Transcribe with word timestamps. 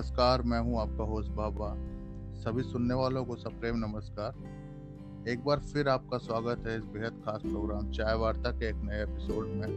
नमस्कार, 0.00 0.42
मैं 0.42 0.60
हूँ 0.60 0.80
आपका 0.80 1.04
होस्ट 1.04 1.30
बाबा। 1.30 1.74
सभी 2.34 2.62
सुनने 2.62 2.94
वालों 2.94 3.24
को 3.24 3.36
सप्रेम 3.36 3.76
नमस्कार। 3.76 4.34
एक 5.28 5.44
बार 5.44 5.58
फिर 5.58 5.88
आपका 5.88 6.18
स्वागत 6.18 6.66
है 6.66 6.78
इस 6.78 6.84
बेहद 6.84 7.22
खास 7.24 7.40
प्रोग्राम 7.40 7.90
चाय 7.90 8.14
वार्ता 8.14 8.50
के 8.50 8.68
एक 8.68 8.74
नए 8.74 9.02
एपिसोड 9.02 9.46
में। 9.46 9.68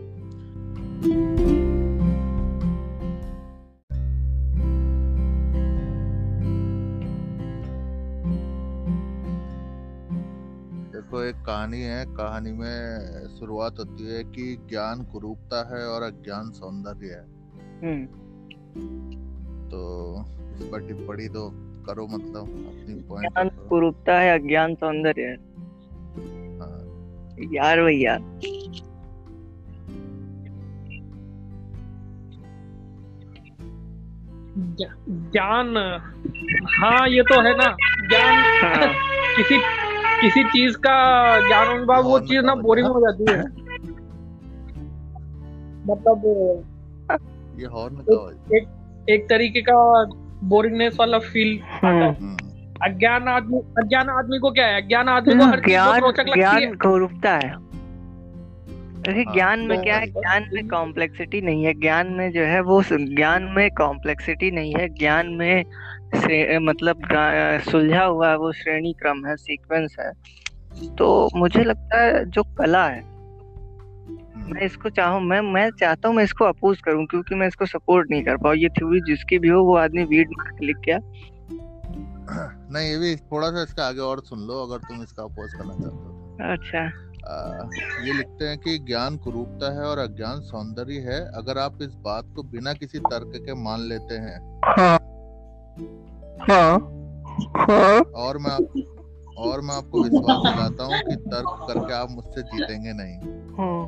देखो, 10.92 11.24
एक 11.24 11.36
कहानी 11.36 11.82
है। 11.82 12.06
कहानी 12.06 12.52
में 12.52 13.00
शुरुआत 13.28 13.76
होती 13.80 14.08
है 14.08 14.24
कि 14.24 14.68
ज्ञान 14.70 15.04
कुरूपता 15.04 15.78
है 15.78 15.88
और 15.88 16.02
अज्ञान 16.02 16.52
सौंदर्य 16.52 17.08
है। 17.08 17.28
हम्म। 17.84 19.33
तो 19.74 20.26
इस 20.56 20.64
पर 20.64 20.80
टिप्पणी 20.80 21.28
तो 21.28 21.50
करो 21.88 22.08
मतलब 22.08 22.42
अपनी 22.42 22.96
पॉइंट 22.96 23.34
ज्ञान 23.34 23.50
कुरूपता 23.70 24.20
है 24.20 24.40
अज्ञान 24.40 24.76
सौंदर्य 24.76 25.22
है। 25.22 25.36
हाँ। 26.60 26.84
यार 27.54 27.82
भैया। 27.82 28.18
ज्ञा- 34.58 35.32
ज्ञान 35.32 35.78
हाँ 36.66 37.08
ये 37.10 37.22
तो 37.22 37.42
है 37.42 37.58
ना। 37.58 37.76
ज्ञान 38.10 38.40
हाँ। 38.66 38.94
किसी 39.38 39.58
किसी 40.22 40.44
चीज़ 40.44 40.78
का 40.78 40.96
ज्ञान 41.48 41.78
अनुभव 41.78 42.04
वो 42.04 42.20
चीज़ 42.20 42.42
ना 42.42 42.56
बोरिंग 42.56 42.88
हो 42.88 43.00
जाती 43.00 43.32
है। 43.32 43.40
मतलब 45.88 46.22
ये 47.60 47.66
हॉर्न 47.66 47.96
का 47.96 48.32
एक 49.10 49.30
तरीके 49.30 49.62
का 49.62 50.06
बोरिंगनेस 50.44 50.98
वाला 51.00 51.20
फील 51.20 51.60
हम्म 51.64 52.04
हम्म, 52.04 52.38
अज्ञान 52.82 53.28
आदमी 53.28 53.58
अज्ञान 53.58 54.10
आदमी 54.10 54.40
को 54.40 54.52
क्या 54.52 54.68
है? 54.68 54.82
अज्ञान 54.82 55.10
आदमी 55.10 55.36
को 55.36 55.46
हर 55.46 55.56
चीज़ 55.56 55.66
ज्ञान 55.66 55.88
बहुत 55.88 56.02
रोचक 56.02 56.20
लगती 56.20 56.40
है। 56.40 56.60
ज्ञान 56.60 56.74
कुरूपता 56.74 57.32
है। 57.32 57.64
अरे 59.04 59.24
हाँ, 59.24 59.34
ज्ञान 59.34 59.60
में 59.60 59.82
क्या 59.82 59.96
है? 59.96 60.08
ज्ञान 60.08 60.50
में 60.54 60.68
कॉम्प्लेक्सिटी 60.68 61.42
नहीं 61.42 61.64
है। 61.64 61.74
ज्ञान 61.74 62.08
में 62.08 62.32
जो 62.32 62.42
है 62.42 62.62
वो 62.62 62.84
ज्ञान 62.92 63.44
में 63.44 63.72
कॉम्प्लेक्सिटी 63.72 64.52
नहीं 64.52 64.76
है। 64.80 64.90
ज्ञान 64.90 65.28
में 65.28 65.64
से, 66.16 66.60
मतलब 66.60 66.98
सुलझा 67.72 68.04
हुआ 68.04 68.30
है 68.30 68.38
वो 68.38 68.52
श्रेणी 68.52 68.94
क्रम 68.94 69.26
है 69.26 69.36
सीक्वेंस 69.36 69.96
है। 70.00 70.12
तो 70.96 71.30
मुझे 71.36 71.64
लगता 71.64 72.04
है 72.04 72.30
जो 72.30 72.44
कला 72.44 72.88
है 72.88 73.02
हम्म, 73.02 73.13
मैं 74.10 74.62
इसको 74.62 74.90
चाहूँ 74.90 75.22
मैं 75.22 75.42
मैं 75.42 75.70
चाहता 75.72 76.08
हूँ 76.08 76.16
मैं 76.16 76.24
इसको 76.24 76.46
अपोज 76.46 76.82
करूँ 76.82 77.06
क्योंकि 77.06 77.36
मैं 77.36 77.48
इसको 77.48 77.66
सपोर्ट 77.66 78.12
नहीं 78.12 78.24
कर 78.24 78.38
पाऊँ। 78.38 78.56
ये 78.56 78.70
थ्योरी 78.70 79.02
जिसकी 79.02 79.40
भी 79.40 79.50
हो 79.50 79.64
वो 79.64 79.76
आदमी 79.78 80.04
वीड 80.04 80.30
मार 80.30 80.50
के 80.50 80.66
लिख 80.66 80.78
गया। 80.78 80.98
नहीं 82.74 82.90
ये 82.90 82.98
भी 82.98 83.16
थोड़ा 83.16 83.50
सा 83.50 83.64
इसका 83.64 83.88
आगे 83.88 84.00
और 84.00 84.20
सुन 84.20 84.40
लो 84.40 84.54
अगर 84.66 84.78
तुम 84.78 85.04
इसका 85.04 85.24
अपोज 85.24 85.54
करना 85.54 85.74
चाहते 85.74 85.84
हो 85.84 85.92
तो। 85.92 86.52
अच्छा। 86.54 86.92
आ, 87.28 87.70
ये 88.04 88.14
लिखते 88.14 88.46
हैं 88.46 88.58
कि 88.58 88.78
ज्ञान 88.78 89.18
कुरूपता 89.18 89.74
है 89.74 89.82
और 89.82 89.98
अज्ञान 89.98 90.42
सौंदर्य 90.42 90.94
है। 90.94 91.20
अगर 91.34 91.58
आप 91.58 91.78
इस 91.82 91.94
बात 91.96 92.34
को 92.36 92.44
बिना 92.44 92.74
किसी 92.74 93.00
तर्क 93.00 93.32
के 93.36 93.54
मान 93.54 93.82
लेते 93.82 94.16
हैं। 94.16 94.62
हाँ। 94.66 95.00
हाँ। 96.50 96.80
हाँ। 97.58 98.00
और 98.00 98.38
मैं 98.38 98.52
आप, 98.52 98.93
और 99.38 99.62
मैं 99.62 99.76
आपको 99.76 100.04
विश्वास 100.04 100.54
दिलाता 100.54 100.84
हूँ 100.84 101.04
कि 101.10 101.16
तर्क 101.16 101.68
करके 101.68 101.94
आप 101.94 102.12
मुझसे 102.12 102.42
जीतेंगे 102.42 102.94
नहीं। 102.94 103.18
हम्म, 103.58 103.88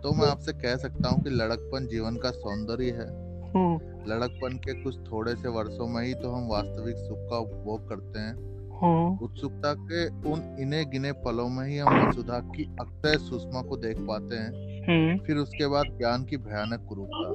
तो 0.00 0.12
मैं 0.12 0.28
आपसे 0.28 0.52
कह 0.52 0.76
सकता 0.76 1.08
हूँ 1.08 1.22
कि 1.22 1.30
लड़कपन 1.30 1.86
जीवन 1.86 2.16
का 2.16 2.30
सौंदर्य 2.30 2.90
है। 2.90 3.08
हम्म, 3.50 3.74
लड़कपन 4.12 4.56
के 4.56 4.82
कुछ 4.82 4.98
थोड़े 4.98 5.36
से 5.36 5.48
वर्षों 5.48 5.86
में 5.86 6.02
ही 6.04 6.14
तो 6.14 6.30
हम 6.30 6.48
वास्तविक 6.48 6.96
सुख 6.96 7.18
का 7.18 7.36
उपभोग 7.36 7.88
करते 7.88 8.18
हैं। 8.18 8.52
हम्म, 8.82 9.24
उत्सुकता 9.24 9.74
के 9.74 10.06
उन 10.06 10.56
इने 10.60 10.84
गिने 10.84 11.12
पलों 11.12 11.48
में 11.48 11.68
ही 11.68 11.78
हम 11.78 12.08
वसुधा 12.08 12.38
की 12.38 12.76
अक्षय 12.80 13.18
सुषमा 13.18 13.62
को 13.62 13.76
देख 13.76 13.98
पाते 14.00 14.36
हैं। 14.36 15.18
फिर 15.18 15.36
उसके 15.36 15.66
बाद 15.66 15.84
ज्ञान 15.98 16.24
की 16.24 16.36
भयानक 16.36 16.86
कुरूपता। 16.88 17.28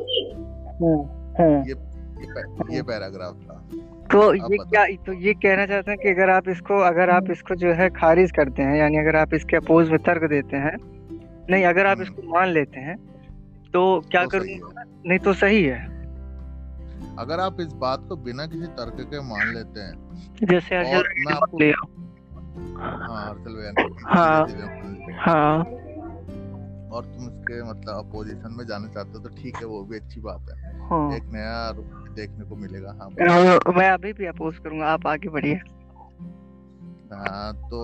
ये 1.68 1.74
ये, 2.20 2.82
पैराग्राफ 2.82 3.36
था 3.36 3.64
तो 4.12 4.34
ये 4.34 4.58
क्या 4.58 4.86
तो 5.06 5.14
ये 5.14 5.34
कहना 5.34 5.66
चाहते 5.66 5.92
हैं 5.92 6.00
कि 6.00 6.10
अगर 6.10 6.30
आप 6.30 6.48
इसको 6.50 6.78
अगर 6.82 7.10
आप 7.10 7.30
इसको 7.32 7.56
जो 7.56 7.74
है 7.74 7.90
खारिज 7.90 8.32
करते 8.32 8.62
हैं 8.62 8.78
यानी 8.78 8.98
अगर 8.98 9.16
आप 9.16 9.34
इसके 9.34 9.58
अपोज 9.58 9.90
में 9.90 10.00
तर्क 10.04 10.30
देते 10.30 10.58
हैं 10.58 10.76
नहीं 11.50 11.66
अगर 11.66 11.86
आप 11.86 11.98
हम्म। 11.98 12.08
इसको 12.08 12.34
मान 12.34 12.50
लेते 12.50 12.80
हैं 12.80 12.96
तो 13.74 13.84
क्या 14.12 14.24
तो 14.26 14.40
सही 14.40 14.56
करूँ 14.56 14.74
है। 14.78 14.84
नहीं 15.08 15.20
तो 15.20 15.34
सही 15.34 15.64
है 15.64 15.80
अगर 17.20 17.40
आप 17.40 17.60
इस 17.62 17.74
बात 17.78 18.06
को 18.10 18.16
बिना 18.16 18.46
किसी 18.46 18.68
तर्क 18.76 19.02
के 19.10 19.22
मान 19.24 19.54
लेते 19.54 19.80
हैं 19.80 20.48
जैसे 20.48 20.78
और 20.78 20.84
अर्जुन 20.84 21.26
मैं 21.26 21.34
आपको 21.34 21.58
हाँ 22.78 23.36
हाँ। 24.06 24.48
हाँ 25.18 25.87
और 26.98 27.06
तुम 27.06 27.26
इसके 27.26 27.62
मतलब 27.64 27.96
अपोजिशन 27.98 28.56
में 28.58 28.66
जाना 28.68 28.88
चाहते 28.88 29.18
हो 29.18 29.20
तो 29.20 29.30
ठीक 29.36 29.58
है 29.58 29.66
वो 29.66 29.82
भी 29.84 29.98
अच्छी 29.98 30.22
बात 30.22 30.50
है। 30.50 30.56
हाँ। 30.90 31.16
एक 31.16 31.26
नया 31.34 31.70
रूप 31.70 32.14
देखने 32.16 32.46
को 32.46 32.56
मिलेगा 32.56 32.92
हाँ। 33.00 33.10
हाँ, 33.22 33.74
मैं 33.78 33.90
अभी 33.90 34.14
भी 34.14 34.26
अपोज 34.26 34.58
करूँगा 34.58 34.86
आप 34.88 35.08
आगे 35.08 35.30
बढ़िए। 35.30 35.60
हाँ 37.14 37.54
तो 37.70 37.80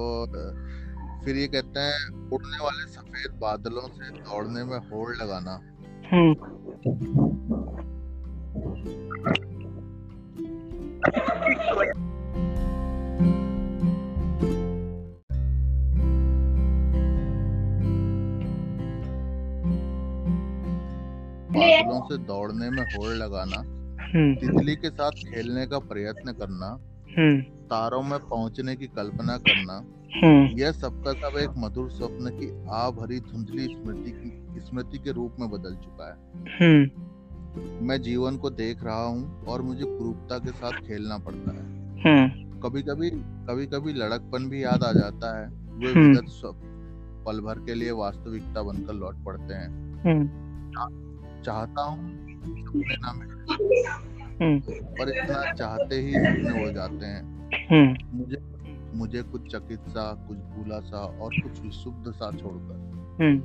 फिर 1.26 1.36
ये 1.38 1.48
कहते 1.48 1.80
हैं 1.80 2.30
उड़ने 2.30 2.58
वाले 2.64 2.88
सफ़ेद 2.94 3.38
बादलों 3.42 3.88
से 3.90 4.10
दौड़ने 4.18 4.64
में 4.64 4.78
होड़ 4.90 5.12
लगाना। 5.16 5.60
हम्म। 6.12 6.34
बादलों 21.78 22.02
से 22.02 22.18
दौड़ने 22.18 22.70
में 22.70 22.84
होड़ 22.84 23.10
लगाना 23.10 23.58
हम्म। 24.04 24.36
तितली 24.36 24.76
के 24.76 24.90
साथ 24.90 25.12
खेलने 25.12 25.68
का 25.68 25.80
प्रयत्न 25.80 26.32
करना 26.32 26.68
हम्म। 27.18 27.42
तारों 27.42 28.04
में 28.04 28.20
पहुँचने 28.20 28.76
की 28.76 28.88
कल्पना 28.88 29.38
करना 29.38 29.86
हम्म। 30.24 30.60
यह 30.60 30.72
सबका 30.72 31.14
सब 31.14 31.38
एक 31.38 31.50
मधुर 31.58 31.92
स्वप्न 31.92 32.30
की 32.30 32.66
आ 32.72 32.90
भरी 32.90 33.20
धुंधली 33.20 33.66
स्मृति 33.66 34.12
की 34.12 34.62
स्मृति 34.62 34.98
के 34.98 35.12
रूप 35.12 35.36
में 35.40 35.50
बदल 35.50 35.76
चुका 35.76 36.10
है। 36.10 36.18
मैं 37.82 38.02
जीवन 38.02 38.38
को 38.38 38.50
देख 38.50 38.84
रहा 38.84 39.06
हूँ 39.06 39.46
और 39.46 39.62
मुझे 39.62 39.86
क्रूरता 39.86 40.38
के 40.38 40.50
साथ 40.50 40.72
खेलना 40.72 41.18
पड़ता 41.18 41.52
है। 41.52 41.74
कभी 42.60 42.82
कभी 42.82 43.10
कभी 43.50 43.66
कभी 43.66 43.94
लड़कपन 43.94 44.50
भी 44.50 44.64
याद 44.64 44.84
आ 44.84 44.92
जाता 44.92 45.40
है 45.40 45.48
वे। 45.50 45.88
विगत 45.88 46.26
पल 47.26 47.40
भर 47.40 47.60
के 47.60 47.74
लिए 47.74 47.92
वास्तविकता 47.92 48.62
बनकर 48.62 48.94
लौट 48.94 49.24
पड़ते 49.24 49.54
हैं। 49.54 49.70
हम्म। 50.06 51.13
चाहता 51.44 51.84
हूँ 51.84 52.18
सपने 52.38 52.96
ना 52.96 53.14
मिले। 53.14 53.34
हम्म। 54.46 54.60
पर 54.84 55.10
इतना 55.10 55.54
चाहते 55.54 55.96
ही 55.96 56.12
सपने 56.12 56.64
उड़ 56.64 56.70
जाते 56.70 57.06
हैं। 57.06 57.50
हम्म। 57.72 58.18
मुझे 58.18 58.38
मुझे 58.96 59.22
कुछ 59.22 59.56
चकित 59.56 59.80
सा 59.80 60.26
कुछ 60.28 60.38
भूला 60.38 60.80
सा 60.80 60.98
और 60.98 61.30
कुछ 61.44 61.62
विशुद्ध 61.62 62.12
सा 62.12 62.32
छोड़कर। 62.32 62.94
हम्म। 63.22 63.42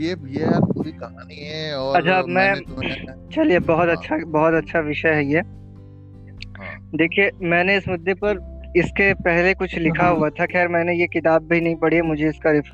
ये 0.00 0.10
ये 0.10 0.40
यार 0.40 0.60
पूरी 0.60 0.92
कहानी 0.92 1.36
है 1.36 1.78
और 1.78 1.96
अच्छा, 1.96 2.22
मैं- 2.22 3.34
चलिए 3.34 3.58
बहुत 3.58 3.88
हाँ। 3.88 3.96
अच्छा 3.96 4.16
बहुत 4.16 4.54
अच्छा 4.54 4.80
विषय 4.80 5.08
है 5.08 5.26
ये। 5.26 5.38
हाँ। 5.38 6.90
देखिए 6.94 7.30
मैंने 7.42 7.76
इस 7.76 7.88
मुद्दे 7.88 8.14
पर 8.14 8.58
इसके 8.76 9.14
पहले 9.14 9.54
कुछ 9.54 9.78
लिखा 9.78 10.08
हुआ 10.08 10.30
था। 10.30 10.46
खैर 10.46 10.68
मैंने 10.68 10.94
ये 10.94 11.06
किताब 11.06 11.42
भी 11.42 11.60
नहीं 11.60 11.76
पढ़ी 11.76 12.02
मुझे 12.02 12.28
इसका 12.28 12.50
रिफ... 12.50 12.64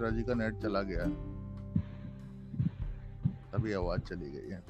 मिश्रा 0.00 0.10
जी 0.16 0.22
का 0.22 0.34
नेट 0.34 0.54
चला 0.54 0.82
गया 0.82 1.02
है। 1.02 1.10
तभी 3.52 3.72
आवाज़ 3.72 4.00
चली 4.00 4.30
गई 4.30 4.50
है। 4.50 4.60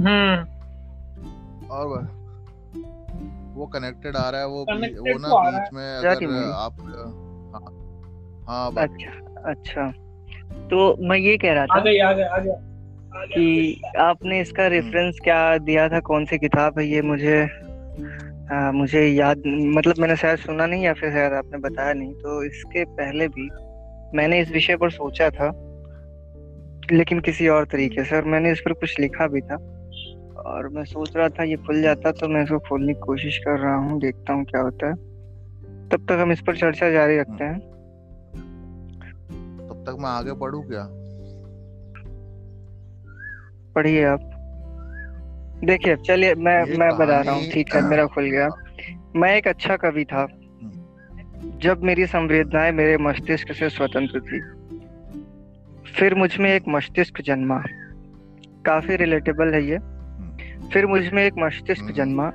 हम्म। 0.00 1.68
और 1.68 1.88
वो 3.56 3.66
कनेक्टेड 3.66 4.16
आ 4.16 4.30
रहा 4.30 4.40
है 4.40 4.46
वो 4.46 4.64
भी- 4.64 4.98
वो 4.98 5.18
ना 5.18 5.28
तो 5.28 5.50
बीच 5.50 5.72
में 5.72 5.96
अगर 5.96 6.52
आप 6.52 6.72
हाँ 8.48 8.72
हाँ 8.72 8.88
अच्छा 8.88 9.42
अच्छा। 9.50 9.90
तो 10.68 11.08
मैं 11.08 11.16
ये 11.18 11.36
कह 11.36 11.52
रहा 11.52 11.62
आ 11.62 11.66
था 11.66 11.80
गई 11.80 11.98
आ 11.98 12.12
गई 12.12 12.22
आ 12.22 12.38
गई। 12.38 12.52
कि 13.28 13.82
आपने 13.98 14.40
इसका 14.40 14.66
रेफरेंस 14.66 15.18
क्या 15.24 15.58
दिया 15.58 15.88
था? 15.88 16.00
कौन 16.00 16.24
सी 16.24 16.38
किताब 16.38 16.78
है 16.78 16.86
ये 16.86 17.02
मुझे? 17.02 17.42
आ, 18.52 18.72
मुझे 18.72 19.06
याद 19.06 19.42
मतलब 19.46 19.94
मैंने 19.98 20.16
शायद 20.16 20.38
सुना 20.38 20.66
नहीं 20.66 20.84
या 20.84 20.92
फिर 20.94 21.10
शायद 21.12 21.32
आपने 21.32 21.58
बताया 21.58 21.92
नहीं। 21.92 22.14
तो 22.14 22.44
इसके 22.44 22.84
पहले 22.84 23.28
भी 23.28 23.50
मैंने 24.14 24.40
इस 24.40 24.50
विषय 24.50 24.76
पर 24.76 24.90
सोचा 24.90 25.30
था 25.30 25.50
लेकिन 26.92 27.20
किसी 27.20 27.48
और 27.48 27.64
तरीके 27.64 28.04
से 28.04 28.16
और 28.16 28.24
मैंने 28.24 28.52
इस 28.52 28.60
पर 28.60 28.72
कुछ 28.72 29.00
लिखा 29.00 29.26
भी 29.26 29.40
था। 29.40 29.54
और 30.42 30.68
मैं 30.68 30.84
सोच 30.84 31.16
रहा 31.16 31.28
था 31.28 31.44
ये 31.44 31.56
खुल 31.56 31.82
जाता 31.82 32.12
तो 32.12 32.28
मैं 32.28 32.42
इसको 32.44 32.58
खोलने 32.58 32.94
की 32.94 33.00
कोशिश 33.00 33.38
कर 33.38 33.58
रहा 33.58 33.74
हूँ 33.74 34.00
देखता 34.00 34.32
हूँ 34.32 34.44
क्या 34.44 34.60
होता 34.60 34.86
है। 34.86 34.94
तब 35.88 36.06
तक 36.08 36.12
हम 36.12 36.32
इस 36.32 36.40
पर 36.40 36.56
चर्चा 36.56 36.90
जारी 36.90 37.18
रखते 37.18 37.44
हैं। 37.44 37.58
तब 39.68 39.84
तक 39.88 39.96
मैं 40.00 40.10
आगे 40.10 40.32
बढ़ू 40.32 40.60
क्या? 40.60 40.88
पढ़िए 43.74 44.04
आप। 44.04 44.34
देखिए 45.64 45.96
चलिए 45.96 46.34
मैं 46.34 46.78
मैं 46.78 46.96
बता 46.98 47.20
रहा 47.20 47.34
हूँ 47.34 47.50
ठीक 47.50 47.74
है 47.74 47.88
मेरा 47.88 48.06
खुल 48.06 48.24
गया। 48.24 48.48
मैं 49.16 49.36
एक 49.36 49.48
अच्छा 49.48 49.76
कवि 49.76 50.04
था। 50.04 50.26
जब 51.44 51.82
मेरी 51.82 52.06
संवेदनाएँ 52.06 52.72
मेरे 52.72 52.96
मस्तिष्क 52.96 53.52
से 53.52 53.68
स्वतंत्र 53.68 54.20
थी 54.20 54.58
फिर 55.90 56.14
मुझमें 56.14 56.54
एक 56.54 56.62
मस्तिष्क 56.68 57.20
जन्मा। 57.20 57.62
काफ़ी 58.66 58.96
रिलेटेबल 58.96 59.54
है 59.54 59.64
ये। 59.64 59.78
फिर 60.68 60.86
मुझमें 60.86 61.24
एक 61.24 61.32
मस्तिष्क 61.38 61.82
हम्म। 61.82 61.92
जन्मा। 61.92 62.32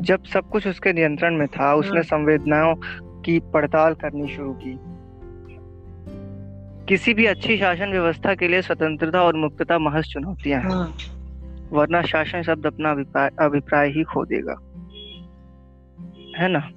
जब 0.00 0.24
सब 0.24 0.48
कुछ 0.48 0.66
उसके 0.66 0.92
नियंत्रण 0.92 1.36
में 1.36 1.48
था 1.48 1.74
उसने 1.74 2.02
संवेदनाओं 2.02 2.74
की 3.22 3.40
पड़ताल 3.40 3.94
करनी 3.94 4.28
शुरू 4.28 4.52
की। 4.52 4.80
किसी 6.86 7.14
भी 7.14 7.26
अच्छी 7.26 7.58
शासन 7.58 7.90
व्यवस्था 7.90 8.34
के 8.34 8.48
लिए 8.48 8.62
स्वतंत्रता 8.62 9.22
और 9.22 9.36
मुक्तता 9.36 9.78
महज 9.78 10.04
चुनौतियाँ 10.04 10.60
हैं। 10.60 10.94
वरना 11.72 12.02
शासन 12.02 12.42
शब्द 12.42 12.66
अपना 12.66 12.90
अभिप्राय 12.90 13.30
अभिप्राय 13.40 13.88
ही 13.88 14.02
खो 14.02 14.24
देगा। 14.24 14.56
है 16.42 16.48
ना? 16.48 16.70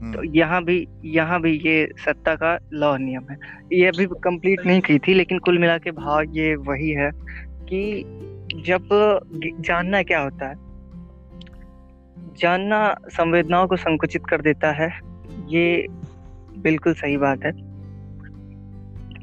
तो 0.00 0.06
हम्म, 0.06 0.34
यहाँ 0.34 0.62
भी 0.64 0.86
यहाँ 1.04 1.40
भी 1.40 1.50
ये 1.64 1.88
सत्ता 2.04 2.34
का 2.34 2.58
लॉ 2.72 2.96
नियम 2.96 3.26
है। 3.30 3.36
ये 3.72 3.86
अभी 3.86 4.06
कंप्लीट 4.24 4.66
नहीं 4.66 4.80
की 4.80 4.98
थी 4.98 5.14
लेकिन 5.14 5.38
कुल 5.38 5.58
मिला 5.58 5.76
के 5.78 5.90
भाव 5.90 6.22
ये 6.36 6.54
वही 6.56 6.90
है 6.90 7.10
कि 7.68 8.02
जब 8.66 8.88
जानना 9.60 10.02
क्या 10.02 10.20
होता 10.20 10.48
है 10.48 10.54
जानना 12.38 12.80
संवेदनाओं 13.08 13.66
को 13.66 13.76
संकुचित 13.76 14.22
कर 14.30 14.40
देता 14.40 14.70
है 14.72 14.88
ये 15.48 15.86
बिल्कुल 16.58 16.94
सही 16.94 17.16
बात 17.16 17.44
है। 17.44 17.52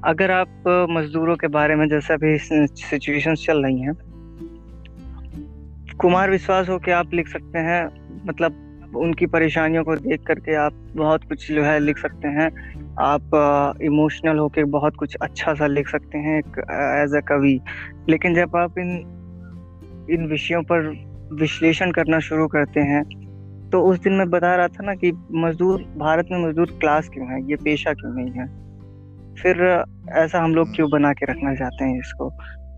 अगर 0.03 0.31
आप 0.31 0.63
मजदूरों 0.89 1.35
के 1.35 1.47
बारे 1.47 1.75
में 1.75 1.87
जैसे 1.89 2.13
अभी 2.13 2.37
सिचुएशन 2.39 3.35
चल 3.35 3.63
रही 3.65 3.81
हैं 3.81 3.93
कुमार 5.97 6.29
विश्वास 6.29 6.69
हो 6.69 6.77
के 6.79 6.91
आप 6.91 7.13
लिख 7.13 7.27
सकते 7.27 7.59
हैं 7.59 7.83
मतलब 8.27 8.63
उनकी 8.95 9.25
परेशानियों 9.25 9.83
को 9.83 9.95
देख 9.95 10.23
करके 10.27 10.55
आप 10.55 10.73
बहुत 10.95 11.23
कुछ 11.23 11.51
जो 11.51 11.63
है 11.63 11.79
लिख 11.79 11.97
सकते 11.97 12.27
हैं। 12.27 12.49
आप 12.99 13.77
इमोशनल 13.81 14.37
होके 14.37 14.63
बहुत 14.63 14.95
कुछ 14.95 15.15
अच्छा 15.15 15.53
सा 15.53 15.67
लिख 15.67 15.89
सकते 15.89 16.17
हैं 16.17 16.37
एज 17.03 17.15
अ 17.15 17.19
कवि। 17.19 17.59
लेकिन 18.09 18.35
जब 18.35 18.55
आप 18.55 18.77
इन 18.79 18.91
इन 20.11 20.27
विषयों 20.27 20.61
पर 20.63 20.79
विश्लेषण 21.33 21.91
करना 21.91 22.19
शुरू 22.19 22.47
करते 22.47 22.79
हैं 22.79 23.03
तो 23.69 23.81
उस 23.81 23.99
दिन 23.99 24.13
मैं 24.13 24.29
बता 24.29 24.55
रहा 24.55 24.67
था 24.67 24.83
ना 24.83 24.93
कि 24.95 25.11
मजदूर, 25.31 25.81
भारत 25.97 26.27
में 26.31 26.47
मजदूर 26.47 26.77
क्लास 26.79 27.09
क्यों 27.09 27.27
है? 27.27 27.41
ये 27.49 27.55
पेशा 27.55 27.93
क्यों 27.93 28.13
नहीं 28.13 28.31
है? 28.31 28.45
फिर, 29.35 29.83
ऐसा 30.09 30.43
हम 30.43 30.55
लोग 30.55 30.75
क्यों 30.75 30.89
बना 30.89 31.11
के 31.13 31.25
रखना 31.25 31.55
चाहते 31.55 31.85
हैं 31.85 31.99
इसको? 31.99 32.29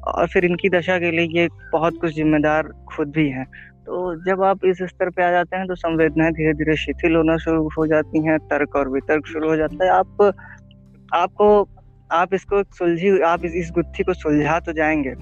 और 0.08 0.28
फिर 0.28 0.46
इनकी 0.46 0.70
दशा 0.70 0.98
के 1.00 1.12
लिए 1.12 1.42
ये 1.42 1.48
बहुत 1.72 1.98
कुछ 2.02 2.16
जिम्मेदार 2.16 2.70
खुद 2.96 3.12
भी 3.12 3.30
हैं। 3.30 3.46
तो 3.90 4.00
जब 4.26 4.42
आप 4.44 4.66
इस 4.66 4.82
स्तर 4.84 5.10
पे 5.10 5.24
आ 5.24 5.30
जाते 5.32 5.58
हैं 5.58 5.68
तो 5.68 5.76
संवेदनाएँ 5.76 6.32
धीरे 6.32 6.54
धीरे 6.54 6.76
शिथिल 6.78 7.16
होना 7.16 7.38
शुरू 7.38 7.70
हो 7.78 7.86
जाती 7.88 8.26
हैं 8.26 8.38
तर्क 8.40 8.76
और 8.76 8.90
वितर्क 8.90 9.28
शुरू 9.28 9.50
हो 9.50 9.56
जाता 9.56 9.86
है। 9.86 9.90
आप 9.92 10.22
आपको 11.14 11.48
आप 12.12 12.34
इसको 12.34 12.62
सुलझी 12.64 13.20
आप 13.22 13.46
इस, 13.46 13.54
इस 13.54 13.72
गुत्थी 13.72 14.04
को 14.04 14.14
सुलझा 14.14 14.60
तो 14.60 14.74
जाएँगे 14.74 15.14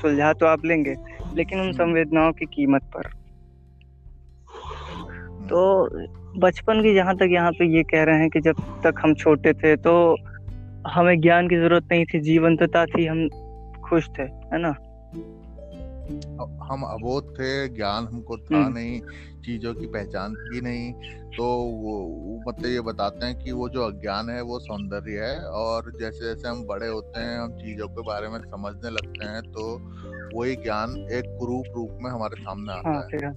सुलझा 0.00 0.32
तो 0.32 0.46
आप 0.46 0.64
लेंगे 0.64 0.94
लेकिन 1.34 1.60
उन 1.60 1.72
संवेदनाओं 1.72 2.32
की 2.32 2.46
कीमत 2.46 2.90
पर। 2.96 3.08
तो 5.48 5.88
बचपन 6.40 6.82
की 6.82 6.94
जहाँ 6.94 7.16
तक 7.16 7.28
यहाँ 7.30 7.52
पे 7.52 7.74
ये 7.76 7.82
कह 7.82 8.04
रहे 8.04 8.18
हैं 8.18 8.30
कि 8.30 8.40
जब 8.40 8.56
तक 8.84 9.00
हम 9.02 9.14
छोटे 9.14 9.52
थे 9.52 9.76
तो 9.76 10.16
हमें 10.88 11.20
ज्ञान 11.20 11.48
की 11.48 11.56
ज़रूरत 11.56 11.88
नहीं 11.92 12.04
थी 12.04 12.20
जीवंतता 12.20 12.86
थी 12.86 13.06
हम 13.06 13.28
खुश 13.88 14.08
थे 14.18 14.22
है 14.22 14.58
ना? 14.58 14.74
हम 16.64 16.82
अबोध 16.84 17.32
थे 17.34 17.52
ज्ञान 17.68 18.06
हमको 18.06 18.36
था 18.38 18.56
हम्म। 18.56 18.74
नहीं 18.74 19.00
चीज़ों 19.44 19.74
की 19.74 19.86
पहचान 19.88 20.34
थी 20.36 20.60
नहीं 20.60 20.92
तो 21.30 21.44
वो 21.78 21.94
मतलब 22.48 22.66
ये 22.66 22.80
बताते 22.80 23.26
हैं 23.26 23.38
कि 23.38 23.52
वो 23.52 23.68
जो 23.68 23.82
अज्ञान 23.82 24.30
है 24.30 24.40
वो 24.42 24.58
सौंदर्य 24.60 25.18
है 25.20 25.38
और 25.54 25.90
जैसे 26.00 26.24
जैसे 26.24 26.48
हम 26.48 26.64
बड़े 26.66 26.88
होते 26.88 27.20
हैं 27.20 27.38
हम 27.38 27.56
चीज़ों 27.56 27.88
के 27.88 28.02
बारे 28.02 28.28
में 28.28 28.38
समझने 28.40 28.90
लगते 28.90 29.26
हैं 29.26 29.42
तो 29.48 29.66
वही 30.34 30.56
ज्ञान 30.58 30.96
एक 31.12 31.36
कुरूप 31.38 31.74
रूप 31.76 31.98
में 32.02 32.10
हमारे 32.10 32.42
सामने 32.42 32.72
आता 32.72 32.90
हाँ 32.90 33.02
है 33.14 33.32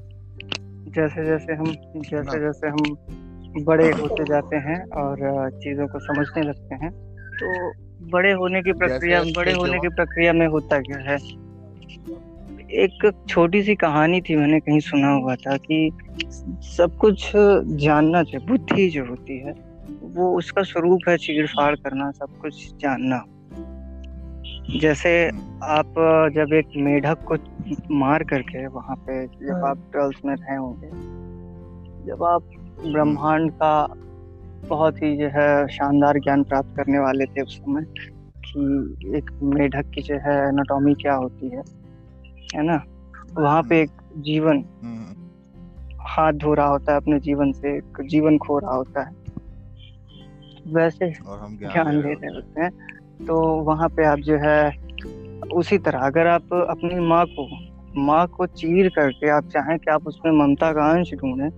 जैसे 0.92 1.26
जैसे 1.26 1.54
हम 1.54 1.66
जैसे? 1.66 2.40
जैसे 2.40 2.68
हम 2.68 3.64
बड़े 3.64 3.90
होते 3.92 4.24
जाते 4.26 4.56
हैं 4.62 4.80
और 4.98 5.50
चीज़ों 5.60 5.88
को 5.88 6.00
समझने 6.02 6.44
लगते 6.44 6.76
हैं 6.76 6.92
तो 7.34 7.72
बड़े 8.12 8.32
होने 8.34 8.62
की 8.62 8.74
प्रक्रिया 8.74 9.22
बड़े 9.36 9.54
होने 9.54 9.80
की 9.80 9.90
प्रक्रिया 9.96 10.34
में 10.34 10.46
होता 10.48 10.80
क्या 10.82 10.98
है 11.02 11.18
एक 12.72 13.26
छोटी 13.30 13.64
सी 13.64 13.76
कहानी 13.76 14.22
थी 14.22 14.36
मैंने 14.36 14.60
कहीं 14.60 14.80
सुना 14.80 15.12
हुआ 15.12 15.36
था 15.36 15.58
कि 15.58 15.92
सब 16.62 16.98
कुछ 16.98 17.32
जानना 17.66 18.24
चाहिए 18.24 18.48
बुद्धि 18.48 18.90
जो 18.90 19.06
होती 19.06 19.40
है। 19.40 19.52
वो 20.04 20.38
उसका 20.38 20.62
स्वरूप 20.62 21.00
है 21.10 21.18
चीड़ 21.18 21.48
फाड़ 21.48 21.76
करना 21.76 22.12
सब 22.12 22.38
कुछ 22.42 22.76
जानना। 22.76 23.24
जैसे 24.80 25.28
आप 25.64 25.94
जब 26.36 26.54
एक 26.54 26.68
मेढक 26.78 27.18
को 27.32 27.36
मार 27.92 28.24
करके 28.24 28.68
वहाँ 28.68 28.96
पे 28.96 29.28
जब 29.28 29.64
आप 29.66 29.78
ट्वेल्थ 29.92 30.18
में 30.26 30.36
रहे 30.36 30.58
होंगे 30.58 30.88
जब 32.08 32.24
आप 32.24 32.44
ब्रह्मांड 32.94 33.52
का 33.52 33.88
बहुत 34.68 34.98
ही 34.98 35.18
जो 35.18 35.28
है 35.28 35.68
शानदार 35.68 36.20
ज्ञान 36.20 36.44
प्राप्त 36.44 36.74
करने 36.78 37.00
वाले 37.00 37.26
थे 37.26 37.42
उस 37.42 37.58
समय 37.58 37.86
कि 38.50 38.96
एक 39.18 39.40
मेढक 39.44 39.90
की 39.90 40.02
जो 40.02 40.16
है 40.16 40.48
एनाटॉमी 40.48 40.94
क्या 40.94 41.14
होती 41.14 41.50
है 41.50 41.77
है 42.56 42.64
ना? 42.64 42.82
वहाँ 43.38 43.62
पे 43.64 43.82
एक 43.82 43.92
जीवन 44.18 44.64
हाथ 46.08 46.34
धो 46.34 46.54
रहा 46.54 46.68
होता 46.68 46.92
है 46.92 46.98
अपने 46.98 47.20
जीवन 47.20 47.52
से 47.52 47.80
जीवन 48.04 48.38
खो 48.38 48.58
रहा 48.60 48.76
होता 48.76 49.02
है। 49.02 49.16
वैसे 50.74 51.10
ज्ञान 51.12 51.96
ले 51.96 52.14
रहे 52.14 52.34
होते 52.36 52.62
हैं। 52.62 52.70
तो 53.28 53.40
वहाँ 53.64 53.90
पे 53.90 54.06
आप 54.06 54.20
जो 54.20 54.38
है 54.38 54.60
उसी 55.54 55.78
तरह 55.78 56.00
अगर 56.00 56.28
आप 56.28 56.54
अपनी 56.54 57.00
माँ 57.00 57.26
को 57.30 57.48
माँ 58.02 58.26
को 58.28 58.46
चीर 58.46 58.90
करके 58.90 59.30
आप 59.30 59.44
चाहें 59.44 59.78
कि 59.80 59.92
आप 59.92 60.08
उसमें 60.08 60.32
ममता 60.32 60.72
का 60.74 60.90
अंश 60.92 61.14
ढूंढें 61.14 61.50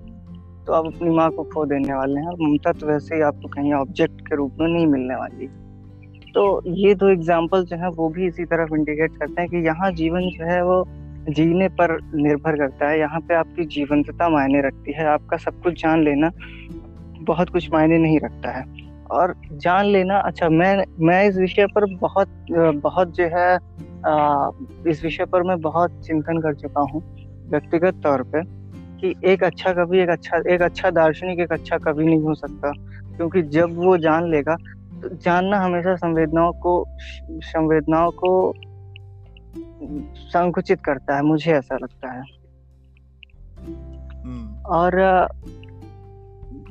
तो 0.66 0.74
आप 0.74 0.86
अपनी 0.86 1.10
माँ 1.10 1.30
को 1.32 1.44
खो 1.44 1.66
देने 1.66 1.94
वाले 1.94 2.20
हैं। 2.20 2.28
और 2.28 2.38
ममता 2.42 2.72
तो 2.72 2.88
वैसे 2.88 3.16
ही 3.16 3.22
आपको 3.22 3.48
कहीं 3.48 3.74
ऑब्जेक्ट 3.74 4.22
के 4.22 4.36
रूप 4.36 4.58
में 4.60 4.68
नहीं 4.68 4.88
मिलने 4.88 5.16
वाली। 5.16 5.48
तो 6.36 6.62
ये 6.68 6.94
दो 6.96 7.10
एग्ज़ाम्पल 7.10 7.64
जो 7.66 7.76
है 7.76 7.90
वो 7.90 8.10
भी 8.10 8.28
इसी 8.28 8.46
तरफ़ 8.46 8.74
इंडिकेट 8.76 9.18
करते 9.20 9.42
हैं 9.42 9.50
कि 9.50 9.66
यहाँ 9.66 9.92
जीवन 9.92 10.30
जो 10.30 10.46
है 10.46 10.62
वो 10.64 10.84
जीने 11.30 11.68
पर 11.70 11.98
निर्भर 12.16 12.58
करता 12.58 12.90
है। 12.90 13.00
यहाँ 13.00 13.20
पे 13.20 13.34
आपकी 13.36 13.66
जीवंतता 13.68 14.30
मायने 14.30 14.62
रखती 14.62 14.94
है। 14.94 15.06
आपका 15.06 15.38
सब 15.38 15.62
कुछ 15.62 15.82
जान 15.82 16.04
लेना 16.04 16.32
बहुत 17.24 17.50
कुछ 17.50 17.72
मायने 17.74 17.98
नहीं 17.98 18.20
रखता 18.20 18.52
है। 18.52 18.64
और 19.12 19.34
जान 19.54 19.86
लेना 19.86 20.18
अच्छा 20.20 20.50
मैं 20.50 20.86
मैं 21.00 21.24
इस 21.30 21.38
विषय 21.38 21.68
पर 21.76 21.86
बहुत 21.96 22.30
बहुत 22.84 23.16
जो 23.16 23.24
है 23.36 23.56
आ, 23.56 24.50
इस 24.88 25.04
विषय 25.04 25.26
पर 25.26 25.44
मैं 25.44 25.60
बहुत 25.62 26.02
चिंतन 26.06 26.42
कर 26.42 26.54
चुका 26.56 26.82
हूँ 26.92 27.02
व्यक्तिगत 27.50 28.02
तौर 28.04 28.24
पे 28.34 28.42
कि 29.02 29.14
एक 29.32 29.44
अच्छा 29.44 29.74
कवि 29.74 30.00
एक 30.00 30.10
अच्छा 30.10 30.42
एक 30.54 30.62
अच्छा 30.62 30.90
दार्शनिक 30.92 31.40
एक 31.40 31.52
अच्छा 31.52 31.78
कवि 31.78 32.06
नहीं 32.06 32.22
हो 32.22 32.34
सकता। 32.36 32.72
क्योंकि 33.18 33.42
जब 33.54 33.76
वो 33.78 33.98
जान 33.98 34.30
लेगा 34.32 34.56
तो 35.02 35.10
जानना 35.16 35.60
हमेशा 35.60 35.96
संवेदनाओं 35.96 36.52
को 36.52 36.86
संवेदनाओं 37.32 38.12
को 38.12 38.54
संकुचित 40.16 40.82
करता 40.82 41.16
है 41.16 41.22
मुझे 41.22 41.52
ऐसा 41.52 41.76
लगता 41.76 42.12
है। 42.12 42.24
हम्म, 44.24 44.62
और 44.66 45.02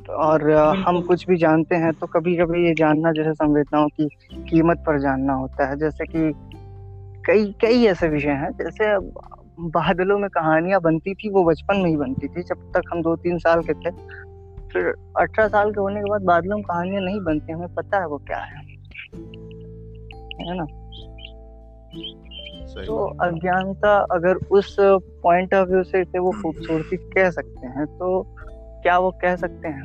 और 0.09 0.51
हम 0.87 1.01
कुछ 1.01 1.27
भी 1.27 1.37
जानते 1.37 1.75
हैं 1.75 1.93
तो 1.93 2.07
कभी 2.07 2.35
कभी 2.37 2.67
ये 2.67 2.73
जानना 2.73 3.11
जैसे 3.11 3.33
संवेदनाओं 3.33 3.87
की 3.87 4.07
कीमत 4.49 4.77
पर 4.77 4.99
जानना 4.99 5.33
होता 5.33 5.69
है। 5.69 5.77
जैसे 5.77 6.05
कि 6.05 6.31
कई 7.25 7.45
कई 7.61 7.85
ऐसे 7.85 8.07
विषय 8.07 8.29
हैं 8.29 8.51
जैसे 8.51 8.97
बादलों 9.69 10.19
में 10.19 10.29
कहानियाँ 10.29 10.81
बनती 10.81 11.13
थी 11.13 11.29
वो 11.29 11.43
बचपन 11.43 11.77
में 11.77 11.89
ही 11.89 11.95
बनती 11.95 12.27
थी 12.27 12.43
जब 12.43 12.71
तक 12.73 12.81
हम 12.93 13.01
दो 13.01 13.15
तीन 13.15 13.37
साल 13.37 13.61
के 13.61 13.73
थे। 13.73 13.91
फिर 14.73 14.93
अठारह 15.17 15.47
साल 15.47 15.71
के 15.71 15.81
होने 15.81 15.99
के 15.99 16.09
बाद 16.09 16.21
बादलों 16.21 16.57
में 16.57 16.63
कहानियाँ 16.63 17.01
नहीं 17.01 17.21
बनती 17.21 17.51
हमें 17.51 17.73
पता 17.73 17.99
है 17.99 18.07
वो 18.07 18.17
क्या 18.17 18.37
है। 18.37 18.57
है 20.47 20.57
ना? 20.57 20.65
तो 22.85 23.05
अज्ञानता 23.21 23.97
अगर 23.97 24.35
उस 24.35 24.77
पॉइंट 25.23 25.53
ऑफ़ 25.53 25.69
व्यू 25.69 25.83
से 25.83 26.01
इसे 26.01 26.19
वो 26.19 26.31
खूबसूरती 26.31 26.97
कह 26.97 27.29
सकते 27.29 27.67
हैं 27.67 27.85
तो 27.85 28.35
क्या 28.83 28.99
वो 28.99 29.11
कह 29.11 29.35
सकते 29.35 29.67
हैं? 29.67 29.83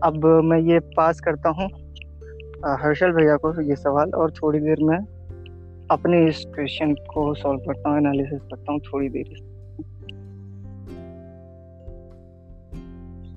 अब 0.00 0.26
मैं 0.26 0.58
ये 0.58 0.78
पास 0.78 1.20
करता 1.20 1.48
हूँ 1.48 1.68
हर्षल 2.66 3.12
भैया 3.12 3.36
को 3.36 3.60
ये 3.60 3.76
सवाल 3.76 4.10
और 4.10 4.30
थोड़ी 4.30 4.58
देर 4.58 4.76
में 4.82 4.98
अपने 5.90 6.28
इस 6.28 6.44
क्वेश्चन 6.54 6.94
को 6.94 7.34
सॉल्व 7.34 7.60
करता 7.60 7.90
हूँ 7.90 7.98
एनालिसिस 7.98 8.40
करता 8.42 8.72
हूँ 8.72 8.80
थोड़ी 8.80 9.08
देर 9.08 9.55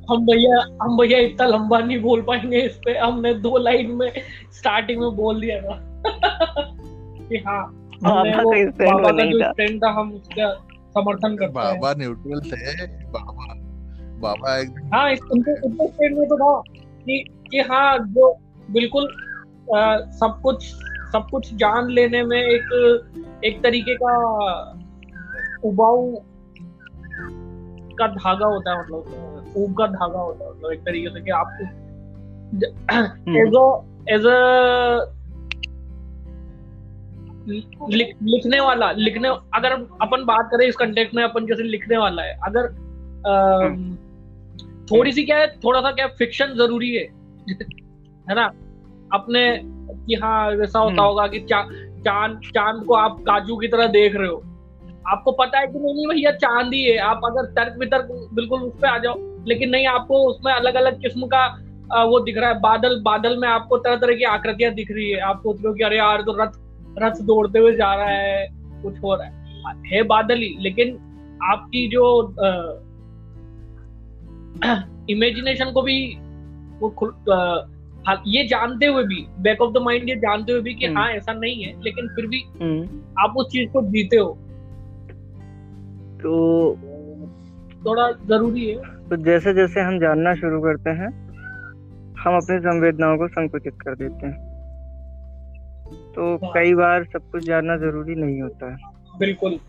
हम 0.09 0.25
भैया 0.25 0.77
हम 0.83 0.97
भैया 0.97 1.19
इतना 1.19 1.47
लंबा 1.47 1.79
नहीं 1.79 2.01
बोल 2.01 2.21
पाएँगे 2.21 2.61
इस 2.61 2.79
पे। 2.85 2.97
हमने 2.97 3.33
दो 3.33 3.57
लाइन 3.57 3.91
में 3.91 4.11
स्टार्टिंग 4.51 5.01
में 5.01 5.15
बोल 5.15 5.41
दिया 5.41 5.61
था। 5.61 5.79
कि 7.29 7.43
हाँ 7.47 7.63
हमने 8.05 8.31
बाबा 8.31 8.43
वो 8.43 8.51
का 8.51 8.71
स्टैंड 8.71 8.91
बाबा 8.91 9.01
वो 9.01 9.17
का 9.17 9.23
नहीं 9.23 9.31
जो 9.31 9.39
था। 9.41 9.51
स्टैंड 9.51 9.83
था 9.83 9.89
हम 9.89 10.11
उसका 10.13 10.53
समर्थन 10.89 11.29
करते 11.29 11.43
हैं। 11.43 11.53
बाबा 11.53 11.93
न्यूट्रल 11.97 12.39
थे 12.39 12.87
बाबा 13.05 13.53
बाबा 14.19 14.57
एकदम 14.57 14.95
हाँ 14.95 15.11
इस- 15.11 15.31
उनके 15.31 15.61
उनके 15.61 15.87
स्टेट 15.87 16.11
में 16.11 16.27
तो 16.29 16.37
था 16.37 16.61
कि 17.05 17.25
कि 17.51 17.59
हाँ 17.59 17.97
जो 17.99 18.37
बिल्कुल 18.71 19.07
अ, 19.75 19.97
सब 20.09 20.39
कुछ 20.43 20.63
सब 21.11 21.27
कुछ 21.31 21.53
जान 21.55 21.89
लेने 21.89 22.23
में 22.23 22.37
एक 22.37 22.63
एक 23.43 23.63
तरीके 23.63 23.95
का 23.95 24.15
उबाऊ 25.63 26.15
का 27.99 28.07
धागा 28.07 28.45
होता 28.45 28.73
है 28.73 28.79
मतलब 28.79 29.38
ऊब 29.57 29.73
का 29.73 29.87
धागा 29.87 30.19
होता 30.19 30.45
है 30.45 30.51
मतलब 30.51 30.71
एक 30.71 30.79
तरीके 30.79 31.09
से 31.09 31.21
कि 31.21 31.31
आपको 31.31 31.65
हम्म, 32.95 33.37
एज 33.37 33.55
अ 33.55 33.83
एज 34.13 34.25
अ 34.25 35.15
लिखने 37.49 38.59
वाला 38.59 38.91
लिखने 38.91 39.27
अगर 39.29 39.71
अपन 40.01 40.25
बात 40.25 40.49
करें 40.51 40.67
इस 40.67 40.75
कंटेक्ट 40.75 41.15
में 41.15 41.23
अपन 41.23 41.45
जैसे 41.45 41.63
लिखने 41.63 41.97
वाला 41.97 42.23
है 42.23 42.37
अगर 42.43 42.65
अम, 43.29 43.95
थोड़ी 44.91 45.11
सी 45.11 45.23
क्या 45.23 45.37
है 45.37 45.47
थोड़ा 45.47 45.81
सा 45.81 45.91
क्या 45.91 46.07
फिक्शन 46.07 46.45
ज़रूरी 46.45 46.95
है 46.95 47.03
है 48.29 48.35
ना? 48.35 48.45
अपने 49.13 49.61
कि 50.07 50.15
हाँ 50.15 50.49
वैसा 50.51 50.79
होता 50.79 50.91
हम्म। 50.91 51.03
होगा 51.03 51.27
कि 51.27 51.39
चा, 51.39 51.61
चाँद 52.05 52.39
चाँद 52.45 52.85
को 52.85 52.93
आप 52.93 53.19
काजू 53.19 53.57
की 53.57 53.67
तरह 53.67 53.87
देख 53.87 54.15
रहे 54.15 54.27
हो। 54.27 54.43
आपको 55.07 55.31
पता 55.31 55.59
है 55.59 55.67
कि 55.67 55.79
नहीं 55.79 55.93
नहीं 55.93 56.07
भैया 56.07 56.31
चाँद 56.31 56.73
ही 56.73 56.83
है। 56.83 56.97
आप 56.97 57.21
अगर 57.25 57.45
तर्क 57.45 57.77
वितर्क 57.79 58.29
बिल्कुल 58.33 58.61
उस 58.61 58.73
पर 58.81 58.87
आ 58.87 58.97
जाओ 58.97 59.13
लेकिन 59.47 59.69
नहीं 59.69 59.87
आपको 59.87 60.17
उसमें 60.29 60.51
अलग 60.53 60.75
अलग 60.75 61.01
किस्म 61.01 61.27
का 61.27 61.45
वो 62.03 62.19
दिख 62.19 62.37
रहा 62.37 62.49
है। 62.49 62.59
बादल 62.61 62.99
बादल 63.01 63.37
में 63.37 63.47
आपको 63.47 63.77
तरह 63.77 63.95
तरह 63.95 64.15
की 64.15 64.23
आकृतियाँ 64.23 64.71
दिख 64.73 64.91
रही 64.91 65.09
है। 65.11 65.19
आप 65.19 65.39
सोच 65.39 65.55
रहे 65.57 65.67
हो 65.67 65.73
कि 65.73 65.83
अरे 65.83 65.97
यार 65.97 66.21
तो 66.21 66.35
रथ 66.41 66.59
रथ 66.99 67.21
दौड़ते 67.21 67.59
हुए 67.59 67.73
जा 67.75 67.93
रहा 67.95 68.09
है 68.09 68.47
कुछ 68.83 68.99
हो 69.03 69.15
रहा 69.15 69.27
है। 69.27 69.37
है 69.87 70.01
बादल 70.03 70.37
ही 70.37 70.55
लेकिन 70.59 70.97
आपकी 71.43 71.87
जो 71.87 72.03
इमेजिनेशन 75.09 75.71
को 75.71 75.81
भी 75.81 75.97
वो 76.79 76.89
खुल 76.89 77.09
अ, 77.09 77.67
हाँ, 78.07 78.21
ये 78.27 78.45
जानते 78.47 78.85
हुए 78.85 79.03
भी 79.03 79.25
बैक 79.39 79.61
ऑफ़ 79.61 79.73
द 79.73 79.77
माइंड 79.77 80.09
ये 80.09 80.15
जानते 80.15 80.51
हुए 80.51 80.61
भी 80.61 80.73
कि 80.73 80.85
हम्म। 80.85 80.97
हाँ 80.97 81.09
ऐसा 81.11 81.33
नहीं 81.33 81.63
है 81.63 81.73
लेकिन 81.83 82.07
फिर 82.07 82.25
भी 82.27 82.43
हम्म, 82.61 83.01
आप 83.19 83.33
उस 83.37 83.47
चीज़ 83.51 83.69
को 83.71 83.81
जीते 83.81 84.17
हो। 84.17 84.29
तो 86.21 86.75
थोड़ा 87.85 88.11
ज़रूरी 88.11 88.65
है। 88.65 88.98
तो 89.09 89.15
जैसे 89.15 89.53
जैसे 89.53 89.81
हम 89.81 89.99
जानना 89.99 90.35
शुरू 90.35 90.61
करते 90.61 90.89
हैं 90.89 91.07
हम 92.19 92.35
अपनी 92.35 92.59
संवेदनाओं 92.59 93.17
को 93.17 93.27
संकुचित 93.27 93.73
कर 93.81 93.95
देते 93.95 94.27
हैं। 94.27 94.49
तो 96.15 96.35
हाँ। 96.35 96.51
कई 96.53 96.73
बार 96.73 97.03
सब 97.03 97.31
कुछ 97.31 97.45
जानना 97.45 97.77
ज़रूरी 97.77 98.15
नहीं 98.15 98.41
होता 98.41 98.71
है। 98.71 98.77
बिल्कुल। 99.19 99.59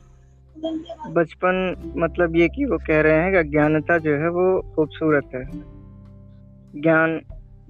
बचपन 1.12 1.76
मतलब 1.96 2.36
ये 2.36 2.48
कि 2.48 2.64
वो 2.64 2.78
कह 2.78 3.00
रहे 3.00 3.22
हैं 3.22 3.32
कि 3.32 3.38
अज्ञानता 3.38 3.98
जो 3.98 4.16
है 4.16 4.28
वो 4.28 4.72
खूबसूरत 4.74 5.30
है। 5.34 5.44
ज्ञान 6.82 7.20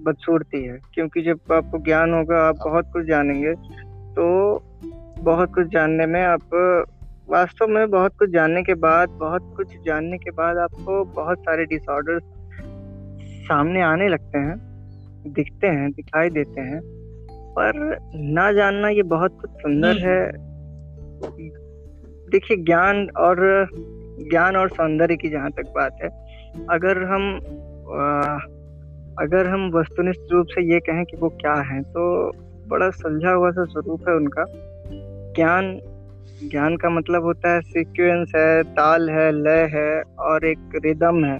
बदसूरती 0.00 0.64
है 0.64 0.78
क्योंकि 0.94 1.22
जब 1.22 1.40
आपको 1.52 1.78
ज्ञान 1.78 2.14
होगा 2.14 2.48
आप 2.48 2.54
बहुत 2.56 2.90
कुछ 2.92 3.06
जानेंगे 3.06 3.54
तो 4.14 4.26
बहुत 5.22 5.54
कुछ 5.54 5.66
जानने 5.66 6.06
में 6.06 6.22
आप 6.22 6.40
वास्तव 7.30 7.66
में 7.66 7.90
बहुत 7.90 8.12
कुछ 8.18 8.30
जानने 8.30 8.62
के 8.62 8.74
बाद 8.74 9.08
बहुत 9.08 9.54
कुछ 9.56 9.76
जानने 9.86 10.18
के 10.18 10.30
बाद 10.30 10.56
आपको 10.56 11.04
बहुत 11.04 11.38
सारे 11.38 11.64
डिसऑर्डर्स 11.64 12.22
सामने 13.22 13.82
आने 13.82 14.08
लगते 14.08 14.38
हैं 14.38 14.54
दिखते 15.26 15.66
हैं 15.66 15.90
दिखाई 15.90 16.30
देते 16.30 16.60
हैं। 16.60 16.80
पर 17.52 17.98
ना 18.14 18.52
जानना 18.52 18.88
ये 18.88 19.02
बहुत 19.02 19.38
कुछ 19.40 19.50
सुंदर 19.50 19.90
हम्म। 19.90 20.00
है। 20.00 20.32
देखिए 22.30 22.56
ज्ञान 22.56 23.08
और 23.16 23.68
ज्ञान 24.30 24.56
और 24.56 24.68
सौंदर्य 24.68 25.16
की 25.16 25.28
जहाँ 25.28 25.50
तक 25.50 25.62
बात 25.62 25.98
है 26.02 26.08
अगर 26.70 27.04
हम 27.04 27.36
आ, 27.94 28.38
अगर 29.24 29.46
हम 29.46 29.70
वस्तुनिष्ठ 29.74 30.20
रूप 30.32 30.46
से 30.46 30.74
ये 30.74 30.80
कहें 30.80 31.04
कि 31.04 31.16
वो 31.16 31.28
क्या 31.28 31.54
है 31.54 31.82
तो 31.82 32.32
बड़ा 32.68 32.90
सुलझा 32.90 33.30
हुआ 33.30 33.50
सा 33.50 33.64
स्वरूप 33.64 34.08
है 34.08 34.14
उनका। 34.14 34.44
ज्ञान 35.36 35.80
ज्ञान 36.42 36.76
का 36.76 36.90
मतलब 36.90 37.22
होता 37.22 37.54
है 37.54 37.60
सीक्वेंस 37.60 38.32
है, 38.36 38.62
ताल 38.62 39.10
है, 39.10 39.32
लय 39.32 39.70
है 39.74 40.02
और 40.02 40.44
एक 40.44 40.58
रिदम 40.84 41.24
है। 41.24 41.38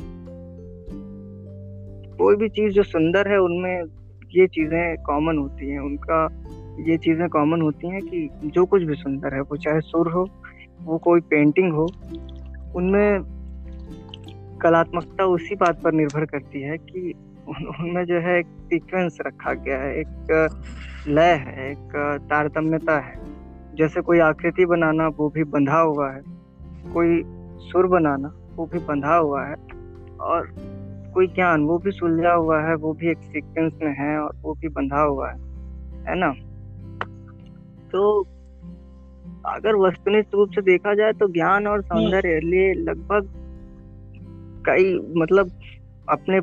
कोई 2.17 2.37
भी 2.37 2.49
चीज़ 2.49 2.73
जो 2.73 2.83
सुंदर 2.83 3.29
है, 3.29 3.41
उनमें 3.41 3.83
ये 4.35 4.47
चीज़ें 4.47 4.97
कॉमन 4.97 5.39
होती 5.39 5.71
हैं। 5.71 5.81
उनका, 5.81 6.43
ये 6.91 6.97
चीज़ें 6.97 7.29
कॉमन 7.29 7.63
होती 7.63 7.89
हैं 7.89 8.01
कि 8.01 8.31
जो 8.45 8.67
कुछ 8.67 8.83
भी 8.83 8.95
सुंदर 8.95 9.35
है, 9.35 9.41
वो 9.41 9.57
चाहे 9.57 9.81
सुर 9.81 10.13
हो, 10.13 10.29
वो 10.83 10.99
कोई 10.99 11.21
पेंटिंग 11.21 11.73
हो, 11.73 11.89
उनमें 12.77 13.21
कलात्मकता 14.63 15.25
उसी 15.25 15.55
बात 15.55 15.83
पर 15.83 15.93
निर्भर 15.93 16.25
करती 16.25 16.63
है 16.63 16.77
कि 16.79 17.15
उनमें 17.49 18.05
जो 18.05 18.15
है 18.15 18.39
एक 18.39 18.47
सीक्वेंस 18.47 19.19
रखा 19.27 19.53
गया 19.53 19.79
है। 19.79 20.01
एक 20.01 20.49
लय 21.09 21.33
है, 21.33 21.71
एक 21.73 22.19
तारतम्यता 22.31 22.99
है। 22.99 23.40
जैसे 23.81 24.01
कोई 24.01 24.19
आकृति 24.19 24.65
बनाना 24.67 25.09
वो 25.09 25.29
भी 25.29 25.45
बंधा 25.45 25.81
हुआ 25.81 26.11
है। 26.11 26.23
कोई 26.93 27.23
सुर 27.73 27.87
बनाना 27.87 28.35
वो 28.57 28.67
भी 28.67 28.79
बंधा 28.79 29.17
हुआ 29.17 29.45
है। 29.47 29.55
और 30.21 30.55
कोई 31.15 31.27
ज्ञान 31.27 31.65
वो 31.65 31.79
भी 31.79 31.91
सुलझा 31.91 32.33
हुआ 32.33 32.61
है 32.61 32.75
वो 32.75 32.93
भी 32.93 33.11
एक 33.11 33.19
सीक्वेंस 33.19 33.73
में 33.83 33.97
है 33.99 34.19
और 34.19 34.37
वो 34.43 34.55
भी 34.55 34.69
बंधा 34.69 35.01
हुआ 35.01 35.31
है। 35.31 35.39
है 36.09 36.19
ना? 36.19 36.33
तो 37.93 38.27
अगर 39.47 39.75
वस्तुनिष्ठ 39.75 40.35
रूप 40.35 40.51
से 40.51 40.63
देखा 40.63 40.95
जाए 40.95 41.13
तो 41.13 41.29
ज्ञान 41.29 41.67
और 41.67 41.83
सौंदर्य 41.83 42.41
लिए 42.41 42.73
लगभग 42.75 43.29
कई 44.67 45.13
मतलब 45.17 45.51
अपने 46.09 46.37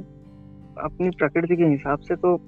अपनी 0.83 1.09
प्रकृति 1.09 1.55
के 1.55 1.63
हिसाब 1.63 1.99
से 1.99 2.15
तो 2.15 2.41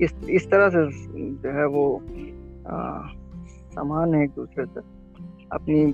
इस 0.00 0.28
इस 0.30 0.50
तरह 0.50 0.68
से 0.68 0.86
जो 1.30 1.50
है 1.50 1.66
वो 1.66 2.02
समान 3.74 4.14
है 4.14 4.24
एक 4.24 4.30
दूसरे 4.30 4.64
से। 4.64 4.80
अपनी 5.52 5.84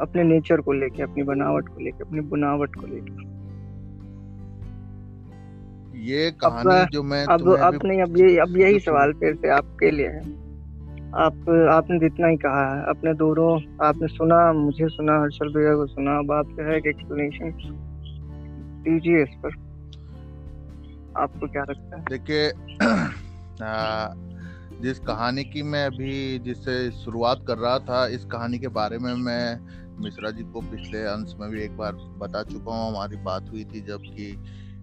अपने 0.00 0.22
नेचर 0.22 0.60
को 0.60 0.72
लेके 0.72 1.02
अपनी 1.02 1.22
बनावट 1.22 1.68
को 1.68 1.80
लेके 1.80 2.04
अपनी 2.04 2.20
बुनावट 2.20 2.74
को 2.74 2.86
लेके। 2.86 3.30
ये 6.00 6.30
कहानी 6.30 6.86
जो 6.90 7.02
मैं 7.02 7.24
अब 7.24 7.56
अब 7.56 7.78
नहीं 7.84 8.02
अब 8.02 8.16
ये 8.16 8.38
अब 8.38 8.56
यही 8.56 8.80
सवाल 8.80 9.12
फिर 9.12 9.34
से 9.34 9.48
आपके 9.48 9.90
लिए 9.90 10.08
है। 10.08 10.40
आप 11.16 11.48
आपने 11.70 11.98
जितना 11.98 12.26
ही 12.26 12.36
कहा 12.36 12.74
है। 12.74 12.84
अपने 12.88 13.14
दोनों 13.14 13.60
आपने 13.86 14.08
सुना 14.08 14.52
मुझे 14.52 14.88
सुना 14.88 15.20
हर्षल 15.20 15.48
भैया 15.48 15.74
को 15.74 15.86
सुना। 15.86 16.18
अब 16.18 16.32
आप 16.32 16.46
जो 16.46 16.62
है 16.62 16.76
एक 16.76 16.86
एक्सप्लेनेशन 16.86 17.50
दीजिए 18.84 19.22
इस 19.22 19.28
पर। 19.28 19.70
आपको 21.16 21.46
क्या 21.46 21.62
लगता 21.62 21.96
है? 21.96 22.04
देखिए 22.10 22.48
जिस 24.80 24.98
कहानी 24.98 25.44
की 25.44 25.62
मैं 25.62 25.86
अभी 25.86 26.38
जिससे 26.38 26.90
शुरुआत 26.90 27.44
कर 27.46 27.58
रहा 27.58 27.78
था 27.78 28.06
इस 28.06 28.24
कहानी 28.24 28.58
के 28.58 28.68
बारे 28.68 28.98
में 28.98 29.14
मैं 29.14 29.60
मिश्रा 30.02 30.30
जी 30.30 30.44
को 30.44 30.60
पिछले 30.60 31.02
अंश 31.02 31.34
में 31.40 31.50
भी 31.50 31.62
एक 31.62 31.76
बार 31.76 31.92
बता 31.92 32.42
चुका 32.42 32.74
हूँ। 32.74 32.90
हमारी 32.90 33.16
बात 33.16 33.50
हुई 33.50 33.64
थी 33.64 33.80
जबकि 33.80 34.26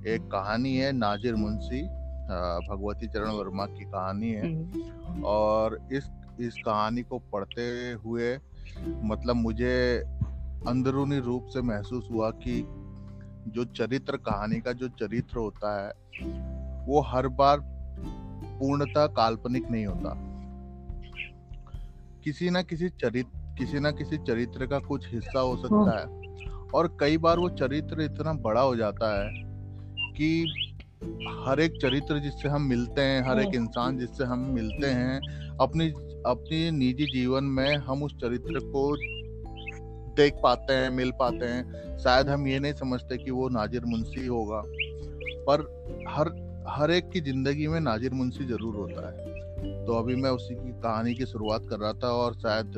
एक 0.08 0.22
कहानी 0.22 0.78
है 0.78 0.92
नाजिर 0.92 1.36
मुंशी 1.36 1.82
भगवती 2.70 3.08
चरण 3.08 3.30
वर्मा 3.30 3.66
की 3.66 3.86
कहानी 3.86 4.32
है। 4.32 4.46
हम्म, 4.46 5.24
और 5.24 5.88
इस 5.92 6.10
इस 6.40 6.56
कहानी 6.66 7.02
को 7.02 7.20
पढ़ते 7.20 7.92
हुए 7.92 8.40
मतलब 9.04 9.36
मुझे 9.36 10.04
अंदरूनी 10.68 11.20
रूप 11.20 11.48
से 11.48 11.62
महसूस 11.62 12.08
हुआ 12.12 12.30
कि 12.30 12.68
जो 13.48 13.66
चरित्र 13.66 14.18
कहानी 14.18 14.60
का 14.62 14.72
जो 14.72 14.88
चरित्र 14.88 15.38
होता 15.38 15.86
है 15.86 15.92
वो 16.86 17.02
हर 17.02 17.28
बार 17.28 17.77
पूर्णतः 18.60 19.06
काल्पनिक 19.08 19.70
नहीं 19.72 19.86
होता। 19.86 20.14
किसी 22.24 22.50
ना 22.50 22.62
किसी 22.62 22.90
चरित्र 22.90 23.56
किसी 23.58 23.80
ना 23.80 23.92
किसी 23.92 24.18
चरित्र 24.18 24.66
का 24.66 24.80
कुछ 24.80 25.14
हिस्सा 25.14 25.40
हो 25.40 25.56
सकता 25.58 26.00
है। 26.00 26.06
और 26.74 26.98
कई 27.00 27.18
बार 27.18 27.40
वो 27.40 27.50
चरित्र 27.50 28.02
इतना 28.02 28.34
बड़ा 28.34 28.62
हो 28.62 28.76
जाता 28.76 29.24
है 29.24 29.30
कि 30.14 30.54
हर 31.48 31.60
एक 31.60 31.72
चरित्र 31.82 32.20
जिससे 32.20 32.50
हम 32.50 32.62
मिलते 32.62 33.02
हैं 33.02 33.22
हर 33.30 33.40
एक 33.40 33.56
इंसान 33.56 33.98
जिससे 33.98 34.24
हम 34.24 34.40
मिलते 34.40 34.88
हैं 34.88 35.20
अपनी 35.58 35.90
अपनी 36.26 36.72
निजी 36.72 37.06
जीवन 37.06 37.44
में 37.44 37.76
हम 37.76 38.04
उस 38.04 38.14
चरित्र 38.14 38.60
को 38.60 38.96
देख 40.16 40.34
पाते 40.44 40.74
हैं 40.74 40.90
मिल 40.90 41.12
पाते 41.12 41.46
हैं। 41.46 41.98
शायद 41.98 42.30
हम 42.30 42.48
ये 42.48 42.60
नहीं 42.60 42.74
समझते 42.74 43.18
कि 43.18 43.32
वो 43.32 43.50
नाजिर 43.50 43.86
मुंशी 43.86 44.26
होगा 44.26 44.64
पर 45.50 45.62
हर 46.10 46.47
हर 46.70 46.92
एक 46.92 47.10
की 47.10 47.20
ज़िंदगी 47.22 47.68
में 47.68 47.80
नाजिर 47.80 48.14
मुंशी 48.14 48.46
ज़रूर 48.46 48.76
होता 48.76 49.08
है। 49.08 49.36
तो 49.86 49.94
अभी 49.94 50.16
मैं 50.16 50.30
उसी 50.30 50.56
की 50.56 50.72
कहानी 50.82 51.14
की 51.14 51.26
शुरुआत 51.26 51.66
कर 51.70 51.80
रहा 51.80 51.92
था 51.94 52.08
और 52.14 52.34
शायद 52.34 52.74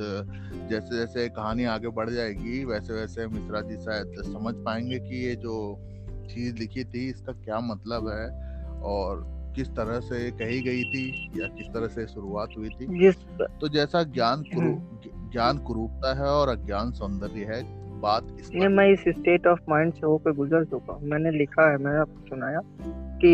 जैसे 0.69 0.97
जैसे 0.97 1.27
कहानी 1.29 1.63
आगे 1.65 1.89
बढ़ 1.89 2.09
जाएगी 2.09 2.63
वैसे 2.65 2.93
वैसे 2.93 3.27
मिश्रा 3.27 3.61
जी 3.61 3.77
शायद 3.77 4.21
समझ 4.25 4.53
पाएँगे 4.65 4.99
कि 4.99 5.25
ये 5.25 5.35
जो 5.35 5.55
चीज़ 6.29 6.55
लिखी 6.55 6.83
थी 6.83 7.07
इसका 7.09 7.33
क्या 7.35 7.59
मतलब 7.63 8.09
है 8.09 8.27
और 8.91 9.25
किस 9.55 9.69
तरह 9.69 9.99
से 9.99 10.29
कही 10.31 10.61
गई 10.61 10.83
थी 10.83 11.05
या 11.41 11.47
किस 11.47 11.67
तरह 11.67 11.87
से 11.87 12.05
शुरुआत 12.07 12.49
हुई 12.57 12.69
थी। 12.69 13.11
तो 13.59 13.67
जैसा 13.67 14.03
ज्ञान 14.09 14.43
हम्म। 14.53 15.29
ज्ञान 15.31 15.57
कुरूपता 15.57 16.13
है 16.13 16.29
और 16.31 16.49
अज्ञान 16.49 16.91
सौंदर्य 16.91 17.45
है 17.45 17.61
बात 18.01 18.27
इस 18.39 18.51
मैं 18.55 18.87
इस 18.89 18.99
स्टेट 19.09 19.47
ऑफ़ 19.47 19.59
माइंड 19.69 19.93
से 19.93 20.05
होकर 20.05 20.33
गुजर 20.33 20.65
चुका 20.65 20.93
हूँ। 20.93 21.09
मैंने 21.09 21.31
लिखा 21.31 21.69
है 21.71 21.77
मैंने 21.77 21.97
आपको 21.97 22.27
सुनाया 22.27 22.61
कि 23.23 23.33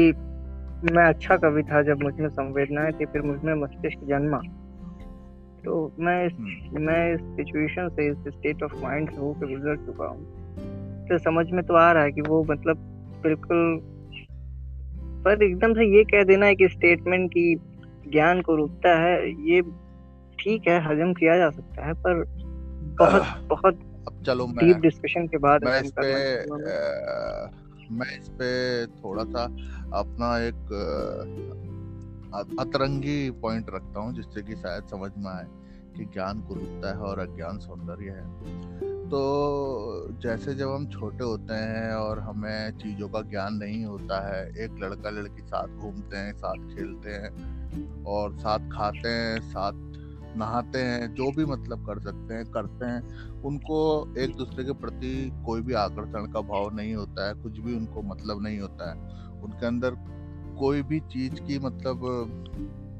मैं 0.91 1.05
अच्छा 1.05 1.37
कवि 1.37 1.63
था 1.63 1.81
जब 1.81 2.03
मुझमें 2.03 2.29
संवेदनाएँ 2.29 2.91
थी 2.91 3.05
फिर 3.05 3.21
मुझमें 3.21 3.53
मस्तिष्क 3.53 3.97
जन्मा। 4.03 4.37
तो 5.65 5.95
मैं 5.99 6.25
इस 6.25 6.33
हम्म, 6.33 6.81
मैं 6.81 7.13
इस 7.13 7.21
सिचुएशन 7.21 7.89
से 7.89 8.11
इस 8.11 8.17
स्टेट 8.17 8.63
ऑफ़ 8.63 8.75
माइंड 8.75 9.09
से 9.09 9.17
होकर 9.17 9.45
गुजर 9.45 9.77
चुका 9.77 10.05
हूँ। 10.05 10.45
तो 11.07 11.17
समझ 11.17 11.51
में 11.51 11.63
तो 11.63 11.73
आ 11.73 11.91
रहा 11.91 12.03
है 12.03 12.11
कि 12.11 12.21
वो 12.21 12.43
मतलब 12.43 12.77
बिल्कुल 13.23 13.79
पर 15.25 15.43
एकदम 15.43 15.73
से 15.73 15.97
ये 15.97 16.03
कह 16.03 16.23
देना 16.23 16.45
है 16.45 16.55
कि 16.55 16.67
स्टेटमेंट 16.67 17.31
की 17.31 17.55
ज्ञान 18.07 18.41
को 18.41 18.55
रुकता 18.55 18.99
है 18.99 19.29
ये 19.29 19.61
ठीक 20.39 20.67
है 20.67 20.87
हजम 20.87 21.13
किया 21.13 21.37
जा 21.37 21.49
सकता 21.49 21.85
है 21.85 21.93
पर 21.93 22.23
बहुत 22.99 23.23
बहुत 23.47 23.75
अब 24.07 24.23
चलो 24.25 24.47
मैं 24.47 24.67
डीप 24.67 24.77
डिस्कशन 24.77 25.27
के 25.27 25.37
बाद 25.37 25.63
मैं 25.63 25.81
इस 25.81 25.91
पे 25.91 26.35
मैं 27.91 28.19
इस 28.19 28.29
पे 28.29 28.87
थोड़ा 28.87 29.23
सा 29.23 29.43
अपना 29.93 30.37
एक 30.39 30.73
अतरंगी 32.59 33.29
पॉइंट 33.31 33.69
रखता 33.69 33.99
हूँ, 33.99 34.13
जिससे 34.13 34.41
कि 34.41 34.55
शायद 34.55 34.83
समझ 34.83 35.11
में 35.17 35.31
आए 35.31 35.47
कि 35.97 36.05
ज्ञान 36.05 36.41
कुरूपता 36.41 36.89
है 36.89 36.99
और 36.99 37.19
अज्ञान 37.19 37.59
सौंदर्य 37.59 38.09
है। 38.09 38.25
तो 39.09 39.19
जैसे 40.21 40.53
जब 40.55 40.71
हम 40.71 40.87
छोटे 40.87 41.23
होते 41.23 41.53
हैं 41.53 41.93
और 41.93 42.19
हमें 42.19 42.77
चीज़ों 42.77 43.09
का 43.09 43.21
ज्ञान 43.21 43.53
नहीं 43.53 43.85
होता 43.85 44.19
है, 44.27 44.49
एक 44.63 44.71
लड़का 44.79 45.09
लड़की 45.09 45.41
साथ 45.41 45.67
घूमते 45.67 46.17
हैं, 46.17 46.33
साथ 46.33 46.75
खेलते 46.75 47.09
हैं 47.09 48.03
और 48.03 48.37
साथ 48.37 48.59
खाते 48.59 49.09
हैं, 49.09 49.39
साथ 49.41 49.73
नहाते 50.35 50.79
हैं, 50.79 51.13
जो 51.13 51.31
भी 51.31 51.45
मतलब 51.45 51.85
कर 51.85 51.99
सकते 51.99 52.33
हैं, 52.33 52.45
करते 52.45 52.85
हैं, 52.85 53.01
उनको 53.41 53.77
एक 54.17 54.35
दूसरे 54.35 54.63
के 54.63 54.73
प्रति 54.73 55.31
कोई 55.45 55.61
भी 55.61 55.73
आकर्षण 55.73 56.31
का 56.31 56.41
भाव 56.41 56.75
नहीं 56.75 56.93
होता 56.95 57.27
है, 57.27 57.33
कुछ 57.33 57.59
भी 57.59 57.75
उनको 57.75 58.01
मतलब 58.01 58.43
नहीं 58.43 58.59
होता 58.59 58.89
है। 58.89 58.97
उनके 59.41 59.65
अंदर 59.65 59.95
कोई 60.59 60.81
भी 60.81 60.99
चीज़ 61.11 61.41
की 61.41 61.59
मतलब 61.59 62.01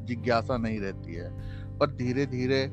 जिज्ञासा 0.07 0.57
नहीं 0.57 0.79
रहती 0.79 1.13
है। 1.13 1.29
पर 1.77 1.91
धीरे 1.91 2.25
धीरे 2.25 2.67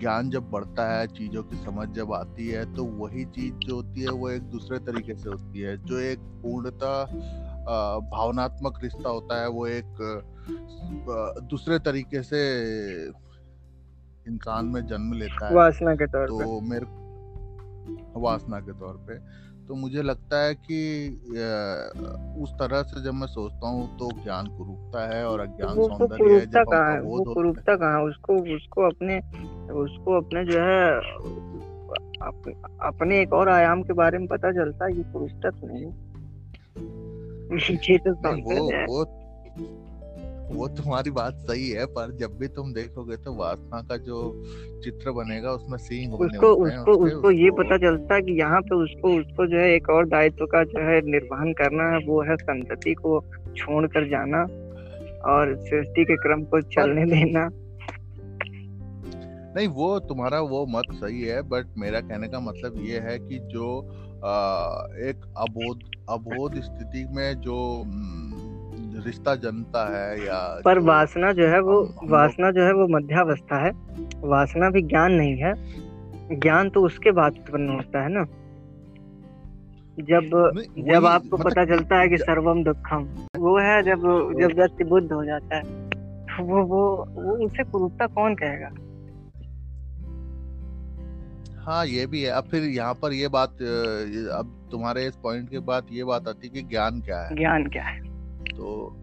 ज्ञान 0.00 0.30
जब 0.30 0.50
बढ़ता 0.50 0.86
है, 0.88 1.06
चीज़ों 1.08 1.42
की 1.42 1.56
समझ 1.56 1.88
जब 1.88 2.12
आती 2.12 2.48
है 2.48 2.64
तो 2.74 2.84
वही 2.84 3.24
चीज़ 3.24 3.54
जो 3.56 3.74
होती 3.76 4.00
है, 4.00 4.10
वो 4.10 4.30
एक 4.30 4.42
दूसरे 4.42 4.78
तरीके 4.78 5.14
से 5.14 5.28
होती 5.28 5.60
है। 5.60 5.76
जो 5.84 5.98
एक 5.98 6.18
पूर्णता 6.42 7.04
भावनात्मक 8.10 8.78
रिश्ता 8.82 9.08
होता 9.08 9.40
है, 9.40 9.48
वो 9.48 9.66
एक 9.66 10.22
दूसरे 11.50 11.78
तरीके 11.78 12.22
से 12.22 12.40
इंसान 14.28 14.64
में 14.66 14.86
जन्म 14.86 15.12
लेता 15.12 15.48
है 15.48 15.54
वासना 15.54 15.94
के 15.94 16.06
तौर 16.06 16.28
तो 16.28 16.38
पे। 16.38 16.44
तो 16.44 16.60
मेरे 16.60 16.86
वासना 18.20 18.60
के 18.60 18.72
तौर 18.72 18.94
पे। 19.08 19.46
तो 19.66 19.74
मुझे 19.74 20.02
लगता 20.02 20.42
है 20.44 20.54
कि 20.54 21.08
उस 22.42 22.52
तरह 22.52 22.82
से 22.82 23.02
जब 23.04 23.14
मैं 23.14 23.26
सोचता 23.26 23.68
हूँ 23.68 23.96
तो 23.96 24.10
ज्ञान 24.24 24.46
कुरूपता 24.46 25.16
है 25.16 25.26
और 25.26 25.40
अज्ञान 25.40 25.76
वो 25.76 25.88
वो 25.88 25.88
सौंदर्य 25.88 26.14
है 26.14 26.18
कुरूपता 26.18 26.62
जब 26.64 26.70
कहाँ 26.70 26.92
है? 26.92 27.00
वो 27.00 27.34
कुरूपता 27.34 27.76
कहाँ 27.76 28.02
उसको 28.02 28.56
उसको 28.56 28.82
अपने 28.82 29.18
उसको 29.72 30.16
अपने 30.20 30.44
जो 30.44 30.60
है 30.60 30.94
अप, 32.22 32.62
अपने 32.82 33.20
एक 33.20 33.32
और 33.32 33.48
आयाम 33.48 33.82
के 33.82 33.92
बारे 33.92 34.18
में 34.18 34.26
पता 34.28 34.52
चलता 34.52 34.84
है 34.84 34.96
ये 34.96 35.02
कुरूपता 35.02 35.50
तो 35.50 35.66
नहीं। 35.66 35.92
ये 37.90 37.98
तो 37.98 38.14
वो 38.14 38.22
सौंदर्य 38.22 38.76
है। 38.76 38.86
वो 40.50 40.68
तुम्हारी 40.68 41.10
बात 41.10 41.34
सही 41.34 41.70
है 41.70 41.86
पर 41.86 42.16
जब 42.16 42.38
भी 42.38 42.48
तुम 42.48 42.72
देखोगे 42.72 43.16
तो 43.16 43.34
वासना 43.34 43.80
का 43.82 43.96
जो 43.96 44.42
चित्र 44.84 45.10
बनेगा 45.10 45.50
उसमें 45.50 45.78
सींग 45.78 46.14
उसको 46.14 46.64
हैं 46.64 46.78
उसको 46.78 46.92
उसके 46.92 47.16
उसको 47.16 47.30
ये 47.30 47.50
पता 47.50 47.78
चलता 47.78 48.14
है 48.14 48.22
कि 48.22 48.32
यहाँ 48.32 48.60
पे 48.60 48.74
उसको 48.74 49.20
उसको 49.20 49.46
जो 49.46 49.58
है 49.58 49.74
एक 49.74 49.90
और 49.90 50.06
दायित्व 50.06 50.46
का 50.46 50.64
जो 50.64 50.80
है 50.80 51.00
निर्वहन 51.10 51.52
करना 51.52 51.84
है 51.84 51.98
वो 52.06 52.22
है 52.22 52.36
संतति 52.36 52.94
को 52.94 53.24
छोड़कर 53.56 54.08
जाना 54.08 54.42
और 55.32 55.56
सृष्टि 55.56 56.04
के 56.04 56.16
क्रम 56.16 56.42
को 56.44 56.60
चलने 56.60 57.04
देना। 57.04 57.50
नहीं 59.56 59.68
वो 59.68 59.98
तुम्हारा 59.98 60.40
वो 60.40 60.66
मत 60.66 60.82
सही 60.92 61.22
है 61.22 61.42
बट 61.42 61.66
मेरा 61.78 62.00
कहने 62.00 62.28
का 62.28 62.40
मतलब 62.40 62.74
ये 62.84 62.98
है 62.98 63.18
कि 63.18 63.38
जो 63.38 63.80
आ, 64.24 64.86
एक 65.08 65.34
अबोध 65.36 65.80
अबोध 66.10 66.54
स्थिति 66.60 67.06
में 67.10 67.40
जो 67.40 67.82
हम्म, 67.82 68.45
रिश्ता 69.06 69.34
जनता 69.36 69.82
है 69.92 70.24
या 70.26 70.38
पर 70.64 70.78
वासना 70.84 71.32
जो 71.32 71.46
है 71.46 71.60
वो 71.60 71.80
वासना 72.04 72.50
जो 72.50 72.64
है 72.64 72.72
वो 72.72 72.86
मध्यावस्था 72.88 73.64
है। 73.64 73.70
वासना 74.24 74.70
भी 74.70 74.82
ज्ञान 74.84 75.12
नहीं 75.12 75.36
है। 75.36 75.52
ज्ञान 76.40 76.70
तो 76.70 76.84
उसके 76.86 77.10
बाद 77.12 77.32
उत्पन्न 77.32 77.68
होता 77.68 78.02
है 78.02 78.08
ना। 78.12 78.24
जब 79.98 80.30
जब 80.86 81.06
आपको 81.06 81.36
पता 81.36 81.48
मतलब 81.50 81.68
चलता 81.68 81.98
है 82.00 82.08
कि 82.08 82.16
सर्वम 82.16 82.62
दुखम 82.64 83.04
वो 83.38 83.58
है 83.58 83.82
जब 83.82 84.02
जब 84.40 84.56
व्यक्ति 84.56 84.84
बुद्ध 84.84 85.12
हो 85.12 85.24
जाता 85.24 85.56
है 85.56 85.62
तो 85.62 86.44
वो 86.44 86.62
वो 86.64 86.80
वो 87.16 87.36
उसे 87.46 87.64
कुरूपता 87.64 88.06
कौन 88.06 88.34
कहेगा? 88.34 88.68
हाँ 91.62 91.84
ये 91.86 92.06
भी 92.06 92.22
है। 92.22 92.30
अब 92.30 92.44
फिर 92.44 92.62
यहाँ 92.62 92.94
पर 92.94 93.12
ये 93.12 93.28
बात 93.28 93.62
अब 94.32 94.52
तुम्हारे 94.70 95.06
इस 95.06 95.16
पॉइंट 95.22 95.48
के 95.50 95.58
बाद 95.58 95.86
ये 95.92 96.04
बात 96.04 96.28
आती 96.28 96.46
है 96.46 96.52
कि 96.54 96.68
ज्ञान 96.68 97.00
क्या 97.00 97.20
है। 97.20 97.36
ज्ञान 97.36 97.66
क्या 97.66 97.82
है? 97.82 98.00
तो 98.56 98.96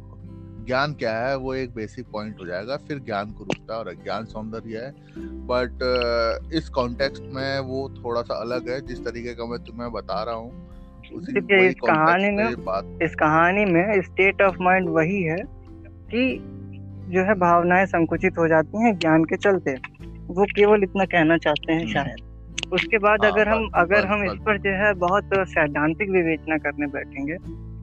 ज्ञान 0.68 0.94
क्या 0.94 1.18
है 1.18 1.38
वो 1.38 1.54
एक 1.54 1.74
बेसिक 1.76 2.06
पॉइंट 2.14 2.36
हो 2.42 2.46
जाएगा 2.46 2.78
फिर 2.78 3.00
ज्ञान 3.00 3.32
कुरूपता 3.32 3.76
और 3.76 3.88
अज्ञान 3.88 4.26
सौंदर्य 4.26 4.78
है। 4.78 4.92
बट 5.48 5.80
इस 6.54 6.70
कॉन्टेक्स्ट 6.70 7.24
में 7.24 7.60
वो 7.60 7.90
थोड़ा 7.90 8.22
सा 8.22 8.42
अलग 8.42 8.70
है 8.70 8.88
जिस 8.88 9.06
तरीके 9.06 9.34
का 9.34 9.46
मैं 9.46 9.60
तुम्हें 9.60 9.92
बता 9.92 10.24
रहा 10.24 10.36
हूँ 10.36 10.70
इस 11.68 11.76
कहानी 11.88 12.32
में 12.32 12.50
इस 13.06 13.16
कहानी 13.16 13.66
में 13.66 14.02
स्टेट 14.02 14.42
ऑफ़ 14.42 14.56
माइंड 14.62 14.90
वही 14.90 15.24
है 15.24 15.38
कि 16.12 16.40
जो 17.10 17.24
है 17.24 17.34
भावनाएँ 17.34 17.86
संकुचित 17.86 18.38
हो 18.38 18.48
जाती 18.48 18.84
हैं 18.84 18.98
ज्ञान 18.98 19.24
के 19.24 19.38
चलते। 19.38 19.74
वो 20.28 20.46
केवल 20.56 20.84
इतना 20.84 21.06
कहना 21.06 21.38
चाहते 21.38 21.74
हैं 21.74 21.82
हम्म, 21.82 21.94
शायद। 21.94 22.70
उसके 22.74 22.98
बाद 22.98 23.26
हाँ 23.26 23.32
अगर 23.32 23.50
हम 23.50 23.70
अगर 23.76 24.06
हम 24.06 24.24
इस 24.24 24.32
पर 24.32 24.58
जो 24.58 24.70
है 24.70 24.94
बहुत 24.94 25.30
सैद्धांतिक 25.36 26.10
विवेचना 26.10 26.58
करने 26.58 26.88
बैठेंगे 26.88 27.34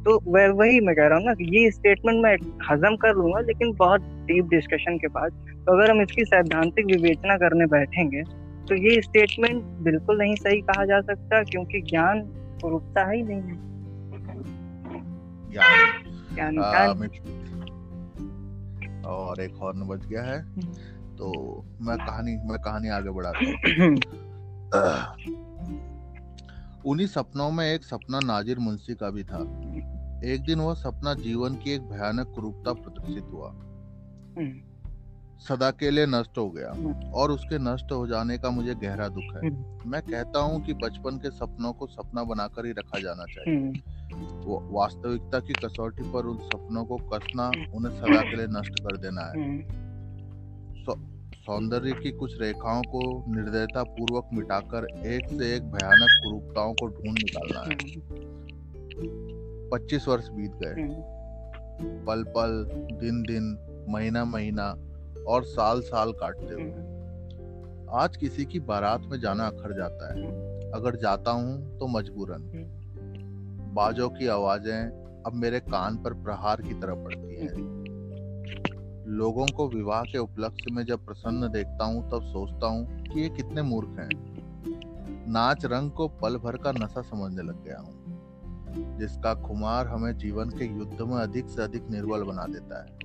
तो 0.04 0.22
वह 0.26 0.48
वही 0.48 0.80
मैं 0.80 0.96
कह 0.96 1.06
रहा 1.06 1.18
हूँ 1.18 1.26
ना 1.26 1.34
कि 1.34 1.58
ये 1.58 1.70
स्टेटमेंट 1.70 2.22
मैं 2.22 2.34
हजम 2.70 2.96
कर 2.96 3.14
लूँगा 3.14 3.40
लेकिन 3.40 3.72
बहुत 3.72 4.00
डीप 4.00 4.44
डिस्कशन 4.44 4.98
के 4.98 5.08
बाद। 5.08 5.32
तो 5.66 5.78
अगर 5.78 5.90
हम 5.90 6.00
इसकी 6.02 6.24
सैद्धांतिक 6.24 6.86
विवेचना 6.86 7.36
करने 7.36 7.66
बैठेंगे 7.66 8.22
तो 8.68 8.74
ये 8.74 9.02
स्टेटमेंट 9.02 9.64
बिल्कुल 9.64 10.18
नहीं 10.18 10.34
सही 10.34 10.60
कहा 10.60 10.84
जा 10.84 11.00
सकता 11.00 11.42
क्योंकि 11.42 11.80
ज्ञान 11.80 12.18
रुकता 12.64 13.10
ही 13.10 13.22
नहीं 13.22 13.42
है। 13.42 13.70
ज्ञान। 16.34 16.58
और 19.06 19.40
एक 19.40 19.54
हॉर्न 19.54 19.88
बज 19.88 20.06
गया 20.06 20.22
है। 20.22 20.42
तो 21.16 21.30
मैं 21.80 21.96
कहानी 21.96 22.36
मैं 22.36 22.58
कहानी 22.58 22.88
आगे 22.88 23.10
बढ़ाता 23.10 23.38
हूँ। 23.38 23.96
उन्हीं 26.86 27.06
सपनों 27.06 27.50
में 27.50 27.72
एक 27.72 27.84
सपना 27.84 28.20
नाजिर 28.20 28.58
मुंशी 28.58 28.94
का 28.94 29.10
भी 29.10 29.24
था। 29.24 29.38
एक 30.24 30.44
दिन 30.46 30.60
वह 30.60 30.74
सपना 30.74 31.14
जीवन 31.14 31.54
की 31.54 31.70
एक 31.70 31.82
भयानक 31.82 32.32
कुरूपता 32.34 32.72
प्रदर्शित 32.72 33.24
हुआ। 33.32 33.50
हम्म, 33.50 34.52
सदा 35.38 35.70
के 35.70 35.90
लिए 35.90 36.06
नष्ट 36.06 36.38
हो 36.38 36.50
गया 36.50 36.72
हम्म। 36.72 36.92
और 36.92 37.30
उसके 37.30 37.58
नष्ट 37.58 37.92
हो 37.92 38.06
जाने 38.06 38.38
का 38.38 38.50
मुझे 38.50 38.74
गहरा 38.74 39.08
दुख 39.08 39.36
है। 39.36 39.50
हम्म। 39.50 39.90
मैं 39.90 40.02
कहता 40.02 40.38
हूँ 40.38 40.64
कि 40.64 40.72
बचपन 40.72 41.16
के 41.16 41.30
सपनों 41.30 41.72
को 41.72 41.86
सपना 41.86 42.24
बनाकर 42.24 42.66
ही 42.66 42.72
रखा 42.72 42.98
जाना 42.98 43.24
चाहिए। 43.24 43.56
वो 44.46 44.68
वास्तविकता 44.72 45.40
की 45.40 45.52
कसौटी 45.52 46.02
पर 46.02 46.26
उन 46.26 46.36
सपनों 46.36 46.84
को 46.84 46.96
कसना 46.96 47.48
उन्हें 47.48 47.96
सदा 47.96 48.20
के 48.20 48.36
लिए 48.36 48.46
नष्ट 48.46 48.80
कर 48.80 48.96
देना 48.96 49.22
है। 49.22 49.58
सौंदर्य 51.50 51.92
की 51.92 52.10
कुछ 52.10 52.40
रेखाओं 52.40 52.82
को 52.82 53.24
निर्दयता 53.34 53.82
पूर्वक 53.82 54.28
मिटाकर 54.32 54.84
एक 55.06 55.28
से 55.28 55.56
एक 55.56 55.62
भयानक 55.62 56.08
कुरूपताओं 56.10 56.74
को 56.74 56.86
ढूंढ 56.86 57.18
निकालना 57.18 57.60
है। 57.60 57.76
पच्चीस 59.68 60.08
वर्ष 60.08 60.28
बीत 60.28 60.52
गए। 60.52 60.82
हम्म, 60.82 62.04
पल 62.04 62.24
पल 62.24 62.64
दिन 62.72 63.22
दिन 63.22 63.58
महीना 63.88 64.24
महीना 64.24 64.76
और 65.26 65.44
साल 65.44 65.80
साल 65.80 66.12
काटते 66.12 66.54
हुए। 66.54 66.72
हम्म, 66.72 67.90
आज 67.90 68.16
किसी 68.16 68.44
की 68.44 68.60
बारात 68.60 69.02
में 69.06 69.20
जाना 69.20 69.46
अखर 69.46 69.76
जाता 69.76 70.14
है। 70.14 70.22
अगर 70.70 70.96
जाता 70.96 71.30
हूँ 71.30 71.78
तो 71.78 71.86
मजबूरन। 71.86 72.42
बाजों 73.74 74.10
की 74.10 74.26
आवाज़ें 74.26 74.88
अब 75.26 75.32
मेरे 75.34 75.60
कान 75.60 75.96
पर 75.96 76.12
प्रहार 76.14 76.62
की 76.62 76.74
तरह 76.74 76.94
पड़ती 76.94 77.36
हैं। 77.36 77.79
लोगों 79.10 79.46
को 79.46 79.68
विवाह 79.68 80.02
के 80.02 80.18
उपलक्ष्य 80.18 80.70
में 80.72 80.84
जब 80.84 81.06
प्रसन्न 81.06 81.48
देखता 81.48 81.84
हूँ 81.84 82.10
तब 82.10 82.22
सोचता 82.22 82.66
हूँ 82.66 83.02
कि 83.02 83.20
ये 83.20 83.28
कितने 83.28 83.62
मूर्ख 83.62 83.88
हैं। 83.88 84.08
नाच 85.28 85.64
रंग 85.64 85.90
को 85.90 86.08
पल 86.08 86.36
भर 86.36 86.56
का 86.56 86.72
नशा 86.72 87.02
समझने 87.02 87.42
लग 87.42 87.64
गया 87.64 87.78
हूँ 87.78 88.00
जिसका 88.98 89.34
खुमार 89.34 89.86
हमें 89.86 90.16
जीवन 90.16 90.50
के 90.50 90.64
युद्ध 90.64 91.00
में 91.00 91.16
अधिक 91.16 91.48
से 91.48 91.62
अधिक 91.62 91.90
निर्बल 91.90 92.22
बना 92.22 92.44
देता 92.44 92.82
है। 92.82 92.98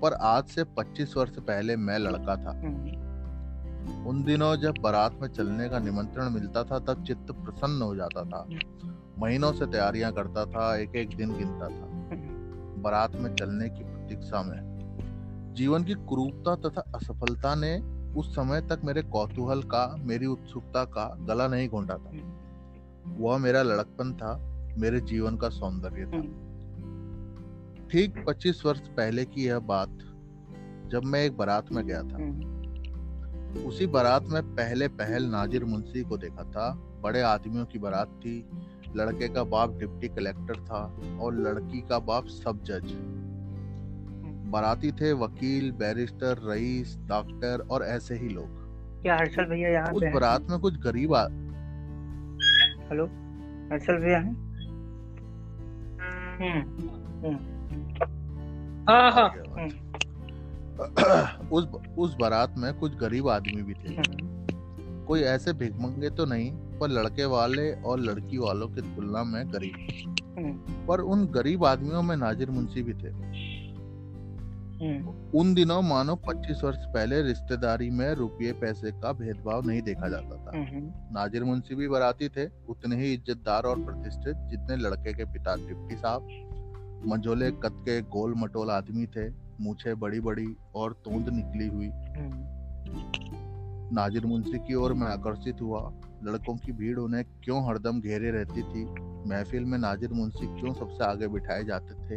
पर 0.00 0.12
आज 0.12 0.44
से 0.44 0.64
25 0.64 1.16
वर्ष 1.16 1.30
पहले 1.30 1.76
मैं 1.76 1.98
लड़का 1.98 2.36
था। 2.36 2.50
हम्म, 2.50 4.06
उन 4.06 4.22
दिनों 4.22 4.56
जब 4.56 4.74
बारात 4.80 5.18
में 5.22 5.28
चलने 5.28 5.68
का 5.68 5.78
निमंत्रण 5.78 6.30
मिलता 6.30 6.64
था 6.64 6.78
तब 6.78 7.04
चित्त 7.04 7.32
प्रसन्न 7.32 7.82
हो 7.82 7.96
जाता 7.96 8.24
था। 8.24 8.48
महीनों 9.18 9.52
से 9.52 9.66
तैयारियाँ 9.66 10.12
करता 10.12 10.46
था 10.46 10.76
एक 10.76 10.96
एक 10.96 11.16
दिन 11.16 11.38
गिनता 11.38 11.68
था। 11.68 11.84
हम्म, 11.84 12.82
बारात 12.82 13.16
में 13.16 13.34
चलने 13.34 13.68
की 13.68 13.84
प्रतीक्षा 13.84 14.42
में 14.42 14.71
जीवन 15.52 15.84
की 15.84 15.94
कुरूपता 15.94 16.54
तथा 16.54 16.80
असफलता 16.94 17.54
ने 17.54 17.80
उस 18.14 18.32
समय 18.36 18.60
तक 18.60 18.80
मेरे 18.84 19.02
कौतूहल 19.02 19.62
का, 19.62 19.96
मेरी 19.98 20.26
उत्सुकता 20.26 20.84
का 20.84 21.16
गला 21.20 21.48
नहीं 21.48 21.68
घोंटा 21.68 21.94
था। 21.94 22.10
वह 23.06 23.38
मेरा 23.38 23.62
लड़कपन 23.62 24.12
था, 24.12 24.38
मेरे 24.78 25.00
जीवन 25.00 25.36
का 25.36 25.48
सौंदर्य 25.48 26.04
था। 26.04 26.20
ठीक 27.88 28.24
25 28.26 28.66
वर्ष 28.66 28.80
पहले 28.80 29.24
की 29.24 29.44
यह 29.44 29.58
बात, 29.58 29.98
जब 30.90 31.00
मैं 31.04 31.24
एक 31.24 31.36
बारात 31.36 31.72
में 31.72 31.86
गया 31.86 32.02
था। 32.02 32.52
उसी 33.68 33.86
बारात 33.86 34.24
में 34.26 34.42
पहले 34.42 34.88
पहल 34.88 35.24
नाजिर 35.24 35.64
मुंशी 35.64 36.02
को 36.02 36.16
देखा 36.18 36.44
था। 36.44 36.74
बड़े 37.02 37.20
आदमियों 37.20 37.64
की 37.64 37.78
बारात 37.78 38.08
थी। 38.08 38.48
लड़के 38.96 39.28
का 39.28 39.44
बाप 39.44 39.70
डिप्टी 39.70 40.08
कलेक्टर 40.08 40.56
था 40.56 41.00
और 41.20 41.34
लड़की 41.34 41.80
का 41.80 41.98
बाप 41.98 42.26
सब 42.26 42.62
जज। 42.62 43.21
बाराती 44.52 44.90
थे 44.92 45.12
वकील 45.12 45.70
बैरिस्टर 45.72 46.40
रईस 46.44 46.96
डॉक्टर 47.08 47.66
और 47.70 47.82
ऐसे 47.82 48.14
ही 48.14 48.28
लोग। 48.28 48.60
क्या 49.02 49.16
हर्षल 49.16 49.44
भैया 49.44 49.68
यहाँ 49.68 49.92
उस 49.92 50.02
बारात 50.04 50.50
में 50.50 50.58
कुछ 50.58 50.78
गरीब 50.78 51.14
आ... 51.14 51.22
हेलो? 52.88 53.04
हर्षल 53.72 53.98
भैया 53.98 54.18
हैं? 54.18 54.34
हम्म, 56.40 57.36
हाँ 58.88 59.10
हाँ। 59.12 59.28
उस 61.52 61.64
उस 61.98 62.16
बारात 62.20 62.54
में 62.58 62.72
कुछ 62.74 62.94
गरीब 62.96 63.28
आदमी 63.28 63.62
भी 63.62 63.74
थे। 63.74 63.94
हम्म, 63.94 65.04
कोई 65.04 65.20
ऐसे 65.20 65.52
भिखमंगे 65.52 66.10
तो 66.10 66.24
नहीं 66.24 66.50
पर 66.78 66.88
लड़के 66.88 67.24
वाले 67.24 67.72
और 67.82 68.00
लड़की 68.00 68.38
वालों 68.38 68.68
की 68.68 68.80
तुलना 68.96 69.24
में 69.24 69.52
गरीब। 69.52 69.76
हम्म, 70.38 70.86
पर 70.86 71.00
उन 71.00 71.26
गरीब 71.26 71.64
आदमियों 71.64 72.02
में 72.02 72.16
नाजिर 72.16 72.50
मुंशी 72.50 72.82
भी 72.82 72.94
थे। 72.94 73.10
हम्म, 73.10 73.51
उन 75.34 75.54
दिनों 75.54 75.82
मानो 75.82 76.16
25 76.16 76.64
वर्ष 76.64 76.78
पहले 76.78 77.22
रिश्तेदारी 77.22 77.90
में 77.90 78.14
रुपये 78.14 78.52
पैसे 78.52 78.92
का 78.92 79.12
भेदभाव 79.12 79.66
नहीं 79.66 79.82
देखा 79.82 80.08
जाता 80.08 80.36
था। 80.36 80.56
हम्म, 80.56 80.92
नाजिर 81.18 81.44
मुंशी 81.44 81.74
भी 81.74 81.88
बराती 81.88 82.28
थे 82.28 82.46
उतने 82.68 82.96
ही 82.96 83.14
इज्जतदार 83.14 83.62
और 83.62 83.84
प्रतिष्ठित 83.84 84.36
जितने 84.36 84.76
लड़के 84.76 85.12
के 85.12 85.24
पिता 85.24 85.56
डिप्टी 85.56 85.96
साहब 85.96 86.28
मंझोले 87.06 87.50
कद 87.50 87.70
के 87.72 88.02
गोल 88.02 88.34
मटोल 88.36 88.70
आदमी 88.70 89.06
थे 89.06 89.30
मूछे 89.60 89.94
बड़ी 89.94 90.20
बड़ी 90.20 90.56
और 90.74 90.92
तोंद 90.92 91.28
निकली 91.28 91.68
हुई। 91.68 91.88
हम्म, 91.88 92.46
नाजिर 93.94 94.26
मुंशी 94.26 94.58
की 94.58 94.74
ओर 94.74 94.92
मैं 94.92 95.06
आकर्षित 95.06 95.56
हुआ। 95.62 95.92
लड़कों 96.24 96.56
की 96.56 96.72
भीड़ 96.72 96.98
उन्हें 96.98 97.24
क्यों 97.24 97.68
हरदम 97.68 98.00
घेरे 98.00 98.30
रहती 98.30 98.62
थी? 98.62 98.84
महफिल 99.30 99.64
में 99.64 99.78
नाजिर 99.78 100.12
मुंशी 100.12 100.60
क्यों 100.60 100.74
सबसे 100.74 101.04
आगे 101.04 101.28
बिठाए 101.28 101.64
जाते 101.64 101.94
थे? 101.94 102.16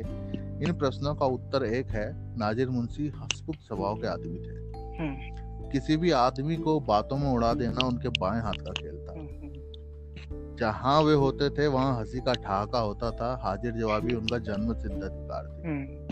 इन 0.63 0.73
प्रश्नों 0.73 1.15
का 1.15 1.25
उत्तर 1.25 1.63
एक 1.63 1.87
है 1.87 2.37
नाजिर 2.37 2.69
मुंशी 2.69 3.07
हसमुख 3.07 3.55
स्वभाव 3.55 3.95
के 3.95 4.07
आदमी 4.07 4.39
थे। 4.39 4.65
हम्म, 4.97 5.45
किसी 5.69 5.97
भी 5.97 6.11
आदमी 6.11 6.55
को 6.55 6.79
बातों 6.79 7.17
में 7.17 7.31
उड़ा 7.31 7.53
देना 7.53 7.87
उनके 7.87 8.09
बाएँ 8.09 8.41
हाथ 8.41 8.53
का 8.53 8.71
खेल 8.71 9.05
था। 9.07 9.11
हम्म, 9.11 9.35
जहाँ 10.55 11.01
वे 11.01 11.13
होते 11.13 11.49
थे 11.49 11.67
वहाँ 11.67 11.99
हँसी 11.99 12.19
का 12.19 12.33
ठहाका 12.33 12.79
होता 12.79 13.11
था 13.11 13.39
हाजिर 13.43 13.71
जवाबी 13.71 14.13
उनका 14.13 14.37
जन्म 14.37 14.73
सिद्ध 14.73 15.03
अधिकार 15.03 15.43
थी। 15.45 15.67
हम्म, 15.67 16.05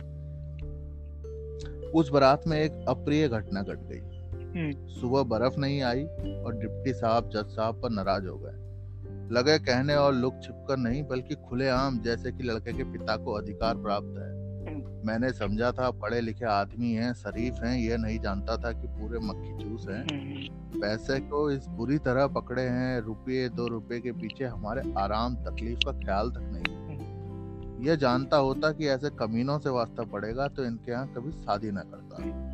उस 1.92 2.10
बारात 2.10 2.48
में 2.48 2.62
एक 2.62 2.86
अप्रिय 2.88 3.28
घटना 3.28 3.62
घट 3.62 3.70
गट 3.70 3.80
गई। 3.80 4.00
हम्म, 4.00 4.13
सुबह 4.88 5.24
बर्फ़ 5.24 5.60
नहीं 5.60 5.82
आई 5.82 6.04
और 6.46 6.56
डिप्टी 6.56 6.94
साहब 6.94 7.30
जज 7.30 7.46
साहब 7.46 7.82
पर 7.82 7.90
नाराज़ 7.90 8.28
हो 8.28 8.38
गए। 8.38 8.64
लगे 9.32 9.60
कहने 9.60 9.96
और 9.96 10.14
लुक 10.14 10.40
छिपकर 10.44 10.78
नहीं 10.78 11.04
बल्कि 11.04 11.36
खुलेआम 11.36 12.00
जैसे 12.00 12.32
कि 12.32 12.44
लड़के 12.44 12.74
के 12.74 12.84
पिता 12.84 13.18
को 13.18 13.34
अधिकार 13.34 13.76
प्राप्त 13.76 14.16
है। 14.18 14.44
हम्म। 14.68 15.08
मैंने 15.08 15.32
समझा 15.34 15.72
था 15.72 15.92
पढ़े 15.92 16.22
लिखे 16.22 16.46
आदमी 16.46 16.92
हैं 16.92 17.14
शरीफ 17.14 17.56
हैं 17.64 17.78
यह 17.78 17.98
नहीं 17.98 18.20
जानता 18.20 18.58
था 18.58 18.72
कि 18.72 18.88
पूरे 18.88 19.20
मक्खी 19.20 19.64
चूस 19.64 19.88
हैं। 19.90 20.04
हम्म, 20.04 20.82
पैसे 20.82 21.20
को 21.20 21.52
इस 21.52 21.66
बुरी 21.68 21.98
तरह 21.98 22.28
पकड़े 22.28 22.64
हैं 22.64 23.02
रुपये 23.02 23.50
दो 23.50 23.68
रुपये 23.68 24.00
के 24.00 24.12
पीछे 24.12 24.46
हमारे 24.46 24.94
आराम 24.98 25.36
तकलीफ़ 25.36 25.80
का 25.80 25.92
ख्याल 25.92 26.30
तक 26.30 26.42
नहीं। 26.42 26.84
यह 27.88 27.96
जानता 27.96 28.38
होता 28.38 28.72
कि 28.72 28.88
ऐसे 28.88 29.10
कमीनों 29.10 29.60
से 29.60 29.70
वास्ता 29.70 30.04
पड़ेगा 30.04 30.48
तो 30.48 30.66
इनके 30.66 30.92
यहाँ 30.92 31.08
कभी 31.08 31.32
शादी 31.32 31.72
न 31.72 31.78
करता। 31.78 32.53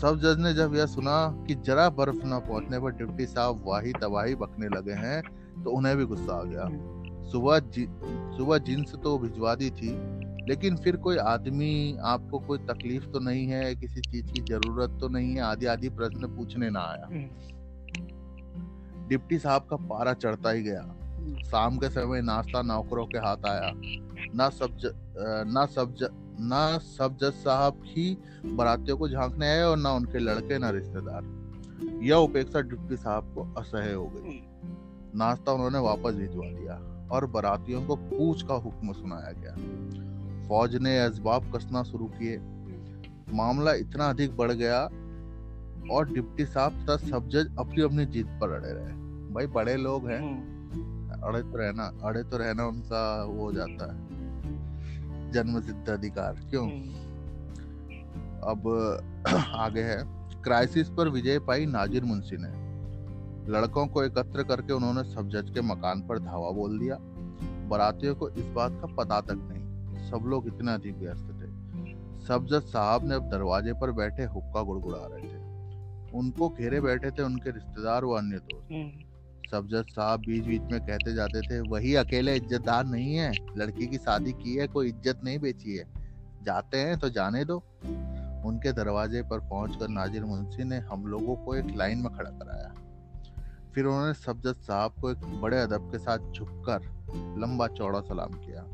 सब 0.00 0.18
जज 0.20 0.40
ने 0.40 0.52
जब 0.54 0.74
यह 0.74 0.86
सुना 0.86 1.44
कि 1.46 1.54
जरा 1.64 1.88
बर्फ़ 1.90 2.20
न 2.24 2.38
पहुँचने 2.40 2.78
पर 2.80 2.90
डिप्टी 2.90 3.26
साहब 3.26 3.62
वाही 3.66 3.92
तबाही 3.94 4.34
बकने 4.34 4.68
लगे 4.68 4.92
हैं 4.92 5.22
तो 5.64 5.70
उन्हें 5.70 5.96
भी 5.96 6.04
गुस्सा 6.04 6.34
आ 6.34 6.42
गया। 6.42 6.68
सुबह 7.30 7.58
जी, 7.58 7.86
सुबह 8.36 8.58
जींस 8.58 8.94
तो 9.02 9.18
भिजवा 9.18 9.54
दी 9.54 9.70
थी 9.70 9.90
लेकिन 10.48 10.76
फिर 10.76 10.96
कोई 10.96 11.16
आदमी 11.16 11.96
आपको 12.04 12.38
कोई 12.38 12.58
तकलीफ़ 12.58 13.06
तो 13.06 13.18
नहीं 13.18 13.46
है 13.46 13.74
किसी 13.74 14.00
चीज़ 14.00 14.32
की 14.32 14.40
ज़रूरत 14.40 14.96
तो 15.00 15.08
नहीं 15.08 15.34
है 15.34 15.40
आदि 15.40 15.66
आदि 15.66 15.88
प्रश्न 15.88 16.28
पूछने 16.36 16.70
ना 16.70 16.80
आया। 16.80 17.08
डिप्टी 19.08 19.38
साहब 19.38 19.66
का 19.70 19.76
पारा 19.76 20.12
चढ़ता 20.14 20.50
ही 20.50 20.62
गया। 20.62 20.82
शाम 21.44 21.78
के 21.78 21.88
समय 21.88 22.22
नाश्ता 22.22 22.62
नौकरों 22.62 23.06
के 23.06 23.18
हाथ 23.18 23.46
आया। 23.46 23.70
ना 24.34 24.48
सब 24.48 24.76
ज, 24.76 24.92
ना 25.46 25.66
सब 25.66 25.94
ज, 25.94 26.08
ना 26.40 26.78
सब 26.78 27.16
जज 27.16 27.32
साहब 27.32 27.80
ही 27.84 28.18
बरातियों 28.46 28.96
को 28.96 29.08
झांकने 29.08 29.48
आए 29.48 29.62
और 29.62 29.76
ना 29.76 29.92
उनके 29.92 30.18
लड़के 30.18 30.58
ना 30.58 30.70
रिश्तेदार। 30.70 31.40
यह 32.02 32.14
उपेक्षा 32.14 32.60
डिप्टी 32.60 32.96
साहब 32.96 33.34
को 33.34 33.54
असह्य 33.60 33.92
हो 33.92 34.06
गई। 34.06 34.46
नाश्ता 35.14 35.52
उन्होंने 35.52 35.78
वापस 35.78 36.14
भिजवा 36.14 36.46
दिया 36.46 37.08
और 37.12 37.26
बरातियों 37.26 37.86
को 37.86 37.96
पूछ 37.96 38.42
का 38.42 38.54
हुक्म 38.54 38.92
सुनाया 38.92 39.32
गया। 39.32 39.54
फौज 40.48 40.76
ने 40.76 41.06
इसबाब 41.06 41.52
कसना 41.56 41.82
शुरू 41.82 42.04
किए। 42.04 42.38
मामला 43.36 43.72
इतना 43.72 44.10
अधिक 44.10 44.36
बढ़ 44.36 44.52
गया 44.52 44.84
और 45.94 46.12
डिप्टी 46.12 46.46
साहब 46.46 46.72
तथा 46.72 46.96
सब 46.96 47.28
जज 47.28 47.56
अपनी 47.58 47.82
अपनी 47.82 48.06
जीत 48.06 48.26
पर 48.26 48.50
अड़े 48.50 48.72
रहे। 48.72 48.92
भाई 49.34 49.46
बड़े 49.46 49.76
लोग 49.76 50.08
हैं। 50.08 50.20
हम्म, 50.20 51.22
अड़े 51.22 51.42
तो 51.42 51.56
रहना 51.56 51.92
अड़े 52.02 52.22
तो 52.22 52.36
रहना 52.36 52.66
उनका 52.66 53.24
वो 53.24 53.44
हो 53.44 53.52
जाता 53.52 53.92
है। 53.92 54.19
जन्म 55.30 55.60
सिद्ध 55.60 55.88
अधिकार 55.88 56.32
क्यों? 56.50 56.68
हम्म, 56.68 56.94
अब 58.42 58.62
आगे 59.54 59.82
है। 59.82 60.20
क्राइसिस 60.42 60.88
पर 60.88 61.08
विजय 61.08 61.38
पाई 61.38 61.66
नाजिर 61.66 62.04
मुंशी 62.04 62.36
ने। 62.38 62.70
लड़कों 63.52 63.86
को 63.86 64.04
एकत्र 64.04 64.42
करके 64.42 64.72
उन्होंने 64.72 65.04
सब 65.04 65.28
जज 65.28 65.50
के 65.50 65.60
मकान 65.60 66.02
पर 66.02 66.18
धावा 66.18 66.50
बोल 66.50 66.78
दिया। 66.78 66.96
बरातियों 67.68 68.14
को 68.14 68.28
इस 68.28 68.46
बात 68.46 68.72
का 68.72 68.94
पता 68.94 69.20
तक 69.20 69.32
नहीं। 69.32 69.60
सब 70.10 70.26
लोग 70.26 70.46
इतने 70.46 70.72
अधिक 70.72 70.96
व्यस्त 70.98 71.24
थे। 71.24 71.50
सब 72.26 72.46
जज 72.46 72.62
साहब 72.62 73.08
ने 73.08 73.14
अब 73.14 73.30
दरवाजे 73.30 73.72
पर 73.72 73.92
बैठे 73.92 74.24
हुक्का 74.24 74.62
गुड़गुड़ा 74.62 74.98
रहे 75.00 75.28
थे। 75.28 75.50
उनको 76.18 76.48
घेरे 76.48 76.80
बैठे 76.80 77.10
थे 77.10 77.22
उनके 77.22 77.50
रिश्तेदार 77.50 78.04
व 78.04 78.10
अन्य 78.10 78.36
दोस्त। 78.36 78.68
जज 79.54 79.84
साहब 79.90 80.20
बीच 80.20 80.44
बीच 80.44 80.62
में 80.62 80.80
कहते 80.80 81.14
जाते 81.14 81.40
थे, 81.40 81.60
वही 81.60 81.94
अकेले 81.94 82.36
इज्जतदार 82.36 82.84
नहीं 82.84 83.14
है। 83.14 83.32
लड़की 83.58 83.86
की 83.86 83.96
शादी 83.96 84.32
की 84.32 84.56
है, 84.56 84.66
कोई 84.66 84.88
इज़्ज़त 84.88 85.20
नहीं 85.24 85.38
बेची 85.38 85.76
है। 85.76 85.84
जाते 86.42 86.78
हैं 86.78 86.98
तो 86.98 87.08
जाने 87.08 87.44
दो। 87.44 87.56
उनके 88.46 88.72
दरवाजे 88.72 89.22
पर 89.22 89.38
पहुंचकर 89.38 89.88
नाजिर 89.88 90.24
मुंशी 90.24 90.64
ने 90.64 90.78
हम 90.78 91.06
लोगों 91.06 91.36
को 91.36 91.54
एक 91.54 91.66
लाइन 91.76 91.98
में 91.98 92.12
खड़ा 92.12 92.30
कराया। 92.30 92.74
फिर 93.74 93.84
उन्होंने 93.84 94.14
सब 94.14 94.40
जज 94.40 94.56
साहब 94.56 94.92
को 95.00 95.10
एक 95.10 95.40
बड़े 95.40 95.60
अदब 95.60 95.90
के 95.92 95.98
साथ 95.98 96.18
झुककर 96.18 96.82
लंबा 97.40 97.66
चौड़ा 97.66 98.00
सलाम 98.00 98.32
किया। 98.32 98.64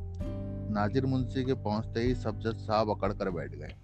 नाजिर 0.73 1.07
मुंशी 1.07 1.45
के 1.45 1.55
पहुँचते 1.55 2.01
ही 2.01 2.15
सब 2.15 2.41
जज 2.41 2.57
साहब 2.57 2.91
अकड़ 2.91 3.12
कर 3.12 3.31
बैठ 3.31 3.55
गए। 3.55 3.75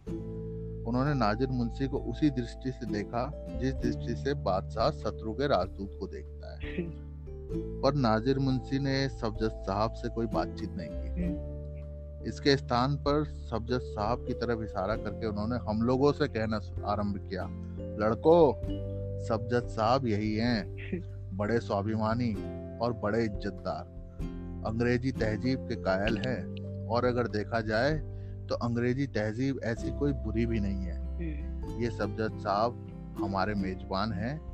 उन्होंने 0.89 1.15
नाजिर 1.15 1.49
मुंशी 1.49 1.89
को 1.89 1.99
उसी 1.99 2.31
दृष्टि 2.31 2.71
से 2.71 2.87
देखा, 2.87 3.49
जिस 3.61 3.75
दृष्टि 3.75 4.15
से 4.15 4.35
बादशाह 4.35 4.91
शत्रु 4.91 5.33
के 5.33 5.47
राजदूत 5.47 5.97
को 6.01 6.07
देखता 6.07 6.29
है 6.29 6.32
पर 7.83 7.95
नाजिर 7.95 8.39
मुंशी 8.39 8.79
ने 8.79 9.09
सब 9.09 9.37
जज 9.43 9.51
साहब 9.51 9.93
से 9.93 10.09
कोई 10.09 10.27
बातचीत 10.27 10.71
नहीं 10.73 10.89
की। 10.91 11.53
इसके 12.29 12.57
स्थान 12.57 12.97
पर 12.97 13.25
सब 13.25 13.67
जज 13.67 13.81
साहब 13.81 14.27
की 14.27 14.35
तरफ़ 14.35 14.63
इशारा 14.63 14.97
करके 14.97 15.27
उन्होंने 15.27 15.57
हम 15.57 15.83
लोगों 15.83 16.13
से 16.13 16.29
कहना 16.29 16.57
आरंभ 16.87 17.29
किया। 17.31 17.45
लड़को 17.99 18.55
सब 19.25 19.49
जज 19.53 19.69
साहब 19.69 20.07
यही 20.07 20.35
हैं। 20.35 20.77
बड़े 21.37 21.61
स्वाभिमानी 21.61 22.35
और 22.79 22.93
बड़े 22.93 23.25
इज्जतदार। 23.25 24.03
अंग्रेज़ी 24.67 25.13
तहजीब 25.13 25.69
के 25.69 25.75
कायल 25.75 26.19
हैं 26.19 26.63
और 26.87 27.05
अगर 27.05 27.29
देखा 27.29 27.61
जाए 27.61 27.99
तो 28.49 28.55
अंग्रेज़ी 28.55 29.07
तहजीब 29.07 29.61
ऐसी 29.65 29.91
कोई 29.99 30.13
बुरी 30.13 30.47
भी 30.47 30.61
नहीं 30.61 30.85
है। 30.85 30.97
हम्म, 30.97 31.83
ये 31.83 31.91
सब 31.91 32.17
जज 32.17 32.41
साहब 32.41 32.87
हमारे 33.21 33.55
मेजबान 33.55 34.13
हैं। 34.13 34.53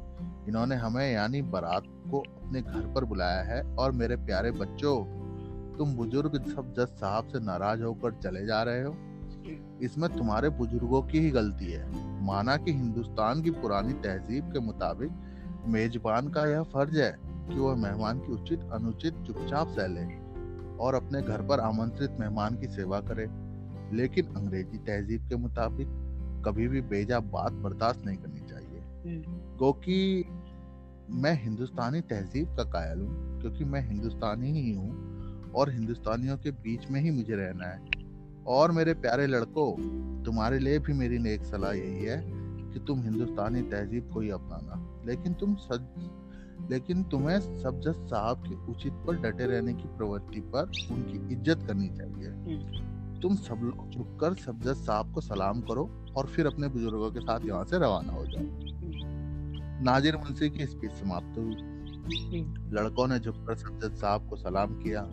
इन्होंने 0.48 0.74
हमें 0.74 1.12
यानी 1.12 1.42
बारात 1.42 1.82
को 2.10 2.18
अपने 2.20 2.62
घर 2.62 2.92
पर 2.94 3.04
बुलाया 3.04 3.42
है 3.42 3.76
और 3.76 3.92
मेरे 3.92 4.16
प्यारे 4.16 4.50
बच्चों 4.50 5.18
तुम 5.78 5.94
बुज़ुर्ग 5.94 6.44
सब 6.44 6.72
जज 6.72 6.86
साहब 6.86 7.24
से 7.24 7.40
नाराज़ 7.40 7.82
होकर 7.82 8.12
चले 8.12 8.46
जा 8.46 8.62
रहे 8.62 8.82
हो। 8.82 8.96
इसमें 9.82 10.16
तुम्हारे 10.16 10.48
बुज़ुर्गों 10.48 11.02
की 11.02 11.18
ही 11.18 11.30
गलती 11.30 11.72
है। 11.72 12.08
माना 12.24 12.56
कि 12.56 12.72
हिंदुस्तान 12.72 13.42
की 13.42 13.50
पुरानी 13.50 13.92
तहजीब 13.92 14.52
के 14.52 14.58
मुताबिक 14.58 15.10
मेजबान 15.66 16.28
का 16.28 16.46
यह 16.46 16.62
फ़र्ज़ 16.62 17.00
है 17.00 17.18
कि 17.22 17.58
वह 17.58 17.74
मेहमान 17.74 18.18
की 18.18 18.32
उचित 18.32 18.60
अनुचित 18.72 19.14
चुपचाप 19.26 19.68
सह 19.68 19.86
ले 19.86 20.28
और 20.76 20.94
अपने 20.94 21.22
घर 21.22 21.42
पर 21.42 21.60
आमंत्रित 21.60 22.16
मेहमान 22.20 22.56
की 22.56 22.66
सेवा 22.66 23.00
करे। 23.00 23.28
लेकिन 23.96 24.26
अंग्रेज़ी 24.26 24.78
तहजीब 24.78 25.28
के 25.28 25.36
मुताबिक 25.36 25.86
कभी 26.46 26.68
भी 26.68 26.80
बेजा 26.80 27.20
बात 27.20 27.52
बर्दाश्त 27.52 28.06
नहीं 28.06 28.16
करनी 28.16 28.40
चाहिए। 28.40 28.78
हम्म। 28.78 29.56
क्योंकि 29.58 30.24
मैं 31.10 31.32
हिंदुस्तानी 31.42 32.00
तहजीब 32.00 32.56
का 32.56 32.64
कायल 32.64 33.00
हूँ 33.00 33.40
क्योंकि 33.40 33.64
मैं 33.64 33.80
हिंदुस्तानी 33.88 34.50
ही 34.52 34.72
हूँ 34.72 35.52
और 35.52 35.70
हिंदुस्तानियों 35.70 36.36
के 36.36 36.50
बीच 36.50 36.86
में 36.90 37.00
ही 37.00 37.10
मुझे 37.10 37.36
रहना 37.36 37.66
है 37.66 38.06
और 38.46 38.72
मेरे 38.72 38.94
प्यारे 38.94 39.26
लड़कों 39.26 39.70
तुम्हारे 40.24 40.58
लिए 40.58 40.78
भी 40.78 40.92
मेरी 40.92 41.18
नेक 41.18 41.44
सलाह 41.44 41.72
यही 41.72 42.04
है 42.04 42.20
कि 42.72 42.84
तुम 42.86 43.02
हिंदुस्तानी 43.02 43.62
तहजीब 43.62 44.10
को 44.14 44.20
ही 44.20 44.30
अपनाना 44.30 45.02
लेकिन 45.06 45.34
तुम 45.34 45.54
सज 45.54 46.70
लेकिन 46.70 47.02
तुम्हें 47.02 47.38
सब्जत 47.40 48.06
साहब 48.10 48.42
के 48.48 48.54
उचित 48.72 48.92
पर 49.06 49.20
डटे 49.20 49.46
रहने 49.46 49.74
की 49.74 49.88
प्रवृत्ति 49.96 50.40
पर 50.40 50.70
उनकी 50.92 51.34
इज़्ज़त 51.34 51.66
करनी 51.66 51.88
चाहिए 51.88 52.28
हम्म। 52.28 53.20
तुम 53.20 53.36
सब 53.36 53.60
लोग 53.62 53.90
झुककर 53.90 54.34
सब्जत 54.34 54.76
साहब 54.76 55.12
को 55.14 55.20
सलाम 55.20 55.60
करो 55.60 55.90
और 56.16 56.26
फिर 56.26 56.46
अपने 56.46 56.68
बुज़ुर्गों 56.68 57.10
के 57.10 57.20
साथ 57.20 57.46
यहाँ 57.46 57.64
से 57.64 57.78
रवाना 57.78 58.12
हो 58.12 58.26
जाओ। 58.26 58.67
नाजिर 59.82 60.16
मुंशी 60.16 60.50
की 60.50 60.66
स्पीच 60.66 60.90
समाप्त 60.90 61.38
हुई। 61.38 61.54
लड़कों 62.70 63.06
ने 63.06 63.18
झुककर 63.18 63.54
सब्जत 63.54 63.94
साहब 63.94 64.28
को 64.28 64.36
सलाम 64.36 64.74
किया 64.74 65.04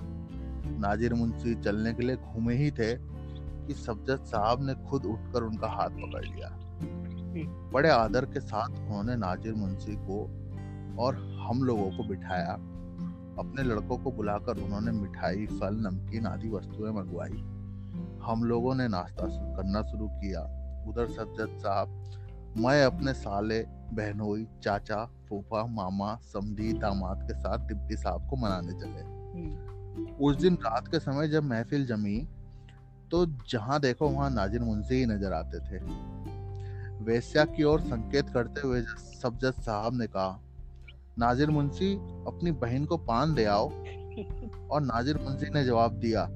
नाजिर 0.80 1.13
मुंशी 1.13 1.56
चलने 1.56 1.93
के 1.93 2.04
लिए 2.04 2.15
घूमे 2.15 2.56
ही 2.56 2.71
थे 2.71 2.95
कि 3.67 3.73
सब्जत 3.73 4.19
साहब 4.19 4.65
ने 4.65 4.73
खुद 4.73 5.06
उठकर 5.06 5.43
उनका 5.43 5.67
हाथ 5.67 5.89
पकड़ 5.89 6.25
लिया। 6.25 6.49
बड़े 7.71 7.89
आदर 7.89 8.25
के 8.25 8.39
साथ 8.39 8.69
उन्होंने 8.69 9.15
नाजिर 9.15 9.54
मुंशी 9.54 9.95
को 9.95 10.23
और 10.99 11.15
हम 11.15 11.63
लोगों 11.63 11.91
को 11.91 12.08
बिठाया। 12.08 12.54
अपने 13.39 13.63
लड़कों 13.63 13.97
को 13.97 14.12
बुलाकर 14.12 14.58
उन्होंने 14.58 14.91
मिठाई 14.91 15.45
फल 15.45 15.75
नमकीन 15.75 16.25
आदि 16.25 16.49
वस्तुएँ 16.49 16.91
मंगवाई। 16.91 17.43
हम 18.23 18.43
लोगों 18.43 18.75
ने 18.75 18.88
नाश्ता 18.88 19.25
करना 19.28 19.82
शुरू 19.82 20.08
किया। 20.08 20.41
उधर 20.88 21.08
सज्जद 21.08 21.58
साहब 21.60 22.12
मैं 22.57 22.83
अपने 22.85 23.13
साले 23.13 23.59
बहनोई 23.93 24.47
चाचा 24.63 25.05
फूफा 25.29 25.65
मामा 25.65 26.15
समधी 26.23 26.73
दामाद 26.73 27.23
के 27.23 27.33
साथ 27.33 27.67
डिप्टी 27.67 27.95
साहब 27.95 28.29
को 28.29 28.35
मनाने 28.35 28.73
चले। 28.73 29.01
हम्म। 29.01 30.15
उस 30.25 30.35
दिन 30.35 30.55
रात 30.55 30.87
के 30.87 30.99
समय 30.99 31.27
जब 31.27 31.43
महफिल 31.43 31.85
जमी 31.85 32.27
तो 33.11 33.25
जहाँ 33.49 33.79
देखो 33.79 34.09
वहाँ 34.09 34.29
नाजिर 34.29 34.61
मुंशी 34.61 34.95
ही 34.95 35.05
नज़र 35.05 35.33
आते 35.33 35.59
थे। 35.59 35.79
वेश्या 37.03 37.45
की 37.45 37.63
ओर 37.63 37.81
संकेत 37.81 38.29
करते 38.29 38.61
हुए 38.61 38.81
सब्जत 39.21 39.61
साहब 39.61 39.93
ने 39.93 40.07
कहा 40.07 40.39
नाजिर 41.19 41.49
मुंशी 41.49 41.93
अपनी 42.27 42.51
बहन 42.51 42.85
को 42.85 42.97
पान 42.97 43.35
ले 43.35 43.45
आओ। 43.45 43.69
और 44.71 44.81
नाजिर 44.81 45.17
मुंशी 45.17 45.49
ने 45.49 45.63
जवाब 45.65 45.91
दिया 45.91 46.29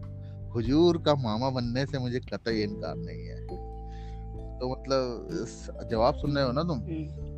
हुजूर 0.55 0.97
का 0.97 1.15
मामा 1.15 1.49
बनने 1.49 1.85
से 1.85 1.99
मुझे 1.99 2.19
कतई 2.19 2.61
इनकार 2.61 2.95
नहीं 2.95 3.25
है। 3.25 3.58
तो 4.59 4.69
मतलब 4.71 5.87
जवाब 5.91 6.15
सुन 6.15 6.35
रहे 6.35 6.45
हो 6.45 6.51
ना 6.51 6.63
तुम? 6.63 6.79
हम्म। 6.79 7.29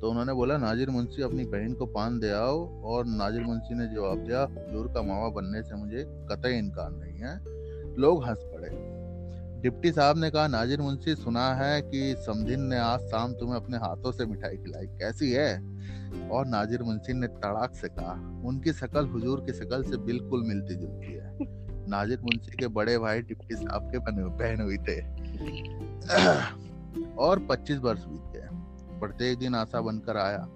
तो 0.00 0.10
उन्होंने 0.10 0.32
बोला 0.32 0.56
नाजिर 0.56 0.90
मुंशी 0.90 1.22
अपनी 1.22 1.44
बहन 1.44 1.72
को 1.72 1.86
पान 1.86 2.18
दे 2.20 2.30
आओ 2.30 2.82
और 2.82 3.06
नाजिर 3.06 3.42
मुंशी 3.42 3.74
ने 3.74 3.86
जवाब 3.94 4.18
दिया 4.18 4.42
हुजूर 4.42 4.88
का 4.88 5.02
मामा 5.02 5.28
बनने 5.28 5.62
से 5.62 5.74
मुझे 5.74 6.04
कतई 6.30 6.58
इनकार 6.58 6.90
नहीं 6.90 7.18
है 7.18 7.40
लोग 7.96 8.24
हंस 8.24 8.38
पड़े। 8.38 8.68
डिप्टी 9.62 9.92
साहब 9.92 10.18
ने 10.18 10.30
कहा 10.30 10.46
नाजिर 10.46 10.80
मुंशी 10.80 11.14
सुना 11.14 11.54
है 11.54 11.82
कि 11.82 12.14
समझिन 12.18 12.62
ने 12.62 12.78
आज 12.78 13.00
शाम 13.00 13.32
तुम्हें 13.32 13.56
अपने 13.56 13.76
हाथों 13.76 14.12
से 14.12 14.26
मिठाई 14.26 14.56
खिलाई 14.56 14.86
कैसी 14.86 15.30
है? 15.32 15.74
और 16.28 16.46
नाजिर 16.46 16.82
मुंशी 16.82 17.12
ने 17.12 17.26
तड़ाक 17.26 17.74
से 17.74 17.88
कहा 17.88 18.42
उनकी 18.44 18.72
शकल 18.72 19.06
हुजूर 19.06 19.40
की 19.40 19.52
शकल 19.52 19.82
से 19.82 19.96
बिल्कुल 19.96 20.42
मिलती 20.42 20.74
जुलती 20.74 21.12
है। 21.12 21.38
नाजिर 21.88 22.20
मुंशी 22.20 22.56
के 22.56 22.66
बड़े 22.68 22.98
भाई 22.98 23.22
डिप्टी 23.22 23.54
साहब 23.54 23.90
के 23.92 23.98
बने 23.98 24.24
बहन 24.24 24.60
हुई 24.60 24.76
थे। 24.76 25.00
और 27.18 27.38
25 27.38 27.78
वर्ष 27.78 28.04
बीत 28.04 28.32
गए। 28.32 28.48
प्रत्येक 29.00 29.38
दिन 29.38 29.54
आशा 29.54 29.80
बनकर 29.80 30.16
आया 30.16 30.48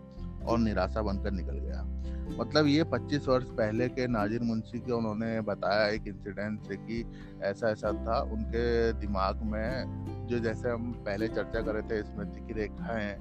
और 0.46 0.58
निराशा 0.58 1.02
बनकर 1.02 1.30
निकल 1.30 1.58
गया। 1.58 1.94
मतलब 2.40 2.66
ये 2.66 2.84
25 2.84 3.28
वर्ष 3.28 3.46
पहले 3.46 3.88
के 3.88 4.06
नाजिर 4.06 4.40
मुंशी 4.40 4.78
के 4.78 4.92
उन्होंने 4.92 5.40
बताया 5.40 5.88
एक 5.88 6.06
इंसिडेंट 6.08 6.62
से 6.62 6.76
कि 6.76 7.06
ऐसा 7.42 7.70
ऐसा 7.70 7.92
था। 7.92 8.20
उनके 8.20 8.92
दिमाग 8.92 9.42
में 9.42 9.84
जो 10.26 10.38
जैसे 10.38 10.70
हम 10.70 10.92
पहले 10.92 11.28
चर्चा 11.28 11.60
कर 11.62 11.72
रहे 11.72 11.82
थे 11.82 12.02
स्मृति 12.02 12.40
की 12.40 12.52
रेखा 12.52 12.98
है 12.98 13.18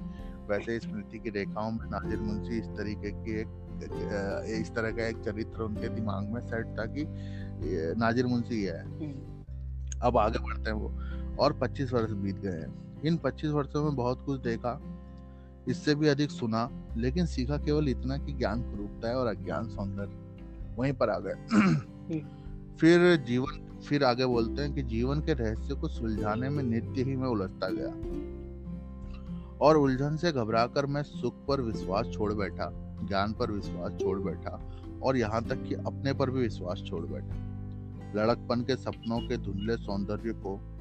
वैसे 0.48 0.78
स्मृति 0.78 1.18
की 1.18 1.30
रेखाओं 1.30 1.70
में 1.70 1.86
नाजिर 1.86 2.18
मुंशी 2.18 2.58
इस 2.58 2.66
तरीके 2.66 3.10
की 3.10 3.40
एक 3.40 3.64
इस 4.60 4.74
तरह 4.74 4.90
का 4.90 5.06
एक 5.06 5.16
चरित्र 5.18 5.62
उनके 5.62 5.88
दिमाग 5.88 6.28
में 6.28 6.40
सेट 6.40 6.66
था 6.66 6.84
कि 6.84 7.04
नाजिर 8.00 8.26
मुंशी 8.26 8.64
है। 8.64 8.84
हम्म। 8.84 9.28
अब 10.02 10.18
आगे 10.18 10.38
बढ़ते 10.38 10.70
हैं 10.70 10.76
वो। 10.76 10.98
और 11.40 11.52
25 11.52 11.92
वर्ष 11.92 12.10
बीत 12.10 12.36
गए 12.36 12.50
हैं। 12.50 13.02
इन 13.02 13.16
25 13.16 13.50
वर्षों 13.50 13.84
में 13.84 13.96
बहुत 13.96 14.26
कुछ 14.26 14.40
देखा 14.40 14.80
इससे 15.68 15.94
भी 15.94 16.08
अधिक 16.08 16.30
सुना 16.30 16.70
लेकिन 16.96 17.26
सीखा 17.26 17.56
केवल 17.56 17.88
इतना 17.88 18.18
कि 18.18 18.32
ज्ञान 18.32 18.62
कुरूपता 18.62 19.08
है 19.08 19.16
और 19.16 19.26
अज्ञान 19.26 19.68
सौंदर्य। 19.68 20.10
वहीं 20.76 20.92
पर 20.92 21.10
आ 21.10 21.18
गए। 21.18 21.34
फिर 22.80 23.16
जीवन 23.16 23.80
फिर 23.88 24.04
आगे 24.04 24.26
बोलते 24.26 24.62
हैं 24.62 24.74
कि 24.74 24.82
जीवन 24.82 25.20
के 25.20 25.34
रहस्य 25.34 25.74
को 25.74 25.88
सुलझाने 25.88 26.48
में 26.48 26.64
नित्य 26.64 27.02
ही 27.02 27.16
मैं 27.16 27.28
उलझता 27.28 27.68
गया। 27.70 27.92
और 29.60 29.76
उलझन 29.76 30.16
से 30.16 30.32
घबराकर 30.32 30.86
मैं 30.86 31.02
सुख 31.02 31.34
पर 31.46 31.60
विश्वास 31.60 32.06
छोड़ 32.06 32.32
बैठा 32.32 32.70
ज्ञान 33.08 33.32
पर 33.32 33.50
विश्वास 33.50 33.92
छोड़ 33.92 34.18
बैठा 34.18 34.72
और 35.02 35.16
यहाँ 35.16 35.44
तक 35.44 35.64
कि 35.64 35.74
अपने 35.74 36.12
पर 36.12 36.30
भी 36.30 36.40
विश्वास 36.40 36.82
छोड़ 36.86 37.06
बैठा। 37.06 37.34
लड़कपन 38.16 38.60
के 38.60 38.76
सपनों 38.76 39.28
के 39.28 39.36
धुंधले 39.36 39.76
सौंदर्य 39.76 40.32
को 40.32 40.77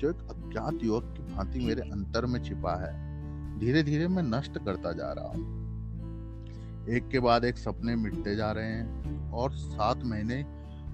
जो 0.00 0.10
एक 0.10 0.16
अज्ञात 0.30 0.78
युवक 0.82 1.14
की 1.16 1.34
भांति 1.34 1.58
मेरे 1.58 1.82
अंतर 1.82 2.26
में 2.26 2.42
छिपा 2.42 2.74
है 2.74 2.92
धीरे 3.58 3.82
धीरे 3.82 4.08
मैं 4.08 4.22
नष्ट 4.22 4.58
करता 4.58 4.92
जा 4.92 5.12
रहा 5.12 5.26
हूँ। 5.26 5.58
एक 6.88 7.08
के 7.08 7.20
बाद 7.20 7.44
एक 7.44 7.58
सपने 7.58 7.96
मिटते 7.96 8.36
जा 8.36 8.50
रहे 8.52 8.66
हैं 8.66 9.30
और 9.30 9.52
सात 9.52 10.04
महीने 10.04 10.44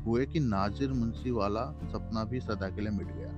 हुए 0.07 0.27
कि 0.27 0.40
नाजिर 0.40 0.92
मुंशी 0.92 1.31
वाला 1.31 1.64
सपना 1.92 2.25
भी 2.25 2.40
सदा 2.40 2.69
के 2.69 2.81
लिए 2.81 2.90
मिट 2.90 3.07
गया। 3.07 3.29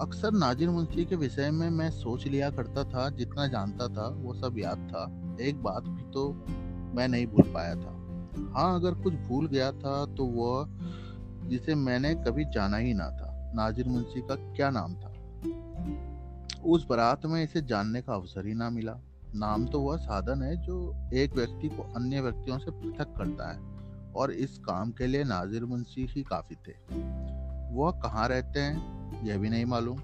अक्सर 0.00 0.32
नाजिर 0.32 0.68
मुंशी 0.68 1.04
के 1.04 1.16
विषय 1.16 1.50
में 1.50 1.70
मैं 1.70 1.90
सोच 1.90 2.26
लिया 2.26 2.50
करता 2.50 2.84
था, 2.84 3.08
जितना 3.10 3.46
जानता 3.46 3.88
था, 3.88 4.08
वो 4.08 4.34
सब 4.34 4.58
याद 4.58 4.78
था। 4.78 5.04
एक 5.44 5.62
बात 5.62 5.82
भी 5.82 6.02
तो 6.12 6.30
मैं 6.96 7.08
नहीं 7.08 7.26
भूल 7.26 7.52
पाया 7.54 7.74
था। 7.74 7.92
हाँ 8.56 8.74
अगर 8.74 8.94
कुछ 8.94 9.14
भूल 9.14 9.46
गया 9.46 9.72
था 9.72 10.04
तो 10.06 10.24
वह 10.26 10.68
जिसे 11.48 11.74
मैंने 11.74 12.14
कभी 12.14 12.44
जाना 12.44 12.76
ही 12.76 12.94
ना 12.94 13.10
था। 13.10 13.25
नाजिर 13.54 13.88
मुंशी 13.88 14.20
का 14.20 14.34
क्या 14.34 14.70
नाम 14.70 14.94
था? 14.94 15.12
उस 16.64 16.86
बारात 16.86 17.26
में 17.26 17.44
इसे 17.44 17.62
जानने 17.62 18.02
का 18.02 18.14
अवसर 18.14 18.46
ही 18.46 18.54
ना 18.54 18.70
मिला। 18.70 18.98
नाम 19.34 19.66
तो 19.66 19.80
वह 19.80 19.96
साधन 19.96 20.42
है 20.42 20.56
जो 20.56 20.94
एक 21.14 21.36
व्यक्ति 21.36 21.68
को 21.68 21.82
अन्य 21.82 22.20
व्यक्तियों 22.20 22.58
से 22.58 22.70
पृथक 22.70 23.14
करता 23.16 23.52
है 23.52 23.58
और 24.12 24.30
इस 24.30 24.58
काम 24.58 24.90
के 24.90 25.06
लिए 25.06 25.24
नाजिर 25.24 25.64
मुंशी 25.64 26.06
ही 26.10 26.22
काफ़ी 26.22 26.56
थे। 26.56 26.72
वह 27.74 27.90
कहाँ 27.90 28.28
रहते 28.28 28.60
हैं 28.60 29.26
यह 29.26 29.38
भी 29.38 29.48
नहीं 29.48 29.64
मालूम। 29.64 29.98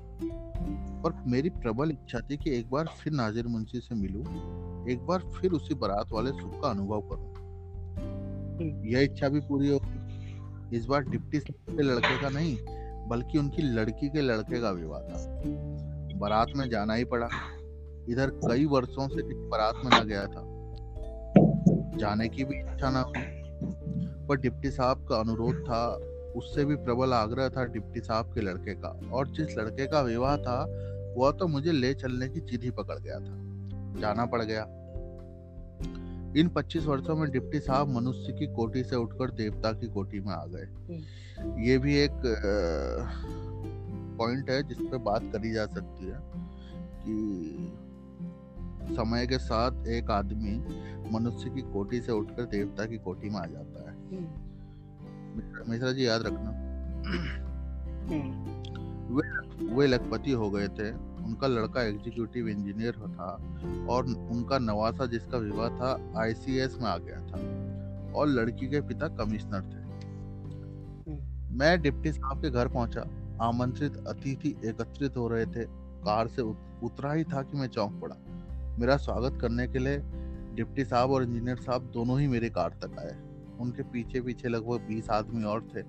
पर 1.03 1.23
मेरी 1.27 1.51
प्रबल 1.51 1.91
इच्छा 1.91 2.21
थी 2.21 2.37
कि 2.37 2.51
एक 2.51 2.71
बार 2.71 2.87
फिर 2.87 3.13
नाजिर 3.13 3.47
मुंशी 3.47 3.81
से 3.81 3.95
मिलूं, 3.95 4.25
एक 4.91 5.07
बार 5.07 5.19
फिर 5.19 5.53
उसी 5.53 5.75
बारात 5.75 6.13
वाले 6.13 6.31
सुख 6.31 6.63
का 6.63 6.69
अनुभव 6.69 7.01
करूँ। 7.01 7.33
यह 8.87 9.01
इच्छा 9.01 9.29
भी 9.29 9.41
पूरी 9.41 9.69
हो 9.69 9.81
इस 10.73 10.87
बार 10.87 11.05
डिप्टी 11.05 11.39
लड़के 11.83 12.21
का 12.21 12.29
नहीं 12.29 12.57
बल्कि 13.13 13.39
उनकी 13.39 13.63
लड़की 13.63 14.09
के 14.09 14.21
लड़के 14.21 14.61
का 14.61 14.71
विवाह 14.71 15.01
था। 15.01 15.43
बारात 16.19 16.49
में 16.57 16.71
जाना 16.71 16.95
ही 16.95 17.05
पड़ा। 17.05 17.29
इधर 18.09 18.31
कई 18.31 18.65
वर्षों 18.65 19.09
से 19.09 19.49
बारात 19.49 19.75
में 19.85 20.01
न 20.01 20.09
गया 20.09 20.27
था। 20.27 20.43
जाने 21.99 22.29
की 22.29 22.45
भी 22.45 22.59
इच्छा 22.59 22.91
ना 22.91 23.01
हुई। 23.01 23.23
पर 24.27 24.37
डिप्टी 24.37 24.71
साहब 24.71 25.07
का 25.09 25.17
अनुरोध 25.17 25.57
था, 25.57 25.89
उससे 26.37 26.65
भी 26.65 26.77
प्रबल 26.77 27.13
आग्रह 27.13 27.49
था 27.49 27.65
डिप्टी 27.65 28.01
साहब 28.01 28.35
के 28.35 28.41
लड़के 28.41 28.75
का। 28.75 29.01
और 29.13 29.29
जिस 29.29 29.59
लड़के 29.59 29.87
का 29.87 30.01
विवाह 30.01 30.37
था, 30.37 30.67
वह 31.19 31.33
तो 31.33 31.47
मुझे 31.47 31.73
ले 31.73 31.95
चलने 31.95 32.29
की 32.29 32.41
जिद 32.41 32.63
ही 32.63 32.71
पकड़ 32.71 32.99
गया 32.99 33.19
था। 33.19 33.53
जाना 34.01 34.25
पड़ 34.27 34.43
गया। 34.43 34.63
इन 36.37 36.49
25 36.49 36.87
वर्षों 36.87 37.17
में 37.17 37.31
डिप्टी 37.31 37.61
साहब 37.61 37.89
मनुष्य 37.89 38.33
की 38.33 38.47
कोटी 38.47 38.85
से 38.85 38.97
उठकर 38.97 39.31
देवता 39.31 39.73
की 39.73 39.87
कोटी 39.87 40.21
में 40.21 40.33
आ 40.33 40.47
गए। 40.47 40.63
हम्म। 40.63 41.01
ये 41.47 41.79
भी 41.79 41.97
एक 41.97 42.21
पॉइंट 44.19 44.51
है 44.51 44.63
जिस 44.63 44.77
पे 44.77 44.97
बात 44.99 45.23
करी 45.23 45.53
जा 45.53 45.67
सकती 45.67 46.07
है 46.07 46.21
कि 47.05 47.59
समय 48.95 49.27
के 49.27 49.39
साथ 49.39 49.87
एक 49.87 50.11
आदमी 50.11 50.65
मनुष्य 51.11 51.51
की 51.51 51.63
कोटि 51.63 52.01
से 52.01 52.13
उठकर 52.13 52.43
देवता 52.43 52.87
की 52.87 52.99
कोटि 52.99 53.31
में 53.31 53.37
आ 53.37 53.47
जाता 53.47 53.91
है। 53.91 53.97
हम्म। 53.97 54.53
मिश्रा 55.37 55.65
मिश्रा 55.69 55.93
जी 55.93 56.07
याद 56.07 56.23
रखना। 56.23 56.51
हम्म, 58.09 58.53
वे 59.15 59.43
वे 59.75 59.87
लखपति 59.87 60.31
हो 60.31 60.51
गए 60.51 60.69
थे। 60.69 61.13
उनका 61.25 61.47
लड़का 61.47 61.83
एग्जीक्यूटिव 61.83 62.49
इंजीनियर 62.49 62.93
था 62.93 63.59
और 63.89 64.05
उनका 64.05 64.59
नवासा 64.59 65.07
जिसका 65.07 65.39
विवाह 65.39 65.69
था 65.69 66.13
आईसीएस 66.17 66.77
में 66.81 66.89
आ 66.89 66.97
गया 66.97 67.17
था। 67.17 67.63
और 68.13 68.27
लड़की 68.27 68.67
के 68.67 68.81
पिता 68.81 69.09
कमिश्नर 69.09 69.61
थे। 69.61 69.82
मैं 71.53 71.83
डिप्टी 71.83 72.13
साहब 72.13 72.43
के 72.43 72.51
घर 72.51 72.69
पहुँचा। 72.69 73.05
आमंत्रित 73.41 74.05
अतिथि 74.09 74.57
एकत्रित 74.65 75.17
हो 75.17 75.29
रहे 75.29 75.47
थे। 75.47 75.65
कार 76.05 76.29
से 76.29 76.43
उतरा 76.43 77.13
ही 77.13 77.25
था 77.25 77.43
कि 77.43 77.57
मैं 77.57 77.67
चौंक 77.67 78.01
पड़ा। 78.03 78.17
मेरा 78.79 78.97
स्वागत 78.97 79.41
करने 79.41 79.69
के 79.69 79.79
लिए 79.79 79.99
डिप्टी 80.55 80.85
साहब 80.85 81.11
और 81.11 81.23
इंजीनियर 81.23 81.57
साहब 81.57 81.83
दोनों 81.83 82.21
ही 82.21 82.27
मेरे 82.27 82.51
कार 82.51 82.71
तक 82.71 82.99
आए। 82.99 83.17
उनके 83.61 83.83
पीछे 83.83 84.21
पीछे 84.21 84.49
लगभग 84.49 84.81
बीस 84.81 85.11
आदमी 85.11 85.45
और 85.45 85.63
थे। 85.63 85.83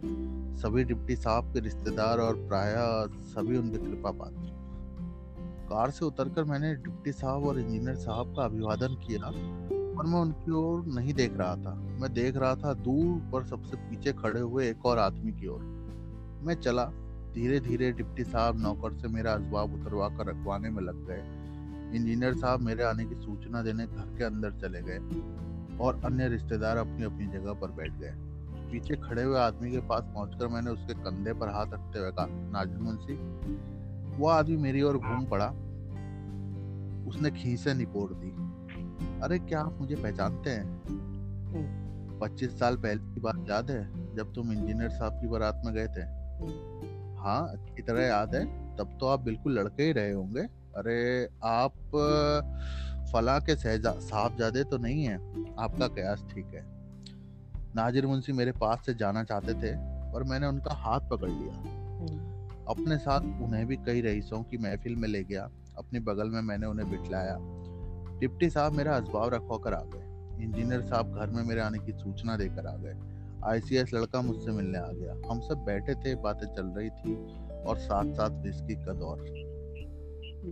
सभी 0.61 0.83
डिप्टी 0.83 1.15
साहब 1.15 1.53
के 1.53 1.59
रिश्तेदार 1.59 2.19
और 2.19 2.35
प्राय 2.35 2.75
सभी 3.21 3.57
उनके 3.57 3.77
कृपा 3.77 4.11
पात्र। 4.11 4.49
कार 5.69 5.91
से 5.91 6.05
उतरकर 6.05 6.43
मैंने 6.43 6.75
डिप्टी 6.75 7.11
साहब 7.11 7.45
और 7.45 7.59
इंजीनियर 7.59 7.95
साहब 7.95 8.35
का 8.35 8.43
अभिवादन 8.43 8.87
किया। 8.87 9.19
और 9.97 10.05
मैं 10.05 10.19
उनकी 10.19 10.51
ओर 10.51 10.85
नहीं 10.85 11.13
देख 11.13 11.37
रहा 11.37 11.55
था। 11.55 11.73
मैं 11.75 12.13
देख 12.13 12.37
रहा 12.37 12.55
था 12.55 12.73
दूर 12.73 13.29
पर 13.31 13.43
सबसे 13.43 13.77
पीछे 13.77 14.13
खड़े 14.13 14.39
हुए 14.39 14.69
एक 14.69 14.85
और 14.85 14.97
आदमी 14.97 15.31
की 15.31 15.47
ओर। 15.47 15.61
मैं 16.43 16.53
चला। 16.53 16.85
धीरे 17.33 17.59
धीरे 17.59 17.91
डिप्टी 17.91 18.23
साहब 18.23 18.59
नौकर 18.59 18.93
से 18.93 19.07
मेरा 19.07 19.31
असबाब 19.33 19.73
उतरवा 19.73 20.09
कर 20.09 20.25
रखवाने 20.27 20.69
में 20.69 20.83
लग 20.83 21.07
गए। 21.07 21.21
इंजीनियर 21.97 22.33
साहब 22.33 22.59
मेरे 22.59 22.83
आने 22.83 23.05
की 23.05 23.15
सूचना 23.15 23.61
देने 23.61 23.85
घर 23.85 24.15
के 24.17 24.23
अंदर 24.23 24.51
चले 24.51 24.81
गए 24.81 24.97
और 25.77 26.01
अन्य 26.05 26.27
रिश्तेदार 26.27 26.77
अपनी 26.77 27.03
अपनी 27.03 27.27
जगह 27.27 27.53
पर 27.53 27.71
बैठ 27.71 27.91
गए। 27.91 28.13
पीछे 28.71 28.95
खड़े 28.95 29.23
हुए 29.23 29.39
आदमी 29.39 29.71
के 29.71 29.77
पास 29.77 30.03
पहुंचकर 30.03 30.47
मैंने 30.47 30.71
उसके 30.71 30.93
कंधे 30.93 31.33
पर 31.33 31.49
हाथ 31.49 31.65
रखते 31.65 31.99
हुए 31.99 32.11
कहा 32.11 32.25
नाजिर 32.29 32.77
मुंशी। 32.77 33.13
वो 34.17 34.27
आदमी 34.27 34.57
मेरी 34.57 34.81
ओर 34.81 34.97
घूम 34.97 35.25
पड़ा। 35.25 35.47
उसने 37.09 37.31
खींचे 37.31 37.73
निपोड़ 37.73 38.11
दी। 38.13 38.42
अरे 39.23 39.39
क्या 39.39 39.61
आप 39.61 39.77
मुझे 39.81 39.95
पहचानते 39.95 40.49
हैं? 40.49 40.63
हम्म। 40.85 41.83
पच्चीस 42.19 42.59
साल 42.59 42.77
पहले 42.77 43.13
की 43.13 43.19
बात 43.19 43.45
याद 43.49 43.71
है 43.71 44.15
जब 44.15 44.33
तुम 44.33 44.51
इंजीनियर 44.51 44.89
साहब 44.89 45.21
की 45.21 45.27
बारात 45.27 45.61
में 45.65 45.75
गए 45.75 45.87
थे? 45.87 46.01
हम्म। 46.01 47.17
हाँ 47.19 47.49
अच्छी 47.49 47.81
तरह 47.81 48.01
याद 48.01 48.35
है। 48.35 48.45
तब 48.77 48.97
तो 48.99 49.05
आप 49.05 49.19
बिल्कुल 49.19 49.59
लड़के 49.59 49.83
ही 49.83 49.91
रहे 49.91 50.11
होंगे। 50.11 50.41
अरे 50.77 51.27
आप 51.43 51.73
फला 53.13 53.39
के 53.39 53.55
साहबजादे 54.01 54.63
तो 54.63 54.77
नहीं 54.77 55.03
है। 55.03 55.15
आपका 55.59 55.87
कयास 55.87 56.25
ठीक 56.35 56.45
है। 56.45 56.65
नाजिर 57.75 58.07
मुंशी 58.07 58.31
मेरे 58.31 58.51
पास 58.51 58.83
से 58.85 58.93
जाना 58.93 59.23
चाहते 59.23 59.53
थे 59.53 59.75
और 60.13 60.23
मैंने 60.23 60.47
उनका 60.47 60.73
हाथ 60.73 60.99
पकड़ 60.99 61.29
लिया। 61.29 61.53
हम्म। 61.53 62.33
अपने 62.67 62.97
साथ 62.97 63.19
उन्हें 63.19 63.65
भी 63.65 63.75
कई 63.75 64.01
रईसों 64.01 64.43
की 64.43 64.57
महफिल 64.57 64.95
में 64.95 65.07
ले 65.07 65.23
गया। 65.23 65.49
अपने 65.77 65.99
बगल 65.99 66.29
में 66.29 66.41
मैंने 66.41 66.67
उन्हें 66.67 66.91
बिठलाया। 66.91 67.35
डिप्टी 68.19 68.49
साहब 68.49 68.73
मेरा 68.73 68.95
असबाब 68.95 69.33
रखवा 69.33 69.57
कर 69.57 69.73
आ 69.73 69.81
गए। 69.85 70.43
इंजीनियर 70.43 70.81
साहब 70.81 71.15
घर 71.15 71.29
में 71.29 71.43
मेरे 71.43 71.61
आने 71.61 71.79
की 71.79 71.91
सूचना 71.91 72.37
देकर 72.37 72.67
आ 72.67 72.75
गए। 72.75 72.95
आईसीएस 73.45 73.93
लड़का 73.93 74.21
मुझसे 74.21 74.51
मिलने 74.51 74.77
आ 74.77 74.91
गया। 74.91 75.15
हम 75.31 75.41
सब 75.41 75.63
बैठे 75.65 75.95
थे 75.95 76.15
बातें 76.15 76.47
चल 76.47 76.65
रही 76.65 76.89
थी 76.89 77.15
और 77.63 77.77
साथ 77.77 78.13
साथ 78.13 78.43
विस्की 78.43 78.75
का 78.75 78.93
दौर 78.93 79.25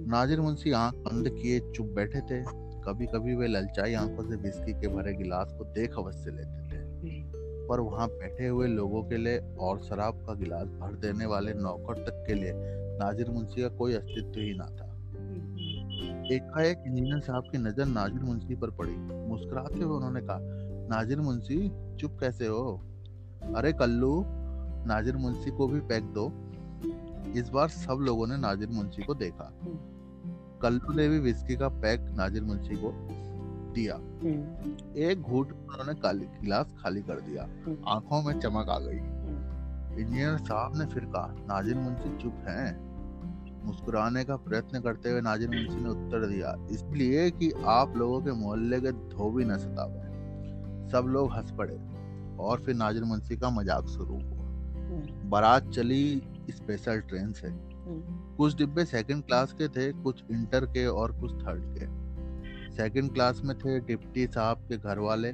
नाजिर 0.08 0.42
मुंशी 0.42 0.72
आँख 0.72 0.96
बंद 0.96 1.30
किए 1.30 1.60
चुप 1.72 1.88
बैठे 1.88 2.22
थे। 2.22 2.42
कभी 2.82 3.06
कभी 3.06 3.36
वे 3.36 3.48
ललचाई 3.48 3.94
आँखों 3.94 4.30
से 4.30 4.36
विस्की 4.36 4.74
के 4.74 4.88
भरे 4.88 5.14
गिलास 5.14 5.54
को 5.58 5.64
देख 5.64 5.98
अवश्य 5.98 6.32
लेते 6.32 6.64
थे। 6.70 6.80
पर 7.68 7.80
वहाँ 7.80 8.08
बैठे 8.08 8.48
हुए 8.48 8.68
लोगों 8.68 9.04
के 9.04 9.18
लिए 9.18 9.40
और 9.60 9.80
शराब 9.80 10.26
का 10.28 10.34
गिलास 10.34 10.68
भर 10.68 10.94
देने 10.94 11.26
वाले 11.26 11.54
नौकर 11.54 11.94
तक 11.94 12.24
के 12.28 12.34
लिए 12.34 12.54
नाजिर 13.00 13.30
मुंशी 13.30 13.62
का 13.62 13.68
कोई 13.68 13.94
अस्तित्व 13.94 14.40
ही 14.40 14.54
ना 14.54 14.66
था। 14.66 14.91
एकाएक 16.22 16.84
इंजीनियर 16.88 17.20
साहब 17.20 17.44
की 17.52 17.58
नज़र 17.58 17.86
नाजिर 17.86 18.24
मुंशी 18.24 18.56
पर 18.56 18.72
पड़ी। 18.72 18.96
मुस्कुराते 19.30 19.80
हुए 19.80 19.96
उन्होंने 19.96 20.22
कहा 20.22 20.38
नाजिर 20.88 21.20
मुंशी 21.20 21.72
चुप 21.98 22.18
कैसे 22.20 22.48
हो? 22.48 22.82
अरे 23.56 23.74
कल्लू 23.74 24.24
नाजिर 24.88 25.18
मुंशी 25.18 25.52
को 25.52 25.68
भी 25.68 25.80
पैक 25.80 26.04
दो। 26.04 26.32
इस 27.40 27.50
बार 27.50 27.68
सब 27.68 28.00
लोगों 28.02 28.28
ने 28.28 28.38
नाजिर 28.38 28.68
मुंशी 28.68 29.04
को 29.04 29.14
देखा। 29.14 29.52
कल्लू 30.62 30.94
ने 30.94 31.10
भी 31.10 31.20
विस्की 31.20 31.56
का 31.56 31.68
पैक 31.70 32.02
नाजिर 32.02 32.44
मुंशी 32.44 32.76
को 32.76 32.92
दिया। 33.74 33.96
एक 35.10 35.22
घूट 35.22 35.52
उन्होंने 35.52 35.94
गिलास 36.42 36.74
खाली 36.80 37.02
कर 37.02 37.20
दिया। 37.20 37.44
आँखों 37.88 38.22
में 38.22 38.40
चमक 38.40 38.70
आ 38.70 38.80
गई। 38.80 38.98
इंजीनियर 40.02 40.38
साहब 40.38 40.78
ने 40.78 40.86
फिर 40.86 41.06
कहा 41.06 41.36
नाजिर 41.40 41.76
मुंशी 41.76 42.18
चुप 42.18 42.34
हैं? 42.48 42.91
मुस्कुराने 43.64 44.24
का 44.24 44.36
प्रयत्न 44.36 44.80
करते 44.82 45.10
हुए 45.10 45.22
नाजिर 45.22 45.50
मुंशी 45.50 45.84
ने 45.84 45.90
उत्तर 45.90 46.26
दिया 46.28 46.56
इसलिए 46.72 47.30
कि 47.32 47.52
आप 47.66 47.98
लोगों 47.98 48.22
के 48.22 48.32
मोहल्ले 48.32 48.80
के 48.82 48.92
धोबी 48.92 49.46
न 49.46 49.58
सतावे 49.58 50.10
सब 50.92 51.08
लोग 51.08 51.32
हंस 51.32 51.52
पड़े 51.52 51.80
और 52.40 52.62
फिर 52.62 52.76
नाजिर 52.76 53.04
मुंशी 53.04 53.38
का 53.38 53.50
मज़ाक 53.50 53.88
शुरू 53.88 54.14
हुआ। 54.14 55.30
बारात 55.30 55.70
चली 55.70 56.22
स्पेशल 56.50 57.00
ट्रेन 57.00 57.32
से। 57.32 57.50
कुछ 58.38 58.56
डिब्बे 58.58 58.86
सेकंड 58.86 59.24
क्लास 59.24 59.54
के 59.54 59.68
थे 59.68 59.92
कुछ 59.94 60.24
इंटर 60.32 60.66
के 60.66 60.86
और 60.88 61.12
कुछ 61.20 61.32
थर्ड 61.34 61.64
के 61.78 61.86
सेकंड 62.76 63.14
क्लास 63.14 63.42
में 63.46 63.58
थे 63.60 63.80
डिप्टी 63.80 64.26
साहब 64.28 64.58
के 64.70 64.78
घर 64.78 65.00
वाले 65.00 65.34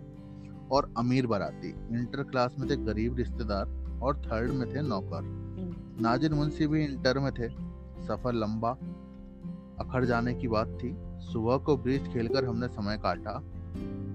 और 0.71 0.93
अमीर 0.97 1.27
बाराती 1.27 1.69
इंटर 1.69 2.23
क्लास 2.23 2.55
में 2.59 2.69
थे 2.69 2.75
गरीब 2.75 3.17
रिश्तेदार 3.17 3.99
और 4.03 4.21
थर्ड 4.21 4.51
में 4.51 4.67
थे 4.73 4.81
नौकर 4.81 5.23
हम्म। 5.23 6.03
नाजिर 6.03 6.33
मुंशी 6.33 6.67
भी 6.67 6.83
इंटर 6.83 7.19
में 7.19 7.31
थे 7.31 7.47
सफ़र 8.03 8.33
लंबा 8.33 8.71
अखड़ 9.79 10.05
जाने 10.05 10.33
की 10.33 10.47
बात 10.47 10.67
थी। 10.67 10.95
सुबह 11.23 11.57
को 11.57 11.77
ब्रिज 11.77 12.07
खेलकर 12.07 12.45
हमने 12.45 12.67
समय 12.67 12.97
काटा 12.97 13.31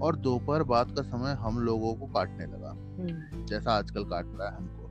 और 0.01 0.15
दोपहर 0.15 0.63
बाद 0.63 0.91
का 0.91 1.01
समय 1.01 1.31
हम 1.31 1.59
लोगों 1.59 1.93
को 1.95 2.05
काटने 2.05 2.45
लगा 2.45 2.69
हम्म। 2.69 3.45
जैसा 3.45 3.71
आजकल 3.71 4.03
काट 4.03 4.25
रहा 4.27 4.49
है 4.49 4.57
हमको। 4.57 4.83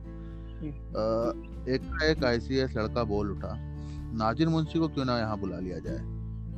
एक 1.71 2.01
एक 2.03 2.23
आईसीएस 2.25 2.75
लड़का 2.77 3.03
बोल 3.03 3.31
उठा 3.31 3.53
नाजिर 4.15 4.49
मुंशी 4.49 4.79
को 4.79 4.87
क्यों 4.87 5.05
ना 5.05 5.17
यहाँ 5.19 5.39
बुला 5.39 5.59
लिया 5.59 5.79
जाए? 5.79 6.01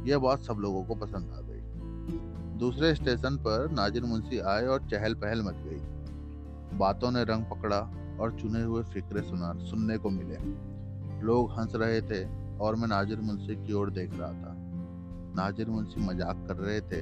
यह 0.09 0.17
बात 0.17 0.39
सब 0.39 0.53
लोगों 0.53 0.83
को 0.83 0.95
पसंद 0.95 1.31
आ 1.31 1.41
गई। 1.41 1.61
दूसरे 2.59 2.95
स्टेशन 2.95 3.35
पर 3.37 3.71
नाजिर 3.71 4.03
मुंशी 4.03 4.39
आए 4.39 4.65
और 4.65 4.87
चहल 4.91 5.13
पहल 5.13 5.41
मच 5.41 5.55
गई। 5.55 6.77
बातों 6.77 7.11
ने 7.11 7.23
रंग 7.23 7.45
पकड़ा 7.45 7.79
और 8.19 8.39
चुने 8.39 8.63
हुए 8.63 8.83
फिक्रे 8.83 9.21
सुना 9.21 9.53
सुनने 9.65 9.97
को 9.97 10.09
मिले। 10.09 10.37
लोग 11.25 11.51
हंस 11.51 11.75
रहे 11.75 12.01
थे 12.01 12.23
और 12.57 12.75
मैं 12.75 12.87
नाजिर 12.87 13.19
मुंशी 13.19 13.55
की 13.55 13.73
ओर 13.73 13.89
देख 13.91 14.11
रहा 14.13 14.29
था। 14.29 14.53
नाजिर 15.35 15.69
मुंशी 15.69 16.01
मज़ाक 16.01 16.45
कर 16.47 16.55
रहे 16.55 16.81
थे। 16.81 17.01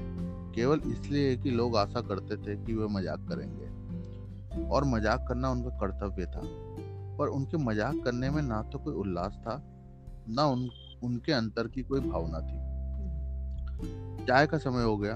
केवल 0.54 0.82
इसलिए 0.88 1.36
कि 1.38 1.52
लोग 1.52 1.78
आशा 1.78 2.02
करते 2.02 2.38
थे 2.38 2.66
कि 2.66 2.74
वे 2.74 2.88
मज़ाक 2.88 3.28
करेंगे। 3.30 3.72
और 4.70 4.84
मज़ाक 4.84 5.26
करना 5.28 5.50
उनका 5.50 5.70
कर्तव्य 5.70 6.26
था। 6.26 6.42
पर 7.18 7.28
उनके 7.28 7.58
मज़ाक 7.58 7.96
करने 8.06 8.30
में 8.30 8.42
ना 8.42 8.62
तो 8.62 8.80
कोई 8.80 8.94
उल्लास 8.94 9.34
था, 9.34 9.56
ना 10.30 10.46
उन, 10.46 10.70
उनके 11.04 11.32
अंतर 11.32 11.68
की 11.68 11.84
कोई 11.84 12.00
भावना 12.00 12.40
थी। 12.40 12.74
चाय 14.26 14.48
का 14.48 14.58
समय 14.58 14.84
हो 14.84 14.98
गया 14.98 15.16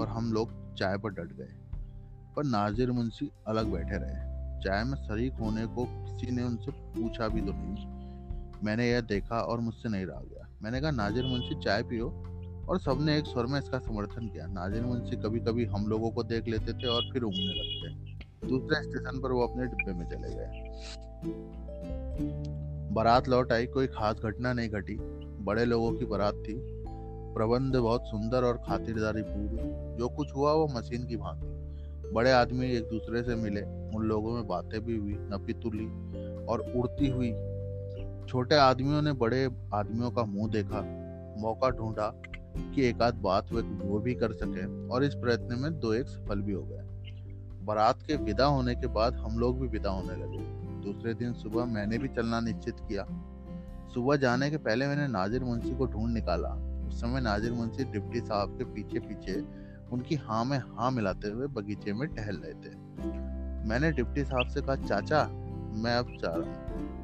और 0.00 0.08
हम 0.08 0.32
लोग 0.32 0.74
चाय 0.74 0.98
पर 0.98 1.10
डट 1.10 1.32
गए। 1.32 1.52
पर 2.36 2.44
नाजिर 2.44 2.90
मुंशी 2.90 3.30
अलग 3.46 3.72
बैठे 3.72 3.96
रहे। 3.96 4.24
चाय 4.62 4.84
में 4.84 4.96
शरीक 4.96 5.32
होने 5.32 5.66
को 5.66 5.84
किसी 5.84 6.32
ने 6.32 6.42
उनसे 6.42 6.70
पूछा 6.70 7.28
भी 7.28 7.40
तो 7.40 7.52
नहीं। 7.52 7.95
मैंने 8.64 8.90
यह 8.90 9.00
देखा 9.00 9.40
और 9.40 9.60
मुझसे 9.60 9.88
नहीं 9.88 10.06
रहा 10.06 10.20
गया। 10.20 10.48
मैंने 10.62 10.80
कहा, 10.80 10.90
नाजिर 10.90 11.24
मुंशी, 11.24 11.54
चाय 11.54 11.82
पियो। 11.82 12.22
और 12.68 12.80
सबने 12.80 13.18
एक 13.18 13.26
स्वर 13.26 13.46
में 13.46 13.58
इसका 13.58 13.78
समर्थन 13.78 14.28
किया। 14.28 14.46
नाजिर 14.46 14.82
मुंशी 14.82 15.16
कभी 15.16 15.40
कभी 15.40 15.64
हम 15.64 15.86
लोगों 15.86 16.10
को 16.10 16.22
देख 16.22 16.48
लेते 16.48 16.72
थे 16.72 16.86
और 16.86 17.02
फिर 17.12 17.22
उगने 17.22 17.46
लगते 17.46 18.16
दूसरे 18.48 18.82
स्टेशन 18.82 19.20
पर 19.20 19.32
वो 19.32 19.46
अपने 19.46 19.66
डिब्बे 19.66 19.92
में 19.92 20.06
चले 20.08 20.34
गए। 20.34 20.70
बारात 22.94 23.28
लौट 23.28 23.52
आई। 23.52 23.66
कोई 23.66 23.86
खास 23.86 24.16
घटना 24.16 24.52
नहीं 24.52 24.68
घटी। 24.68 24.96
बड़े 25.44 25.64
लोगों 25.64 25.92
की 25.92 26.04
बारात 26.04 26.34
थी। 26.34 26.54
प्रबंध 27.34 27.76
बहुत 27.76 28.02
सुंदर 28.04 28.44
और 28.44 28.56
खातिरदारी 28.56 29.22
पूरी 29.22 29.58
जो 29.98 30.08
कुछ 30.08 30.34
हुआ 30.36 30.52
वो 30.52 30.66
मशीन 30.66 31.06
की 31.06 31.16
भांति। 31.16 31.66
बड़े 32.10 32.30
आदमी 32.30 32.70
एक 32.70 32.84
दूसरे 32.84 33.22
से 33.22 33.34
मिले। 33.34 33.62
उन 33.96 34.02
लोगों 34.04 34.34
में 34.34 34.46
बातें 34.46 34.84
भी 34.84 34.96
हुई 34.96 35.16
नपी 35.18 35.52
तुली 35.52 35.86
और 36.46 36.60
उड़ती 36.60 37.06
हुई। 37.06 37.32
छोटे 38.28 38.54
आदमियों 38.54 39.02
ने 39.02 39.12
बड़े 39.12 39.44
आदमियों 39.74 40.10
का 40.10 40.22
मुँह 40.24 40.50
देखा, 40.50 40.80
मौका 41.40 41.70
ढूंढा 41.70 42.08
कि 42.74 42.86
एक 42.86 43.02
आध 43.02 43.14
बात 43.14 43.52
वे 43.52 43.62
वो 43.62 43.98
भी 43.98 44.14
कर 44.14 44.32
सके 44.32 44.64
और 44.88 45.04
इस 45.04 45.14
प्रयत्न 45.14 45.58
में 45.58 45.78
दो 45.80 45.92
एक 45.94 46.06
सफल 46.06 46.40
भी 46.40 46.52
हो 46.52 46.62
गए। 46.62 46.84
बारात 47.64 48.02
के 48.02 48.16
विदा 48.16 48.44
होने 48.44 48.74
के 48.74 48.86
बाद 48.86 49.14
हम 49.14 49.38
लोग 49.38 49.60
भी 49.60 49.68
विदा 49.68 49.90
होने 49.90 50.16
लगे। 50.16 50.38
दूसरे 50.84 51.14
दिन 51.14 51.32
सुबह 51.32 51.64
मैंने 51.64 51.98
भी 51.98 52.08
चलना 52.08 52.40
निश्चित 52.40 52.76
किया। 52.80 53.06
सुबह 53.94 54.16
जाने 54.16 54.50
के 54.50 54.56
पहले 54.56 54.86
मैंने 54.86 55.06
नाजिर 55.08 55.44
मुंशी 55.44 55.74
को 55.74 55.86
ढूंढ 55.86 56.12
निकाला। 56.14 56.48
उस 56.88 57.00
समय 57.00 57.20
नाजिर 57.20 57.52
मुंशी 57.52 57.84
डिप्टी 57.84 58.20
साहब 58.20 58.58
के 58.58 58.64
पीछे 58.64 58.98
पीछे 58.98 59.40
उनकी 59.92 60.14
हाँ 60.16 60.44
में 60.44 60.58
हाँ 60.58 60.90
मिलाते 60.90 61.28
हुए 61.28 61.46
बगीचे 61.46 61.92
में 61.92 62.08
टहल 62.08 62.36
रहे 62.36 62.52
थे। 62.52 62.74
मैंने 63.68 63.92
डिप्टी 63.92 64.24
साहब 64.24 64.48
से 64.48 64.60
कहा, 64.60 64.76
चाचा, 64.76 65.24
मैं 65.76 65.96
अब 65.96 66.16
जा 66.18 66.34
रहा 66.36 66.38
हूँ। 66.38 66.95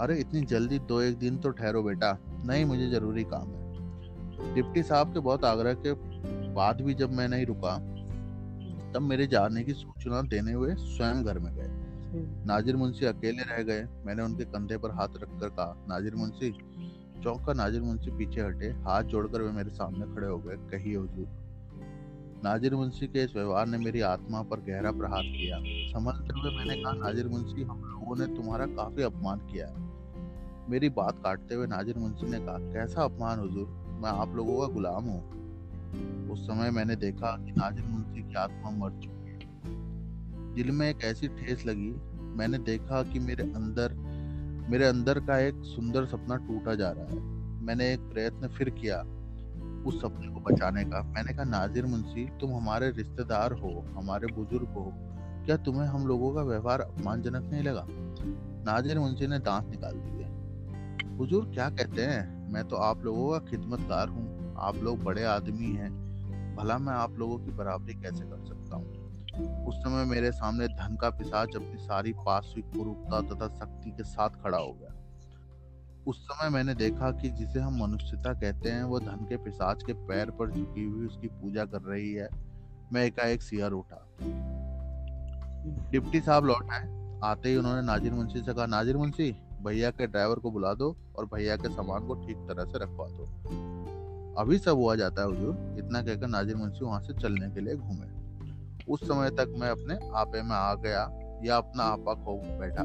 अरे, 0.00 0.16
इतनी 0.16 0.40
जल्दी 0.40 0.78
दो 0.78 1.00
एक 1.00 1.18
दिन 1.18 1.38
तो 1.38 1.50
ठहरो 1.50 1.82
बेटा। 1.82 2.18
नहीं, 2.46 2.64
मुझे 2.64 2.90
ज़रूरी 2.90 3.24
काम 3.24 3.48
है। 3.48 4.54
डिप्टी 4.54 4.82
साहब 4.82 5.12
के 5.12 5.20
बहुत 5.20 5.44
आग्रह 5.44 5.74
के 5.74 5.92
बाद 6.52 6.80
भी 6.80 6.94
जब 6.94 7.12
मैं 7.12 7.28
नहीं 7.28 7.46
रुका, 7.46 7.76
तब 8.92 9.02
मेरे 9.02 9.26
जाने 9.26 9.64
की 9.64 9.72
सूचना 9.72 10.22
देने 10.22 10.52
हुए 10.52 10.74
स्वयं 10.74 11.24
घर 11.24 11.38
में 11.38 11.54
गए। 11.54 11.68
नाजिर 12.46 12.76
मुंशी 12.76 13.06
अकेले 13.06 13.42
रह 13.42 13.62
गए। 13.62 13.88
मैंने 14.06 14.22
उनके 14.22 14.44
कंधे 14.44 14.78
पर 14.78 14.90
हाथ 14.90 15.08
रखकर 15.08 15.48
कहा, 15.48 15.86
नाजिर 15.88 16.14
मुंशी, 16.14 16.50
चौक 17.24 17.46
का 17.46 17.52
नाजिर 17.52 17.82
मुंशी 17.82 18.10
पीछे 18.10 18.40
हटे। 18.40 18.66
हाथ 18.66 19.02
जोड़कर 19.02 19.42
वे 19.42 19.52
मेरे 19.52 19.70
सामने 19.70 20.14
खड़े 20.14 20.28
हो 20.28 20.38
गए। 20.38 20.56
कहिए, 20.56 20.96
हुजूर 20.96 21.26
नाजिर 22.44 22.74
मुंशी 22.74 23.06
के 23.06 23.24
इस 23.24 23.36
व्यवहार 23.36 23.66
ने 23.66 23.78
मेरी 23.78 24.00
आत्मा 24.00 24.42
पर 24.42 24.60
गहरा 24.60 24.92
प्रहार 24.92 25.22
किया। 25.22 25.56
समझते 25.92 26.40
हुए 26.40 26.56
मैंने 26.56 26.82
कहा, 26.82 26.92
नाजिर 26.92 27.28
मुंशी, 27.28 27.62
हम 27.62 27.84
लोगों 27.84 28.16
ने 28.16 28.36
तुम्हारा 28.36 28.66
काफ़ी 28.66 29.02
अपमान 29.02 29.38
किया 29.38 29.66
है। 29.66 29.89
मेरी 30.70 30.88
बात 30.88 31.18
काटते 31.24 31.54
हुए 31.54 31.66
नाजिर 31.66 31.98
मुंशी 31.98 32.30
ने 32.30 32.38
कहा, 32.38 32.58
कैसा 32.58 33.02
अपमान 33.02 33.38
हुजूर? 33.38 33.66
मैं 34.02 34.10
आप 34.10 34.36
लोगों 34.36 34.68
का 34.68 34.74
गुलाम 34.74 35.04
हूँ। 35.04 36.30
उस 36.30 36.46
समय 36.46 36.70
मैंने 36.70 36.96
देखा 36.96 37.36
कि 37.44 37.52
नाजिर 37.52 37.84
मुंशी 37.84 38.22
की 38.22 38.34
आत्मा 38.34 38.70
मर 38.70 38.90
चुकी 38.90 39.30
है। 39.30 39.38
दिल 40.54 40.70
में 40.70 40.90
एक 40.90 41.04
ऐसी 41.04 41.28
ठेस 41.28 41.66
लगी, 41.66 41.90
मैंने 42.20 42.58
देखा 42.58 43.02
कि 43.02 43.18
मेरे 43.18 43.42
अंदर 43.42 43.94
मेरे 44.70 44.84
अंदर 44.84 45.20
का 45.20 45.38
एक 45.38 45.54
सुंदर 45.54 46.06
सपना 46.06 46.36
टूटा 46.36 46.74
जा 46.74 46.90
रहा 46.90 47.04
है। 47.04 47.20
मैंने 47.62 47.92
एक 47.92 48.00
प्रयत्न 48.00 48.48
फिर 48.48 48.70
किया 48.70 49.00
उस 49.86 50.00
सपने 50.00 50.28
को 50.28 50.40
बचाने 50.40 50.84
का। 50.84 51.02
मैंने 51.02 51.32
कहा, 51.32 51.44
नाजिर 51.44 51.86
मुंशी, 51.86 52.28
तुम 52.40 52.54
हमारे 52.54 52.90
रिश्तेदार 52.90 53.52
हो, 53.52 53.84
हमारे 53.96 54.26
बुज़ुर्ग 54.26 54.68
हो। 54.68 54.92
क्या 55.46 55.56
तुम्हें 55.56 55.86
हम 55.86 56.06
लोगों 56.06 56.34
का 56.34 56.42
व्यवहार 56.42 56.80
अपमानजनक 56.80 57.50
नहीं 57.52 57.62
लगा? 57.62 57.86
नाजिर 58.72 58.98
मुंशी 58.98 59.26
ने 59.26 59.38
दांत 59.38 59.68
निकाल 59.68 59.94
दिए। 59.94 60.29
बुज़ुर्ग 61.20 61.54
क्या 61.54 61.70
कहते 61.70 62.02
हैं? 62.02 62.52
मैं 62.52 62.68
तो 62.68 62.76
आप 62.76 63.02
लोगों 63.04 63.30
का 63.32 63.50
खिदमतगार 63.50 64.08
हूँ। 64.08 64.54
आप 64.58 64.76
लोग 64.76 65.02
बड़े 65.02 65.24
आदमी 65.24 65.66
हैं। 65.66 65.90
भला 66.56 66.78
मैं 66.78 66.92
आप 66.92 67.12
लोगों 67.12 67.38
की 67.38 67.50
बराबरी 67.50 67.94
कैसे 67.94 68.24
कर 68.24 68.44
सकता 68.46 68.76
हूँ? 68.76 68.88
उस 69.66 69.74
समय 69.74 70.04
मेरे 70.04 70.32
सामने 70.32 70.68
धन 70.68 70.96
का 70.96 71.10
पिसाच 71.10 71.48
अपनी 71.56 71.78
सारी 71.78 72.12
पार्श्विक 72.12 72.64
कुरूपता 72.64 73.20
तथा 73.20 73.48
शक्ति 73.48 73.90
के 73.90 74.04
साथ 74.04 74.28
खड़ा 74.28 74.58
हो 74.58 74.72
गया। 74.72 74.94
उस 76.06 76.28
समय 76.28 76.50
मैंने 76.50 76.74
देखा 76.74 77.10
कि 77.10 77.30
जिसे 77.30 77.60
हम 77.60 77.82
मनुष्यता 77.82 78.32
कहते 78.32 78.68
हैं 78.68 78.84
वो 78.84 79.00
धन 79.00 79.26
के 79.28 79.36
पिसाच 79.36 79.82
के 79.82 79.92
पैर 79.92 80.30
पर 80.30 80.50
झुकी 80.50 80.84
हुई 80.84 81.06
उसकी 81.06 81.28
पूजा 81.28 81.64
कर 81.64 81.82
रही 81.82 82.12
है। 82.12 82.28
मैं 82.92 83.04
एकाएक 83.04 83.42
सियर 83.42 83.72
उठा। 83.72 84.06
डिप्टी 85.90 86.20
साहब 86.20 86.44
लौट 86.44 86.70
आए। 86.70 87.18
आते 87.24 87.48
ही 87.48 87.56
उन्होंने 87.56 87.82
नाजिर 87.82 88.12
मुंशी 88.12 88.38
से 88.38 88.54
कहा, 88.54 88.66
नाजिर 88.66 88.96
मुंशी 88.96 89.36
भैया 89.64 89.90
के 89.90 90.06
ड्राइवर 90.06 90.34
को 90.34 90.50
बुला 90.50 90.74
दो 90.74 90.96
और 91.16 91.26
भैया 91.26 91.56
के 91.56 91.68
सामान 91.68 92.06
को 92.06 92.14
ठीक 92.14 92.36
तरह 92.36 92.64
से 92.64 92.78
रखवा 92.78 93.06
दो। 93.08 93.24
अभी 94.38 94.58
सब 94.58 94.76
हुआ 94.76 94.94
जाता 94.94 95.22
है 95.22 95.28
हुजूर। 95.28 95.76
इतना 95.78 96.02
कहकर 96.02 96.26
नाजिर 96.26 96.56
मुंशी 96.56 96.84
वहाँ 96.84 97.00
से 97.00 97.14
चलने 97.14 97.50
के 97.50 97.60
लिए 97.60 97.76
घूमे। 97.76 98.20
उस 98.88 99.00
समय 99.04 99.30
तक 99.30 99.54
मैं 99.58 99.68
अपने 99.68 100.10
आपे 100.14 100.42
में 100.42 100.56
आ 100.56 100.74
गया 100.74 101.10
या 101.44 101.56
अपना 101.56 101.82
आपा 101.82 102.14
खो 102.14 102.58
बैठा। 102.58 102.82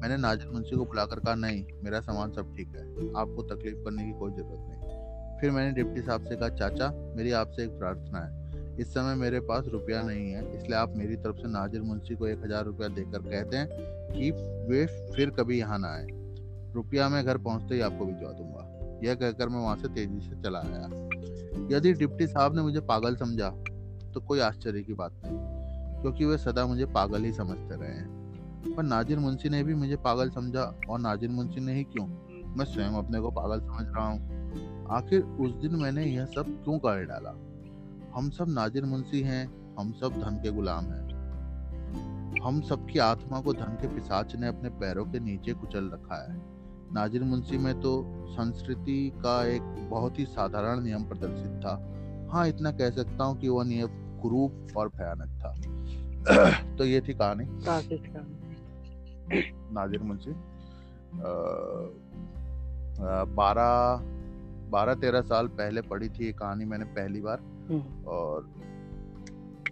मैंने 0.00 0.16
नाजिर 0.16 0.48
मुंशी 0.48 0.76
को 0.76 0.84
बुलाकर 0.84 1.20
कहा, 1.20 1.34
नहीं, 1.34 1.64
मेरा 1.84 2.00
सामान 2.00 2.32
सब 2.32 2.56
ठीक 2.56 2.68
है। 2.68 2.82
आपको 3.16 3.42
तकलीफ़ 3.42 3.76
करने 3.76 4.04
की 4.04 4.12
कोई 4.12 4.32
ज़रूरत 4.32 4.66
नहीं। 4.70 5.40
फिर 5.40 5.50
मैंने 5.50 5.72
डिप्टी 5.72 6.02
साहब 6.02 6.24
से 6.24 6.36
कहा, 6.36 6.48
चाचा, 6.48 7.14
मेरी 7.16 7.32
आपसे 7.32 7.64
एक 7.64 7.70
प्रार्थना 7.70 8.18
है। 8.18 8.41
इस 8.80 8.88
समय 8.88 9.14
मेरे 9.14 9.40
पास 9.40 9.64
रुपया 9.68 10.02
नहीं 10.02 10.30
है, 10.30 10.42
इसलिए 10.54 10.76
आप 10.76 10.96
मेरी 10.96 11.16
तरफ़ 11.16 11.36
से 11.36 11.48
नाजिर 11.48 11.82
मुंशी 11.82 12.14
को 12.14 12.26
एक 12.26 12.44
हज़ार 12.44 12.64
रुपया 12.64 12.88
देकर 12.88 13.18
कहते 13.20 13.56
हैं 13.56 13.68
कि 14.12 14.30
वे 14.68 14.84
फिर 15.14 15.30
कभी 15.30 15.58
यहाँ 15.58 15.78
ना 15.78 15.88
आए। 15.88 16.06
रुपया 16.74 17.08
मैं 17.08 17.24
घर 17.24 17.38
पहुँचते 17.38 17.74
ही 17.74 17.80
आपको 17.80 18.04
भिजवा 18.04 18.30
दूँगा। 18.32 18.68
यह 19.04 19.14
कहकर 19.14 19.48
मैं 19.48 19.60
वहाँ 19.60 19.76
से 19.76 19.88
तेज़ी 19.88 20.20
से 20.20 20.40
चला 20.42 20.58
आया। 20.58 21.76
यदि 21.76 21.92
डिप्टी 21.92 22.26
साहब 22.26 22.56
ने 22.56 22.62
मुझे 22.62 22.80
पागल 22.80 23.16
समझा 23.16 23.50
तो 24.14 24.20
कोई 24.20 24.40
आश्चर्य 24.40 24.82
की 24.82 24.94
बात 24.94 25.12
नहीं, 25.24 26.02
क्योंकि 26.02 26.24
वे 26.24 26.38
सदा 26.38 26.66
मुझे 26.66 26.86
पागल 26.86 27.24
ही 27.24 27.32
समझते 27.32 27.76
रहे 27.76 27.90
हैं। 27.90 28.74
पर 28.76 28.82
नाजिर 28.82 29.18
मुंशी 29.18 29.48
ने 29.48 29.62
भी 29.62 29.74
मुझे 29.74 29.96
पागल 29.96 30.30
समझा, 30.30 30.62
और 30.88 31.00
नाजिर 31.00 31.30
मुंशी 31.30 31.60
ने 31.60 31.74
ही 31.74 31.84
क्यों? 31.84 32.06
मैं 32.56 32.64
स्वयं 32.64 32.92
अपने 32.94 33.20
को 33.20 33.30
पागल 33.30 33.60
समझ 33.60 33.86
रहा 33.86 34.06
हूँ। 34.06 34.86
आखिर 34.90 35.22
उस 35.22 35.52
दिन 35.52 35.76
मैंने 35.76 36.04
यह 36.04 36.24
सब 36.26 36.62
क्यों 36.64 36.78
कर 36.78 37.04
डाला? 37.04 37.30
हम 38.14 38.30
सब 38.30 38.46
नाजिर 38.48 38.84
मुंशी 38.84 39.20
हैं 39.20 39.44
हम 39.78 39.92
सब 39.92 40.12
धन 40.12 40.40
के 40.42 40.50
गुलाम 40.52 40.84
हैं। 40.84 42.40
हम 42.44 42.60
सबकी 42.60 42.98
आत्मा 42.98 43.40
को 43.40 43.52
धन 43.52 43.78
के 43.80 43.88
पिसाच 43.88 44.36
ने 44.36 44.46
अपने 44.46 44.68
पैरों 44.68 45.04
के 45.04 45.20
नीचे 45.20 45.52
कुचल 45.52 45.90
रखा 45.90 46.32
है। 46.32 46.36
नाजिर 46.92 47.22
मुंशी 47.22 47.58
में 47.58 47.80
तो 47.80 47.92
संस्कृति 48.28 49.12
का 49.16 49.44
एक 49.46 49.62
बहुत 49.90 50.18
ही 50.18 50.24
साधारण 50.24 50.80
नियम 50.80 51.04
प्रदर्शित 51.04 51.52
था। 51.52 51.74
हाँ 52.32 52.48
इतना 52.48 52.72
कह 52.72 52.90
सकता 52.90 53.24
हूँ 53.24 53.38
कि 53.38 53.48
वह 53.48 53.64
नियम 53.64 53.88
कुरूप 54.20 54.76
और 54.76 54.88
भयानक 54.88 55.38
था। 55.38 55.52
तो 56.76 56.84
ये 56.84 57.00
थी 57.00 57.14
कहानी। 57.14 57.44
नाजिर 59.74 60.02
मुंशी 60.02 60.34
बारह 63.34 64.00
बारह 64.70 64.94
तेरह 64.94 65.20
साल 65.20 65.46
पहले 65.46 65.82
पढ़ी 65.82 66.08
थी 66.08 66.26
ये 66.26 66.32
कहानी 66.32 66.64
मैंने 66.64 66.84
पहली 66.84 67.20
बार। 67.20 67.51
और 68.08 68.48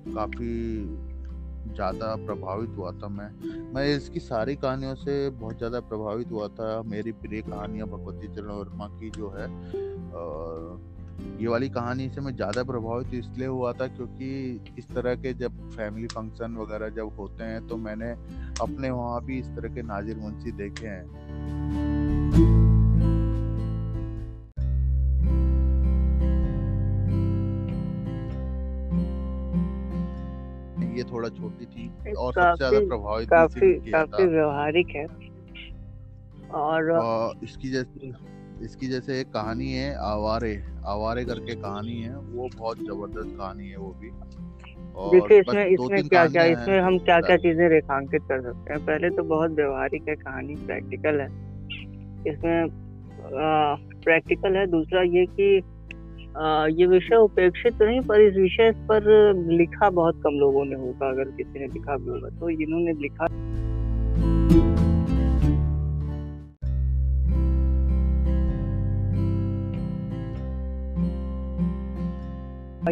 काफ़ी 0.06 0.56
ज़्यादा 1.74 2.14
प्रभावित 2.16 2.70
हुआ 2.76 2.90
था 2.92 3.08
मैं। 3.08 3.30
मैं 3.74 3.86
इसकी 3.96 4.20
सारी 4.20 4.54
कहानियों 4.56 4.94
से 4.94 5.28
बहुत 5.30 5.56
ज़्यादा 5.58 5.80
प्रभावित 5.80 6.30
हुआ 6.32 6.46
था। 6.50 6.82
मेरी 6.86 7.12
प्रिय 7.14 7.42
कहानियाँ, 7.42 7.86
भगवती 7.88 8.28
चरण 8.28 8.50
वर्मा 8.50 8.86
की 8.90 9.10
जो 9.10 9.30
है, 9.30 9.46
और 10.12 10.80
ये 11.40 11.48
वाली 11.48 11.68
कहानी 11.68 12.08
से 12.08 12.20
मैं 12.20 12.34
ज़्यादा 12.36 12.62
प्रभावित 12.64 13.14
इसलिए 13.14 13.46
हुआ 13.46 13.72
था 13.72 13.86
क्योंकि 13.86 14.28
इस 14.78 14.88
तरह 14.88 15.14
के 15.14 15.32
जब 15.34 15.58
फैमिली 15.70 16.08
फ़ंक्शन 16.08 16.56
वगैरह 16.56 16.88
जब 16.88 17.12
होते 17.18 17.44
हैं 17.44 17.66
तो 17.68 17.76
मैंने 17.78 18.10
अपने 18.60 18.90
वहाँ 18.90 19.24
भी 19.24 19.38
इस 19.38 19.46
तरह 19.46 19.74
के 19.74 19.82
नाजिर 19.82 20.16
मुंशी 20.16 20.52
देखे 20.52 20.86
हैं। 20.86 21.06
ये 30.90 31.04
थोड़ा 31.04 31.28
छोटी 31.30 31.66
थी 31.66 31.88
और 32.14 32.32
सबसे 32.32 32.56
ज़्यादा 32.56 32.78
प्रभावित 32.88 33.28
काफ़ी 33.30 33.72
काफ़ी 33.90 34.24
व्यवहारिक 34.26 34.96
है। 34.96 35.06
और 36.56 36.90
इसकी 37.44 37.70
जैसे 37.70 38.12
इसकी 38.64 38.88
जैसे 38.88 39.20
एक 39.20 39.28
कहानी 39.32 39.72
है 39.72 39.94
आवारे 40.04 40.52
आवारे 40.86 41.24
करके 41.24 41.54
कहानी 41.56 41.96
है 41.96 42.16
वो 42.16 42.48
बहुत 42.56 42.78
ज़बरदस्त 42.78 43.36
कहानी 43.38 43.68
है 43.68 43.76
वो 43.76 43.94
भी। 44.00 44.10
देखिए 45.12 45.38
इसमें 45.40 45.66
इसमें 45.66 46.08
क्या 46.08 46.26
क्या 46.26 46.44
इसमें 46.46 46.80
हम 46.80 46.98
क्या 47.00 47.20
क्या 47.20 47.36
चीज़ें 47.38 47.68
रेखांकित 47.68 48.22
कर 48.22 48.40
सकते 48.42 48.72
हैं। 48.72 48.84
पहले 48.86 49.10
तो 49.10 49.22
बहुत 49.24 49.50
व्यवहारिक 49.52 50.08
है 50.08 50.14
कहानी 50.16 50.56
प्रैक्टिकल 50.66 51.20
है। 51.20 51.26
इसमें 52.28 52.68
प्रैक्टिकल 54.04 54.56
है। 54.56 54.66
दूसरा 54.66 55.02
ये 55.02 55.24
कि 55.28 55.60
ये 56.70 56.86
विषय 56.86 57.16
उपेक्षित 57.16 57.78
तो 57.78 57.86
नहीं 57.86 58.00
पर 58.00 58.20
इस 58.20 58.36
विषय 58.36 58.70
पर 58.70 59.34
लिखा 59.52 59.90
बहुत 59.90 60.22
कम 60.24 60.30
लोगों 60.30 60.64
ने 60.64 60.74
होगा 60.74 61.08
अगर 61.08 61.24
किसी 61.24 61.58
ने 61.60 61.66
लिखा 61.66 61.96
भी 61.96 62.10
होगा 62.10 62.28
तो 62.28 62.48
इन्होंने 62.48 62.92
लिखा। 62.92 63.26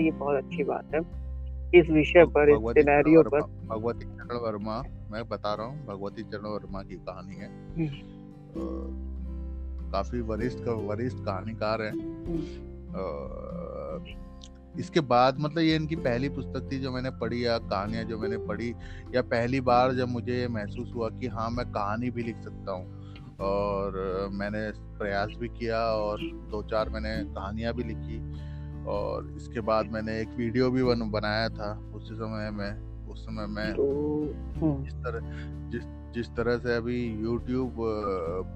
ये 0.01 0.11
बहुत 0.11 0.37
अच्छी 0.37 0.65
बात 0.65 0.95
है। 0.95 1.01
इस 1.75 1.91
विषय 1.91 2.25
पर 2.25 2.51
इस 2.51 2.59
सिनेरियो 2.59 3.23
पर। 3.23 3.41
भगवती 3.41 4.07
चरण 4.07 4.37
वर्मा 4.37 4.83
मैं 5.11 5.29
बता 5.29 5.55
रहा 5.55 5.67
हूँ 5.67 5.87
भगवती 5.87 6.23
चरण 6.23 6.49
वर्मा 6.49 6.83
की 6.83 6.95
कहानी 6.95 7.35
है। 7.35 7.49
हम्म। 7.49 9.09
काफ़ी 9.91 10.21
वरिष्ठ 10.21 10.69
वरिष्ठ 10.69 11.19
कहानीकार 11.19 11.83
है। 11.83 11.91
हम्म। 11.91 12.78
इसके 14.79 15.01
बाद 15.01 15.39
मतलब 15.41 15.59
ये 15.59 15.77
इनकी 15.77 15.97
पहली 15.97 16.29
पुस्तक 16.29 16.69
थी 16.73 16.79
जो 16.79 16.93
मैंने 16.93 17.11
पढ़ी 17.11 17.47
या 17.47 17.59
कहानियाँ 17.59 18.05
जो 18.05 18.19
मैंने 18.19 18.37
पढ़ी 18.39 18.75
या 19.15 19.23
पहली 19.23 19.61
बार 19.61 19.95
जब 19.95 20.09
मुझे 20.09 20.41
ये 20.41 20.49
महसूस 20.49 20.93
हुआ 20.95 21.09
कि 21.11 21.27
हाँ 21.27 21.51
मैं 21.51 21.67
कहानी 21.73 22.11
भी 22.11 22.23
लिख 22.23 22.37
सकता 22.37 22.73
हूँ 22.73 23.37
और 23.41 24.29
मैंने 24.33 24.71
प्रयास 24.99 25.31
भी 25.39 25.49
किया 25.49 25.79
और 25.79 26.21
दो 26.51 26.63
चार 26.63 26.89
मैंने 26.89 27.15
कहानियाँ 27.35 27.75
भी 27.75 27.83
लिखी 27.83 28.19
और 28.85 29.35
इसके 29.37 29.61
बाद 29.61 29.87
मैंने 29.87 30.21
एक 30.21 30.29
वीडियो 30.29 30.71
भी 30.71 30.83
बन, 30.83 31.11
बनाया 31.11 31.49
था 31.49 31.73
उस 31.95 32.13
समय 32.13 32.51
में 32.51 33.07
उस 33.09 33.25
समय 33.25 33.47
मैं 33.47 33.73
तो, 33.75 33.85
हाँ। 34.57 34.85
जिस 34.85 34.95
तरह 34.95 35.21
जिस 35.71 35.83
जिस 36.19 36.29
तरह 36.37 36.59
से 36.59 36.77
अभी 36.77 36.99
YouTube 37.25 37.81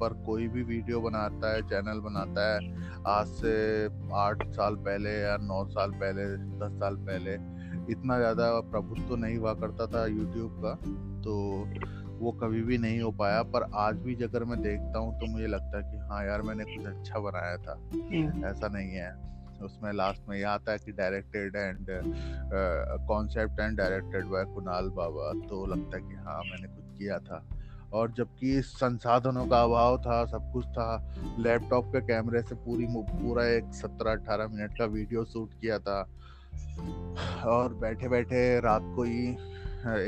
पर 0.00 0.14
कोई 0.26 0.48
भी 0.48 0.62
वीडियो 0.62 1.00
बनाता 1.00 1.52
है 1.54 1.62
चैनल 1.68 2.00
बनाता 2.00 2.46
है 2.52 2.70
आज 3.08 3.26
से 3.40 3.54
आठ 4.16 4.46
साल 4.52 4.74
पहले 4.86 5.10
या 5.10 5.36
नौ 5.42 5.64
साल 5.70 5.90
पहले 6.02 6.24
दस 6.62 6.78
साल 6.80 6.96
पहले 7.08 7.34
इतना 7.92 8.18
ज़्यादा 8.18 8.48
प्रभुत्व 8.70 9.08
तो 9.08 9.16
नहीं 9.16 9.36
हुआ 9.36 9.54
करता 9.62 9.86
था 9.86 10.04
यूट्यूब 10.06 10.60
का 10.64 10.74
तो 11.22 11.34
वो 12.20 12.32
कभी 12.32 12.62
भी 12.62 12.78
नहीं 12.78 13.00
हो 13.00 13.10
पाया। 13.12 13.42
पर 13.52 13.62
आज 13.76 13.96
भी 13.96 14.14
अगर 14.24 14.44
मैं 14.44 14.60
देखता 14.62 14.98
हूँ 14.98 15.18
तो 15.20 15.26
मुझे 15.26 15.46
लगता 15.46 15.76
है 15.76 15.82
कि 15.92 15.98
हाँ 16.10 16.24
यार 16.26 16.42
मैंने 16.42 16.64
कुछ 16.64 16.86
अच्छा 16.86 17.18
बनाया 17.18 17.56
था। 17.56 17.72
हम्म। 17.94 18.44
ऐसा 18.46 18.68
नहीं 18.68 18.90
है। 18.90 19.10
उसमें 19.64 19.92
लास्ट 19.92 20.28
में 20.28 20.38
यह 20.38 20.50
आता 20.50 20.72
है 20.72 20.78
कि 20.78 20.92
directed 20.92 21.56
and 21.56 21.86
concept 23.08 23.60
and 23.60 23.76
directed 23.78 24.24
by 24.26 24.44
Kunal 24.54 24.88
Baba 24.96 25.32
तो 25.48 25.66
लगता 25.66 25.96
है 25.96 26.02
कि 26.02 26.14
हाँ 26.26 26.40
मैंने 26.42 26.68
कुछ 26.68 26.81
किया 27.02 27.18
था। 27.18 27.44
और 27.92 28.12
जबकि 28.12 28.60
संसाधनों 28.62 29.46
का 29.46 29.62
अभाव 29.62 29.96
था, 29.98 30.24
सब 30.26 30.50
कुछ 30.52 30.66
था, 30.66 31.14
लैपटॉप 31.38 31.86
के 31.86 32.00
कैमरे 32.00 32.42
से 32.42 32.54
पूरी 32.64 32.86
पूरा 32.90 33.46
एक 33.46 33.74
सत्रह 33.74 34.12
अठारह 34.12 34.48
मिनट 34.48 34.78
का 34.78 34.84
वीडियो 34.84 35.24
शूट 35.24 35.60
किया 35.60 35.78
था। 35.78 36.00
और 37.46 37.74
बैठे 37.74 38.08
बैठे 38.08 38.60
रात 38.60 38.92
को 38.96 39.02
ही 39.02 39.28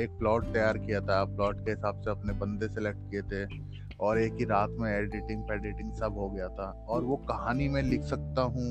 एक 0.03 0.17
प्लॉट 0.19 0.45
तैयार 0.53 0.79
किया 0.79 1.01
था। 1.01 1.25
प्लॉट 1.25 1.65
के 1.65 1.71
हिसाब 1.71 2.01
से 2.01 2.11
अपने 2.11 2.33
बंदे 2.33 2.69
सेलेक्ट 2.69 3.11
किए 3.11 3.23
थे 3.23 3.45
और 4.01 4.19
एक 4.19 4.35
ही 4.35 4.45
रात 4.45 4.71
में 4.71 4.91
एडिटिंग, 4.93 5.43
पेडिटिंग 5.43 5.93
सब 5.93 6.19
हो 6.19 6.29
गया 6.31 6.49
था। 6.49 6.71
और 6.89 7.05
वो 7.05 7.17
कहानी 7.29 7.69
में 7.69 7.83
लिख 7.83 8.03
सकता 8.05 8.43
हूँ 8.43 8.69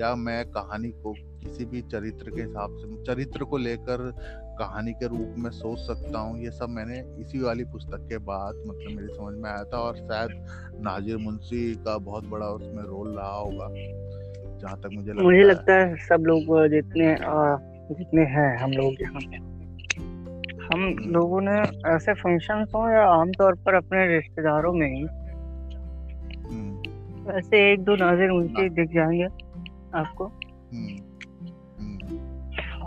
या 0.00 0.14
मैं 0.16 0.44
कहानी 0.50 0.90
को 1.02 1.14
किसी 1.40 1.64
भी 1.64 1.82
चरित्र 1.82 2.30
के 2.30 2.42
हिसाब 2.42 2.76
से, 2.76 3.02
चरित्र 3.04 3.44
को 3.44 3.56
लेकर 3.58 4.10
कहानी 4.60 4.92
के 4.92 5.06
रूप 5.06 5.34
में 5.38 5.50
सोच 5.52 5.78
सकता 5.80 6.18
हूँ 6.18 6.38
ये 6.38 6.50
सब 6.52 6.68
मैंने 6.70 6.98
इसी 7.20 7.38
वाली 7.40 7.64
पुस्तक 7.68 8.06
के 8.08 8.18
बाद 8.24 8.62
मतलब 8.66 8.96
मेरी 8.96 9.08
समझ 9.10 9.34
में 9.34 9.50
आया 9.50 9.64
था 9.64 9.78
और 9.80 9.96
शायद 9.98 10.80
नाजिर 10.80 11.16
मुंशी 11.18 11.62
का 11.84 11.96
बहुत 12.00 12.24
बड़ा 12.28 12.48
उसमें 12.50 12.82
रोल 12.84 13.08
रहा 13.10 13.34
होगा 13.34 13.68
जहाँ 14.58 14.76
तक 14.76 14.90
मुझे 14.92 15.10
लगता 15.10 15.22
मुझे 15.22 15.42
लगता 15.42 15.74
है 15.74 15.96
सब 16.06 16.26
लोग 16.26 16.52
जितने 16.68 17.14
जितने 17.94 18.24
हैं 18.32 18.50
हम 18.58 18.72
लोग 18.72 19.02
यहाँ 19.02 19.20
पे 19.22 19.48
हम 20.66 20.82
हम्म। 20.82 21.10
लोगों 21.10 21.40
ने 21.40 21.60
ऐसे 21.90 22.12
फ़ंक्शन 22.14 22.64
हो 22.74 22.88
या 22.90 23.04
आमतौर 23.12 23.54
पर 23.64 23.74
अपने 23.74 24.06
रिश्तेदारों 24.08 24.72
में 24.72 24.86
ही 24.86 25.02
हम्म। 26.44 27.38
ऐसे 27.38 27.70
एक 27.72 27.84
दो 27.84 27.96
नाजिर 27.96 28.32
मुंशी 28.32 28.60
हाँ। 28.60 28.68
दिख 28.74 28.92
जाएँगे 28.92 29.26
आपको 29.94 30.30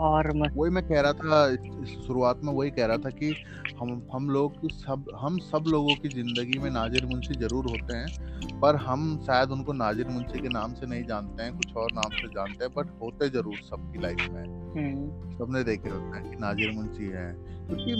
और 0.04 0.32
वही 0.36 0.70
मैं 0.72 0.84
कह 0.88 1.02
रहा 1.02 1.14
था 1.14 1.86
शुरुआत 1.86 2.40
में 2.44 2.52
वही 2.54 2.72
कह 2.72 2.86
रहा 2.86 2.98
था 2.98 3.10
कि 3.10 3.34
हम 3.80 3.92
हम 4.14 4.30
लोग 4.30 4.70
सब 4.72 5.06
हम 5.16 5.38
सब 5.38 5.64
लोगों 5.68 5.96
की 5.96 6.10
ज़िंदगी 6.10 6.60
में 6.60 6.70
नाजिर 6.72 7.06
मुंशी 7.06 7.34
ज़रूर 7.34 7.70
होते 7.70 7.98
हैं 7.98 8.60
पर 8.60 8.76
हम 8.76 9.06
शायद 9.26 9.52
उनको 9.52 9.74
नाजिर 9.74 10.08
मुंशी 10.08 10.40
के 10.40 10.50
नाम 10.50 10.74
से 10.74 10.86
नहीं 10.86 11.04
जानते 11.04 11.44
हैं 11.44 11.56
कुछ 11.58 11.76
और 11.76 11.92
नाम 11.94 12.12
से 12.12 12.28
जानते 12.28 12.66
हैं 12.66 12.74
बट 12.74 12.90
होते 13.02 13.30
ज़रूर 13.30 13.56
सबकी 13.64 14.02
लाइफ 14.02 14.28
में 14.32 14.44
हम्म। 14.44 15.38
सबने 15.38 15.64
देखे 15.64 15.90
होते 15.90 16.18
हैं 16.18 16.30
कि 16.30 16.36
नाजिर 16.36 16.72
मुंशी 16.72 17.06
है 17.06 17.32
क्योंकि 17.68 17.96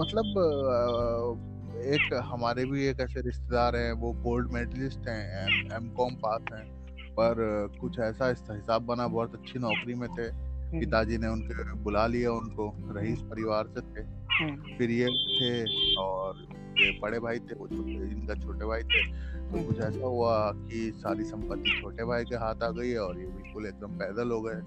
मतलब 0.00 1.46
एक 1.86 2.14
हमारे 2.24 2.64
भी 2.64 2.86
एक 2.86 3.00
ऐसे 3.00 3.20
रिश्तेदार 3.20 3.76
हैं 3.76 3.92
वो 3.92 4.12
गोल्ड 4.22 4.52
मेडलिस्ट 4.52 5.08
हैं 5.08 5.76
एम 5.76 5.88
कॉम 5.88 6.14
पास 6.16 6.52
हैं 6.52 6.66
पर 7.12 7.40
कुछ 7.80 7.98
ऐसा 7.98 8.28
हिसाब 8.28 8.86
बना 8.86 9.06
बहुत 9.08 9.34
अच्छी 9.34 9.58
नौकरी 9.58 9.94
में 9.94 10.08
थे। 10.10 10.28
पिताजी 10.72 11.18
ने 11.18 11.28
उनके 11.28 11.74
बुला 11.74 12.06
लिया 12.06 12.32
उनको 12.32 12.76
रईस 12.90 13.18
परिवार 13.18 13.66
से 13.66 13.80
थे। 13.80 14.06
हम्म। 14.32 14.76
फिर 14.78 14.90
ये 14.90 15.06
थे 15.06 15.64
और 15.96 16.46
ये 16.80 16.98
बड़े 17.02 17.18
भाई 17.20 17.38
थे 17.38 17.54
वो 17.54 17.68
छोटे 17.68 17.90
इनका 17.90 18.34
छोटे 18.34 18.66
भाई 18.66 18.82
थे। 18.82 19.02
तो 19.06 19.56
हम्म। 19.56 19.66
कुछ 19.66 19.78
ऐसा 19.78 20.06
हुआ 20.06 20.52
कि 20.54 20.92
सारी 20.96 21.24
संपत्ति 21.24 21.80
छोटे 21.82 22.04
भाई 22.04 22.24
के 22.24 22.36
हाथ 22.36 22.62
आ 22.62 22.70
गई 22.70 22.94
और 22.94 23.18
ये 23.18 23.26
बिल्कुल 23.26 23.66
एकदम 23.66 23.88
पैदल 23.88 24.30
हो 24.30 24.40
गए। 24.42 24.60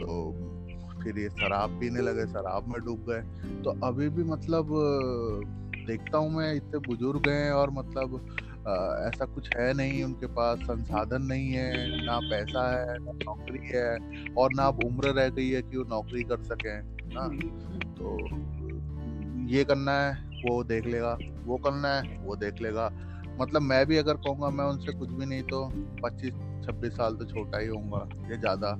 तो 0.00 0.32
फिर 1.02 1.18
ये 1.18 1.28
शराब 1.28 1.70
पीने 1.70 2.00
लगे 2.00 2.26
शराब 2.26 2.68
में 2.68 2.80
डूब 2.84 3.06
गए। 3.08 3.20
तो 3.62 3.86
अभी 3.86 4.08
भी 4.08 4.24
मतलब 4.24 4.68
देखता 5.86 6.18
हूँ 6.18 6.30
मैं 6.30 6.54
इतने 6.54 6.78
बुज़ुर्ग 6.78 7.28
हैं 7.28 7.50
और 7.50 7.70
मतलब 7.70 8.26
ऐसा 9.08 9.24
कुछ 9.24 9.50
है 9.56 9.72
नहीं 9.74 10.04
उनके 10.04 10.26
पास 10.26 10.58
संसाधन 10.58 11.22
नहीं 11.22 11.50
है 11.50 12.04
ना 12.06 12.18
पैसा 12.20 12.68
है 12.76 12.98
ना 12.98 13.12
नौकरी 13.12 13.68
है 13.68 14.34
और 14.34 14.52
ना 14.52 14.62
अब 14.62 14.80
उम्र 14.84 15.08
रह 15.08 15.28
गई 15.28 15.48
है 15.50 15.62
कि 15.62 15.76
वो 15.76 15.84
नौकरी 15.84 16.22
कर 16.22 16.42
सके 16.42 16.78
ना? 17.14 17.28
तो 17.94 18.28
ये 19.48 19.64
करना 19.64 19.92
है 19.92 20.42
वो 20.44 20.64
देख 20.64 20.86
लेगा 20.86 21.18
वो 21.44 21.56
करना 21.56 21.88
है 21.88 22.18
वो 22.18 22.36
देख 22.36 22.60
लेगा। 22.62 22.90
मतलब 23.40 23.62
मैं 23.62 23.86
भी 23.86 23.96
अगर 23.96 24.14
कहूँगा 24.14 24.50
मैं 24.50 24.64
उनसे 24.64 24.92
कुछ 24.92 25.08
भी 25.08 25.26
नहीं 25.26 25.42
तो 25.42 25.72
पच्चीस 26.04 26.32
छब्बीस 26.66 26.92
साल 26.92 27.14
तो 27.14 27.24
छोटा 27.24 27.58
ही 27.58 27.66
होऊँगा 27.66 28.08
ये 28.30 28.38
ज़्यादा। 28.38 28.72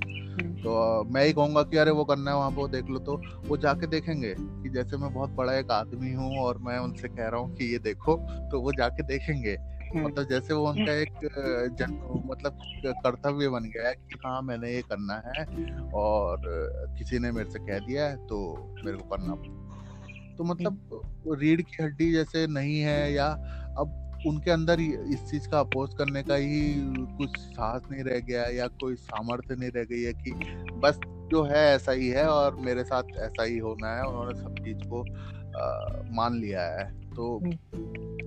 तो 0.63 1.03
मैं 1.03 1.25
ही 1.25 1.33
कहूँगा 1.33 1.63
कि 1.63 1.77
अरे 1.77 1.91
वो 1.91 2.05
करना 2.05 2.31
है 2.31 2.37
वहाँ 2.37 2.51
पर 2.51 2.67
देख 2.67 2.89
लो 2.89 2.99
तो 2.99 3.15
वो 3.47 3.57
जाके 3.57 3.87
देखेंगे 3.87 4.35
कि 4.37 4.69
जैसे 4.69 4.97
मैं 4.97 5.13
बहुत 5.13 5.29
बड़ा 5.29 5.53
एक 5.53 5.71
आदमी 5.71 6.13
हूँ 6.13 6.37
और 6.37 6.57
मैं 6.57 6.77
उनसे 6.79 7.07
कह 7.07 7.27
रहा 7.27 7.39
हूँ 7.39 7.55
कि 7.55 7.65
ये 7.65 7.79
देखो 7.79 8.15
तो 8.51 8.61
वो 8.61 8.71
जाके 8.71 9.03
देखेंगे। 9.03 9.51
हम्म। 9.51 9.78
मतलब 9.95 10.27
जैसे 10.29 10.53
वो 10.53 10.69
उनका 10.69 10.93
एक 10.93 11.13
जन 11.79 12.21
मतलब 12.25 12.59
कर्तव्य 12.85 13.47
बन 13.47 13.63
गया 13.63 13.87
है 13.87 13.93
कि 13.93 14.17
हाँ 14.25 14.41
मैंने 14.41 14.73
ये 14.73 14.81
करना 14.81 15.23
है 15.25 15.45
और 15.93 16.41
किसी 16.97 17.19
ने 17.19 17.31
मेरे 17.31 17.49
से 17.49 17.59
कह 17.59 17.79
दिया 17.79 18.05
है 18.05 18.15
तो 18.15 18.57
मेरे 18.85 18.97
को 18.97 19.15
करना 19.15 19.33
तो 20.37 20.43
मतलब 20.43 21.01
रीढ़ 21.27 21.61
की 21.61 21.83
हड्डी 21.83 22.11
जैसे 22.11 22.47
नहीं 22.47 22.79
है 22.79 23.13
या 23.13 23.27
अब 23.77 23.95
उनके 24.27 24.51
अंदर 24.51 24.79
इस 24.81 25.31
चीज़ 25.31 25.49
का 25.49 25.59
अपोज 25.59 25.93
करने 25.93 26.23
का 26.23 26.35
ही 26.35 26.73
कुछ 27.17 27.37
साहस 27.37 27.81
नहीं 27.91 28.03
रह 28.03 28.19
गया 28.19 28.43
या 28.43 28.67
कोई 28.67 28.95
सामर्थ्य 28.95 29.55
नहीं 29.55 29.69
रह 29.69 29.83
गई 29.83 30.01
है 30.01 30.13
कि 30.13 30.31
बस 30.73 30.99
जो 31.05 31.43
है 31.43 31.75
ऐसा 31.75 31.91
ही 31.91 32.07
है 32.07 32.27
और 32.27 32.55
मेरे 32.55 32.83
साथ 32.83 33.03
ऐसा 33.17 33.43
ही 33.43 33.57
होना 33.57 33.95
है 33.95 34.03
उन्होंने 34.03 34.39
सब 34.39 34.55
चीज़ 34.55 34.77
को 34.77 35.01
आ, 35.49 36.01
मान 36.11 36.33
लिया 36.33 36.61
है। 36.61 37.09
तो 37.09 37.39
हम्म। 37.39 38.18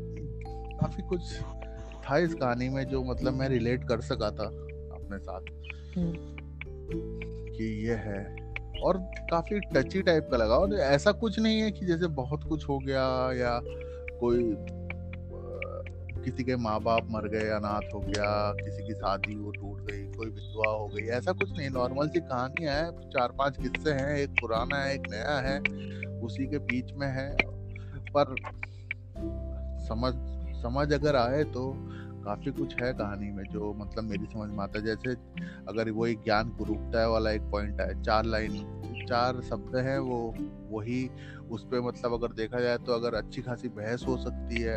काफ़ी 0.83 1.03
कुछ 1.03 1.41
था 2.11 2.19
इस 2.19 2.35
कहानी 2.35 2.69
में 2.69 2.85
जो 2.85 3.05
मतलब 3.05 3.33
मैं 3.33 3.49
रिलेट 3.49 3.89
कर 3.89 4.01
सका 4.01 4.31
था 4.31 4.45
अपने 4.97 5.19
साथ। 5.19 5.41
कि 7.57 7.89
ये 7.89 7.95
है। 7.95 8.53
और 8.83 8.99
काफ़ी 9.31 9.61
टची 9.61 10.03
टाइप 10.03 10.29
का 10.31 10.37
लगा। 10.37 10.55
और 10.55 10.75
ऐसा 10.75 11.13
कुछ 11.13 11.39
नहीं 11.39 11.61
है 11.61 11.71
कि 11.71 11.87
जैसे 11.87 12.07
बहुत 12.07 12.45
कुछ 12.45 12.69
हो 12.69 12.79
गया 12.79 13.33
या 13.33 13.61
कोई 14.21 14.57
किसी 16.25 16.45
के 16.45 16.57
माँ 16.57 16.81
बाप 16.81 17.07
मर 17.11 17.29
गए, 17.29 17.49
अनाथ 17.49 17.95
हो 17.95 18.01
गया, 18.01 18.53
किसी 18.53 18.87
की 18.87 18.95
शादी 18.95 19.37
वो 19.37 19.51
टूट 19.51 19.91
गई, 19.91 20.13
कोई 20.13 20.27
विधवा 20.27 20.71
हो 20.71 20.87
गई, 20.87 21.03
ऐसा 21.03 21.33
कुछ 21.33 21.59
नहीं। 21.59 21.71
नॉर्मल 21.71 22.09
सी 22.09 22.21
कहानियाँ 22.21 22.75
है। 22.75 23.11
चार 23.11 23.29
पाँच 23.29 23.57
किस्से 23.57 23.91
हैं। 23.91 24.17
एक 24.17 24.31
पुराना 24.31 24.77
है, 24.77 24.95
एक 24.95 25.03
नया 25.11 25.39
है। 25.39 25.61
उसी 26.21 26.47
के 26.47 26.59
बीच 26.59 26.93
में 26.93 27.09
है। 27.09 27.37
पर 28.17 28.35
समझ 29.79 30.42
समझ 30.63 30.93
अगर 30.93 31.17
आए 31.17 31.45
तो 31.45 31.73
काफ़ी 32.25 32.51
कुछ 32.51 32.75
है 32.83 32.93
कहानी 32.93 33.31
में 33.31 33.45
जो 33.45 33.73
मतलब 33.75 34.05
मेरी 34.05 34.27
समझ 34.27 34.51
में 34.51 34.59
आता 34.59 34.81
जैसे 34.81 35.15
अगर 35.69 35.91
वही 35.91 36.15
ज्ञान 36.15 36.51
कुरूपता 36.51 37.07
वाला 37.09 37.31
एक 37.31 37.43
पॉइंट 37.43 37.81
है, 37.81 38.03
चार 38.03 38.25
लाइन 38.25 38.79
चार 39.09 39.41
शब्द 39.41 39.77
हैं 39.77 39.99
वो, 39.99 40.35
वही 40.71 41.11
उस 41.51 41.65
पर 41.65 41.81
मतलब 41.81 42.13
अगर 42.15 42.33
देखा 42.33 42.61
जाए 42.61 42.79
तो 42.79 42.93
अगर 42.93 43.15
अच्छी 43.15 43.43
खासी 43.43 43.69
बहस 43.69 44.05
हो 44.09 44.17
सकती 44.17 44.61
है 44.61 44.77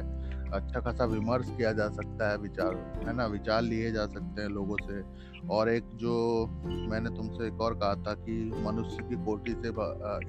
अच्छा 0.52 0.80
खासा 0.80 1.06
विमर्श 1.06 1.50
किया 1.58 1.72
जा 1.72 1.88
सकता 1.90 2.30
है 2.30 2.38
विचार, 2.38 2.76
है 3.08 3.14
ना? 3.14 3.26
विचार 3.26 3.62
लिए 3.62 3.92
जा 3.92 4.06
सकते 4.06 4.42
हैं 4.42 4.50
लोगों 4.50 4.78
से। 4.82 5.02
और 5.48 5.70
एक 5.70 5.84
जो 5.96 6.48
मैंने 6.92 7.10
तुमसे 7.10 7.48
एक 7.48 7.62
और 7.62 7.76
कहा 7.76 7.96
था 7.96 8.14
कि 8.14 8.52
मनुष्य 8.66 9.04
की 9.04 9.16
कोटि 9.26 9.52
से 9.52 9.70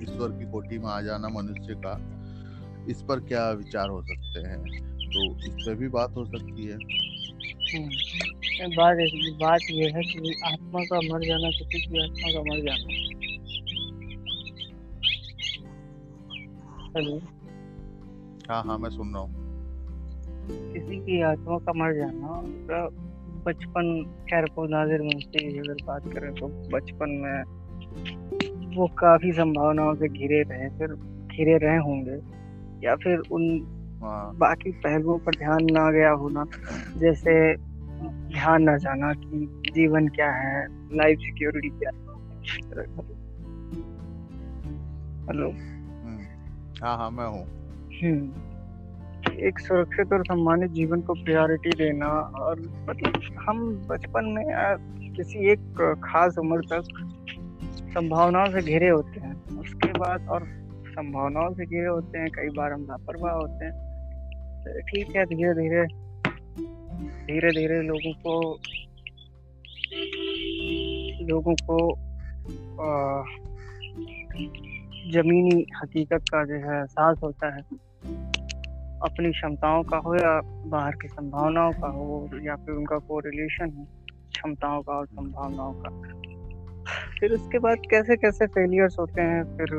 ईश्वर 0.03 0.39
की 0.39 0.51
कोटि 0.51 0.79
में 0.79 0.87
आ 0.87 1.01
जाना 1.01 1.29
मनुष्य 1.29 1.75
का, 1.87 1.95
इस 2.89 3.03
पर 3.03 3.21
क्या 3.21 3.51
विचार 3.51 3.89
हो 3.89 4.03
सकते 4.03 4.41
हैं? 4.41 4.96
तो 5.07 5.37
इस 5.47 5.55
पर 5.67 5.75
भी 5.75 5.89
बात 5.89 6.17
हो 6.17 6.25
सकती 6.25 6.67
है। 6.67 6.75
हम्म, 7.75 7.89
बात 8.77 8.97
बात 9.41 9.61
ये 9.71 9.91
है 9.91 10.03
कि 10.03 10.35
आत्मा 10.45 10.81
का 10.81 10.97
मर 10.99 11.27
जाना 11.27 11.51
किसी 11.51 11.79
की 11.81 12.03
आत्मा 12.03 12.33
का 12.33 12.41
मर 12.41 12.61
जाना। 12.61 13.17
हेलो। 16.97 17.19
हाँ 18.51 18.63
हाँ 18.65 18.79
मैं 18.79 18.91
सुन 18.91 19.15
रहा 19.15 19.23
हूँ। 19.23 19.47
किसी 20.73 20.97
की 20.97 21.23
आत्मा 21.23 21.59
का 21.59 21.73
मर 21.73 21.95
जाना 21.95 22.43
बचपन 23.47 24.05
खैर 24.31 24.45
को 24.45 24.67
नाजिर 24.67 25.03
मुंशी 25.03 25.59
अगर 25.59 25.85
बात 25.85 26.03
करें 26.07 26.35
तो 26.35 26.49
बचपन 26.49 27.11
में 27.11 27.43
वो 28.77 28.87
काफ़ी 28.87 29.33
संभावनाओं 29.33 29.95
से 29.95 30.09
घिरे 30.09 30.43
रहे 30.43 30.69
फिर 30.69 30.89
घिरे 31.37 31.59
रहे 31.59 31.77
होंगे 31.77 32.17
या 32.87 32.97
फिर 32.97 33.19
उन। 33.19 33.76
बाकी 34.15 34.73
पहलुओं 34.73 35.19
पर 35.19 35.33
ध्यान 35.39 35.59
ना 35.63 35.91
गया 35.91 36.11
होना 36.11 36.45
जैसे 36.97 37.57
ध्यान 38.09 38.69
न 38.69 38.79
जाना 38.79 39.13
कि 39.13 39.63
जीवन 39.75 40.09
क्या 40.09 40.31
है 40.31 40.67
लाइफ 40.71 41.19
सिक्योरिटी 41.19 41.69
क्या 41.69 41.91
है। 41.91 42.07
Hello 45.27 45.51
hmm. 45.51 46.19
हाँ 46.85 46.97
हाँ 46.97 47.11
मैं 47.11 47.27
हूँ। 47.27 47.47
हम्म। 48.03 48.33
एक 49.33 49.59
सुरक्षित 49.59 50.13
और 50.13 50.25
सम्मानित 50.25 50.71
जीवन 50.71 51.01
को 51.01 51.15
प्रायोरिटी 51.15 51.71
देना 51.71 52.07
और 52.41 52.61
मतलब 52.61 53.21
हम 53.49 53.87
बचपन 53.89 54.25
में 54.25 54.45
किसी 55.13 55.39
एक 55.51 55.95
खास 56.05 56.39
उम्र 56.39 56.61
तक 56.61 56.83
संभावनाओं 57.95 58.47
से 58.47 58.63
घिरे 58.63 58.89
होते 58.89 59.21
हैं। 59.21 59.59
उसके 59.59 59.99
बाद 59.99 60.29
और 60.29 60.45
संभावनाओं 60.87 61.55
से 61.55 61.67
घिरे 61.67 61.87
होते 61.87 62.19
हैं 62.19 62.29
कई 62.29 62.49
बार 62.49 62.73
हम 62.73 62.83
लापरवाह 62.83 63.33
होते 63.33 63.65
हैं। 63.65 63.86
ठीक 64.67 65.17
है, 65.17 65.25
धीरे 65.25 65.55
धीरे। 65.55 65.87
धीरे 67.27 67.51
धीरे 67.51 67.83
लोगों 67.83 68.12
को 68.12 68.59
लोगों 71.25 71.55
को 71.55 71.95
जमीनी 75.12 75.67
हकीकत 75.83 76.19
का 76.19 76.45
जो 76.45 76.55
है 76.55 76.79
एहसास 76.79 77.21
होता 77.23 77.55
है। 77.55 77.61
अपनी 79.03 79.31
क्षमताओं 79.31 79.83
का 79.83 79.97
हो 79.97 80.14
या 80.14 80.41
बाहर 80.67 80.93
की 80.93 81.09
संभावनाओं 81.09 81.73
का 81.73 81.89
हो 81.89 82.31
या 82.43 82.57
फिर 82.57 82.75
उनका 82.75 82.99
को 82.99 83.19
रिलेशन 83.19 83.71
हो, 83.79 83.87
क्षमताओं 84.31 84.83
का 84.83 84.93
और 84.93 85.07
संभावनाओं 85.07 85.73
का। 85.73 85.89
फिर 87.21 87.33
उसके 87.33 87.59
बाद 87.59 87.79
कैसे 87.91 88.17
कैसे 88.17 88.47
फेलियर्स 88.47 88.97
होते 88.99 89.21
हैं? 89.21 89.45
फिर 89.45 89.75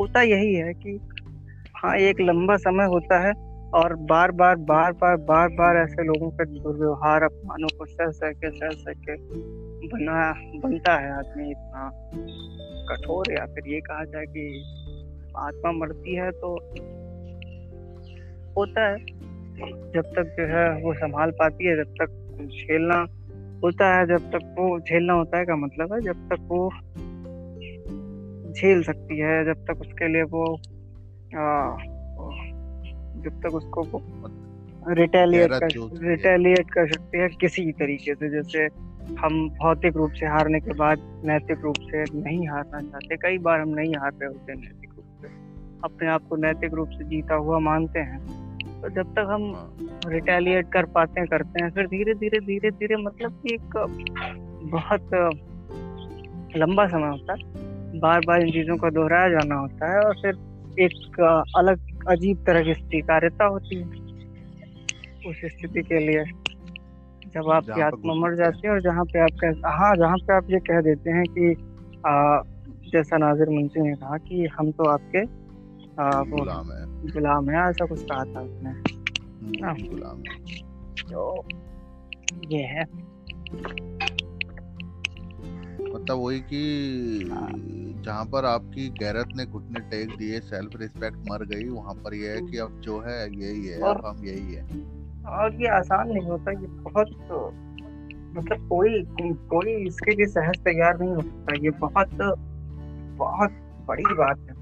होता 0.00 0.22
यही 0.22 0.54
है 0.54 0.74
कि 0.74 1.00
हाँ 1.76 1.96
एक 1.96 2.20
लंबा 2.20 2.56
समय 2.56 2.84
होता 2.84 3.28
है। 3.28 3.47
और 3.74 3.94
बार 3.94 4.30
बार 4.30 4.56
बार 4.56 4.92
बार 4.92 5.16
बार 5.16 5.48
बार 5.48 5.76
ऐसे 5.76 6.04
लोगों 6.04 6.30
के 6.30 6.44
दुर्व्यवहार 6.44 7.22
अपमानों 7.22 7.78
को 7.78 7.84
सह 7.84 8.10
सह 8.10 8.30
के 8.32 8.50
सह 8.50 8.68
सह 8.68 8.92
के 8.92 9.16
बना 9.88 10.34
बनता 10.58 10.94
है 10.94 11.12
आदमी 11.12 11.50
इतना 11.50 11.90
कठोर 12.90 13.32
या 13.32 13.46
फिर 13.46 13.72
ये 13.74 13.80
कहा 13.80 14.04
जाए 14.04 14.24
कि 14.28 14.64
आत्मा 15.36 15.72
मरती 15.72 16.14
है 16.14 16.30
तो 16.30 16.54
होता 18.56 18.88
है। 18.88 18.96
जब 19.92 20.12
तक 20.16 20.36
जो 20.38 20.46
है 20.46 20.82
वो 20.82 20.94
संभाल 20.94 21.30
पाती 21.30 21.64
है 21.64 21.76
जब 21.76 21.92
तक 21.92 22.08
झेलना 22.46 23.06
होता 23.64 23.98
है 23.98 24.06
जब 24.06 24.30
तक 24.30 24.54
वो 24.58 24.80
झेलना 24.80 25.12
होता 25.12 25.38
है 25.38 25.44
का 25.44 25.56
मतलब 25.56 25.92
है 25.92 26.00
जब 26.00 26.28
तक 26.28 26.38
वो 26.40 26.70
झेल 28.52 28.82
सकती 28.82 29.18
है 29.18 29.44
जब 29.44 29.64
तक 29.64 29.80
उसके 29.80 30.08
लिए 30.08 30.22
वो 30.22 30.58
आ, 31.36 31.76
जब 33.18 33.40
तक 33.40 33.54
उसको 33.54 33.82
वो 33.84 34.02
रिटेलिएट 34.88 35.50
कर 35.54 35.70
रिटेलिएट 36.02 36.70
कर 36.70 36.92
सकती 36.92 37.18
है 37.18 37.28
किसी 37.40 37.70
तरीके 37.72 38.14
से। 38.14 38.30
जैसे 38.30 38.66
हम 39.14 39.48
भौतिक 39.50 39.96
रूप 39.96 40.10
से 40.10 40.26
हारने 40.26 40.60
के 40.60 40.74
बाद 40.74 40.98
नैतिक 41.24 41.60
रूप 41.60 41.76
से 41.82 42.02
नहीं 42.14 42.48
हारना 42.48 42.80
चाहते। 42.80 43.16
कई 43.16 43.38
बार 43.38 43.60
हम 43.60 43.68
नहीं 43.68 43.94
हार 43.94 44.12
रहे 44.12 44.26
होते 44.26 44.54
नैतिक 44.54 44.90
रूप 44.96 45.06
से। 45.22 45.28
अपने 45.84 46.08
आप 46.08 46.22
को 46.28 46.36
नैतिक 46.36 46.74
रूप 46.74 46.88
से 46.88 47.04
जीता 47.04 47.34
हुआ 47.34 47.58
मानते 47.58 47.98
हैं। 48.00 48.20
तो 48.82 48.88
जब 48.88 49.12
तक 49.14 49.26
हम 49.30 49.52
रिटेलिएट 50.06 50.64
हाँ। 50.64 50.70
कर 50.72 50.84
पाते 50.84 51.20
हैं 51.20 51.28
करते 51.28 51.64
हैं 51.64 51.70
फिर 51.70 51.86
धीरे 51.86 52.14
धीरे 52.14 52.40
धीरे 52.40 52.70
धीरे 52.70 52.96
मतलब 52.96 53.40
कि 53.42 53.54
एक 53.54 53.78
बहुत 54.72 55.10
लंबा 56.56 56.86
समय 56.86 57.08
होता 57.08 57.32
है। 57.32 58.00
बार 58.00 58.20
बार 58.26 58.40
इन 58.40 58.50
चीज़ों 58.50 58.76
का 58.76 58.90
दोहराया 58.90 59.28
जाना 59.28 59.54
होता 59.54 59.92
है 59.92 60.00
और 60.00 60.14
फिर 60.14 60.34
एक 60.80 61.20
अलग 61.56 61.97
अजीब 62.10 62.44
तरह 62.46 62.62
की 62.64 62.74
स्वीकार्यता 62.74 63.44
होती 63.44 63.76
है 63.76 64.06
उस 65.30 65.40
स्थिति 65.52 65.82
के 65.82 65.98
लिए। 65.98 66.24
जब 67.34 67.50
आपकी 67.50 67.80
आत्मा 67.80 68.14
मर 68.14 68.34
जाती 68.36 68.66
है 68.66 68.70
और 68.72 68.80
जहाँ 68.82 69.04
पे 69.04 69.18
आप 69.20 69.38
कह 69.44 69.68
हाँ 69.78 69.94
जहाँ 69.96 70.16
पे 70.16 70.32
आप 70.36 70.50
ये 70.50 70.58
कह 70.68 70.80
देते 70.80 71.10
हैं 71.10 71.24
कि 71.28 71.50
आ, 72.06 72.42
जैसा 72.92 73.16
नाजिर 73.16 73.48
मुंशी 73.50 73.80
ने 73.80 73.94
कहा 73.94 74.16
कि 74.18 74.46
हम 74.58 74.70
तो 74.70 74.84
आपके 74.90 75.24
गुलाम 76.30 76.70
है। 76.72 77.10
गुलाम 77.12 77.50
है 77.50 77.68
ऐसा 77.68 77.86
कुछ 77.86 78.02
कहा 78.02 78.24
था 78.24 78.40
उसने 78.40 78.70
हम्म, 78.70 79.88
गुलाम 79.88 80.22
तो 81.10 81.44
ये 82.52 82.62
है। 82.62 82.84
मतलब 85.92 86.18
वही 86.18 86.40
कि 86.52 86.62
हाँ। 87.32 87.48
जहाँ 87.98 88.24
पर 88.24 88.44
आपकी 88.44 88.88
गैरत 88.98 89.28
ने 89.36 89.44
घुटने 89.46 89.80
टेक 89.90 90.16
दिए 90.16 90.40
सेल्फ 90.42 90.76
रिस्पेक्ट 90.80 91.16
मर 91.30 91.44
गई 91.46 91.68
वहाँ 91.68 91.94
पर 91.94 92.14
ये 92.14 92.28
है 92.28 92.40
कि 92.42 92.58
अब 92.58 92.80
जो 92.80 92.98
है 93.00 93.16
यही 93.34 93.66
है 93.66 93.80
अब 93.82 94.02
हम 94.06 94.24
यही 94.24 94.54
है। 94.54 94.62
और 95.32 95.54
ये 95.62 95.68
आसान 95.70 96.08
नहीं 96.08 96.26
होता 96.26 96.52
ये 96.52 96.66
बहुत 96.82 97.10
मतलब 98.36 98.68
कोई 98.68 99.02
कोई 99.48 99.74
इसके 99.86 100.14
लिए 100.14 100.26
सहज 100.28 100.58
तैयार 100.64 100.98
नहीं 101.00 101.10
हो 101.10 101.22
सकता 101.22 101.54
ये 101.62 101.70
बहुत 101.80 102.10
बहुत 103.18 103.50
बड़ी 103.88 104.14
बात 104.14 104.38
है। 104.40 104.54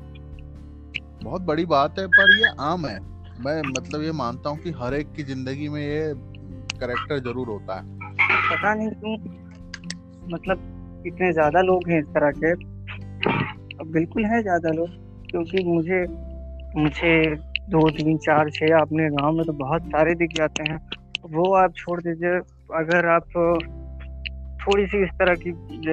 बहुत 1.24 1.43
बड़ी 1.43 1.64
बात 1.66 1.99
है 1.99 2.07
पर 2.09 2.37
ये 2.39 2.51
आम 2.62 2.87
है। 2.87 2.99
मैं 3.41 3.61
मतलब 3.68 4.03
ये 4.03 4.12
मानता 4.14 4.51
हूँ 4.51 4.59
कि 4.59 4.70
हर 4.78 4.95
एक 4.95 5.12
की 5.12 5.22
ज़िंदगी 5.24 5.68
में 5.68 5.80
ये 5.80 6.12
करेक्टर 6.80 7.18
ज़रूर 7.20 7.49
होता 7.49 7.74
है। 7.74 7.84
पता 8.51 8.74
नहीं 8.74 8.89
क्यों 8.91 9.16
मतलब 10.32 11.03
इतने 11.07 11.32
ज़्यादा 11.32 11.61
लोग 11.62 11.89
हैं 11.89 11.99
इस 12.01 12.07
तरह 12.14 12.30
के 12.37 12.55
बिल्कुल 13.80 14.24
है 14.24 14.42
ज़्यादा 14.42 14.70
लोग, 14.72 14.88
क्योंकि 15.30 15.64
मुझे 15.64 16.04
मुझे 16.76 17.14
दो, 17.70 17.88
तीन, 17.90 18.16
चार 18.18 18.50
छः 18.50 18.76
अपने 18.78 19.08
गाँव 19.10 19.32
में 19.32 19.44
तो 19.46 19.52
बहुत 19.54 19.82
सारे 19.84 20.14
दिख 20.14 20.30
जाते 20.36 20.62
हैं। 20.62 20.78
वो 21.30 21.52
आप 21.54 21.72
छोड़ 21.76 22.00
दीजिए, 22.00 22.38
अगर 22.74 23.06
आप 23.06 23.26
थोड़ी 24.60 24.86
सी 24.86 25.02
इस 25.04 25.10
तरह 25.20 25.34
की, 25.34 25.50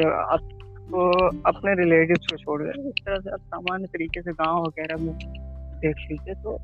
आप 0.07 0.49
तो 0.89 1.27
अपने 1.49 1.73
रिलेटिव 1.75 2.15
को 2.29 2.37
छोड़ 2.37 2.61
दें। 2.63 2.69
इस 2.69 3.03
तरह 3.05 3.19
से 3.19 3.31
आप 3.31 3.39
सामान्य 3.39 3.87
तरीके 3.87 4.21
से 4.21 4.31
गाँव 4.33 4.63
वगैरह 4.63 5.03
में 5.03 5.13
देख 5.81 5.95
लीजिए 6.11 6.33
तो 6.33 6.57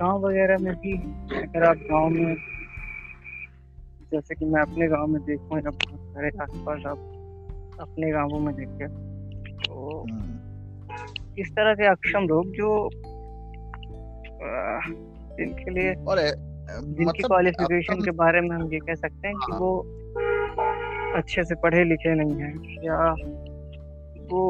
गाँव 0.00 0.26
वगैरह 0.26 0.58
में 0.58 0.74
भी 0.74 0.92
अगर 1.38 1.64
आप 1.64 1.76
गाँव 1.90 2.08
में, 2.08 2.34
जैसे 4.12 4.34
कि 4.34 4.44
मैं 4.44 4.60
अपने 4.62 4.88
गाँव 4.88 5.06
में 5.06 5.22
देखूँ 5.22 5.58
या 5.58 5.70
बहुत 5.70 5.98
सारे 5.98 6.30
आसपास 6.42 6.86
आप 6.86 6.98
अपने 7.80 8.10
गाँवों 8.10 8.40
में 8.40 8.54
देखे 8.54 8.86
तो 9.66 10.04
हम्म। 10.10 10.38
इस 11.38 11.50
तरह 11.50 11.74
के 11.74 11.86
अक्षम 11.86 12.26
लोग 12.28 12.52
जो 12.52 12.70
जिनके 15.38 15.70
लिए 15.70 15.94
और 16.04 16.18
जिनकी 16.20 17.04
मतलब 17.04 17.26
क्वालिफिकेशन 17.26 18.02
के 18.04 18.10
बारे 18.16 18.40
में 18.40 18.56
हम 18.56 18.72
ये 18.72 18.78
कह 18.78 18.94
सकते 18.94 19.28
हैं 19.28 19.36
कि 19.36 19.52
हाँ। 19.52 19.60
वो 19.60 19.72
अच्छे 21.16 21.44
से 21.44 21.54
पढ़े 21.54 21.84
लिखे 21.84 22.14
नहीं 22.14 22.40
है 22.40 22.52
या 22.86 23.12
वो 24.30 24.42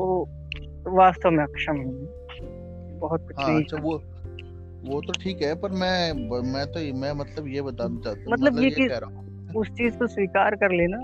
वास्तव 0.89 1.31
में 1.31 1.45
अक्षम 1.45 1.77
नहीं 1.77 2.99
बहुत 2.99 3.27
कुछ 3.27 3.37
हाँ, 3.39 3.49
नहीं 3.49 3.63
अच्छा 3.63 3.77
वो 3.77 4.03
वो 4.85 5.01
तो 5.01 5.13
ठीक 5.13 5.43
है 5.43 5.55
पर 5.55 5.73
मैं 5.73 6.13
मैं 6.53 6.67
तो 6.73 6.81
मैं 6.99 7.13
मतलब 7.13 7.49
ये 7.49 7.63
बताना 7.63 8.01
चाहता 8.01 8.21
हूँ 8.21 8.33
मतलब, 8.33 8.53
मतलब 8.53 8.63
ये, 8.63 8.71
ये 8.71 9.59
उस 9.59 9.71
चीज़ 9.71 9.97
को 9.99 10.07
स्वीकार 10.07 10.55
कर 10.57 10.73
लेना 10.73 10.99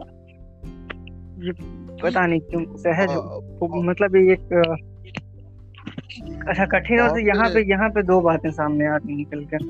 ये 1.38 1.52
पता 1.97 2.26
नहीं 2.26 2.40
क्यों 2.42 2.64
सहज 2.78 3.11
हाँ, 3.11 3.40
मतलब 3.82 4.16
एक 4.16 4.53
अच्छा 6.49 6.64
कठिन 6.68 7.01
और 7.01 7.20
यहाँ 7.20 7.49
पे 7.51 7.68
यहाँ 7.70 7.88
पे 7.90 8.03
दो 8.03 8.20
बातें 8.20 8.51
सामने 8.53 8.86
आती 8.86 9.16
निकल 9.16 9.44
कर 9.44 9.64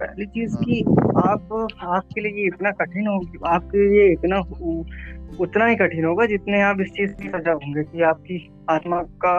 पहली 0.00 0.26
चीज़ 0.26 0.54
हाँ। 0.54 0.62
की 0.62 0.80
आप 1.20 1.52
आपके 1.84 2.20
लिए 2.20 2.32
ये 2.32 2.46
इतना 2.46 2.70
कठिन 2.80 3.06
हो 3.06 3.20
आपके 3.48 3.88
लिए 3.88 4.12
इतना 4.12 4.38
उतना 5.40 5.66
ही 5.66 5.76
कठिन 5.76 6.04
होगा 6.04 6.26
जितने 6.26 6.60
आप 6.62 6.80
इस 6.80 6.90
चीज़ 6.92 7.12
की 7.12 7.28
सजा 7.28 7.52
होंगे 7.54 7.84
कि 7.84 8.02
आपकी 8.02 8.38
आत्मा 8.70 9.02
का 9.24 9.36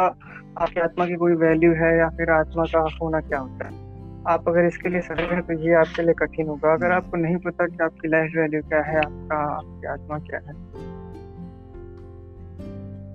आपकी 0.57 0.79
आत्मा 0.79 1.05
की 1.05 1.15
कोई 1.15 1.35
वैल्यू 1.38 1.73
है 1.73 1.97
या 1.97 2.09
फिर 2.09 2.31
आत्मा 2.31 2.63
का 2.65 2.88
होना 3.01 3.19
क्या 3.21 3.39
होता 3.39 3.67
है 3.67 3.85
आप 4.27 4.47
अगर 4.47 4.65
इसके 4.65 4.89
लिए 4.89 5.01
सजग 5.01 5.33
हैं 5.33 5.41
तो 5.41 5.53
ये 5.61 5.73
आपके 5.75 6.01
लिए 6.01 6.13
कठिन 6.19 6.47
होगा 6.47 6.73
अगर 6.73 6.91
हाँ। 6.91 6.97
आपको 6.97 7.17
नहीं 7.17 7.38
पता 7.45 7.67
कि 7.67 7.83
आपकी 7.83 8.07
लाइफ 8.07 8.31
वैल्यू 8.38 8.61
क्या 8.63 8.81
है 8.83 8.97
आपका 8.97 9.43
आपकी 9.47 9.88
आत्मा 9.88 10.17
क्या 10.19 10.39
है 10.39 10.95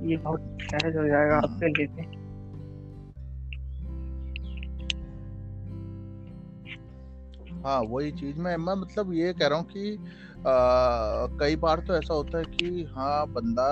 ये 0.03 0.17
बहुत 0.17 0.59
सहज 0.63 0.97
हो 0.97 1.07
जाएगा 1.09 1.35
हाँ। 1.35 1.43
आपके 1.43 1.69
लिए 1.69 2.21
हाँ 7.65 7.81
वही 7.81 8.11
चीज़ 8.11 8.39
मैं 8.39 8.57
मैं 8.57 8.75
मतलब 8.75 9.13
ये 9.15 9.33
कह 9.33 9.47
रहा 9.47 9.59
हूँ 9.59 9.67
कि 9.67 9.95
आ, 10.47 11.27
कई 11.39 11.57
बार 11.57 11.81
तो 11.81 11.95
ऐसा 11.95 12.15
होता 12.15 12.39
है 12.39 12.45
कि 12.45 12.85
हाँ 12.95 13.27
बंदा 13.27 13.67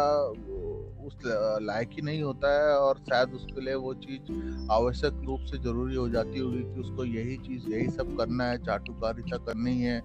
उस 1.06 1.16
लायक 1.62 1.90
ही 1.90 2.02
नहीं 2.02 2.22
होता 2.22 2.52
है 2.56 2.76
और 2.78 2.98
शायद 2.98 3.32
उसके 3.34 3.60
लिए 3.60 3.74
वो 3.74 3.94
चीज़ 3.94 4.32
आवश्यक 4.72 5.22
रूप 5.24 5.44
से 5.44 5.58
ज़रूरी 5.58 5.96
हो 5.96 6.08
जाती 6.08 6.38
होगी 6.38 6.62
कि 6.64 6.80
उसको 6.80 7.04
यही 7.04 7.36
चीज़ 7.36 7.68
यही 7.68 7.88
सब 7.88 8.16
करना 8.18 8.44
है 8.44 8.58
चाटुकारिता 8.58 9.36
करनी 9.36 9.80
है 9.80 9.98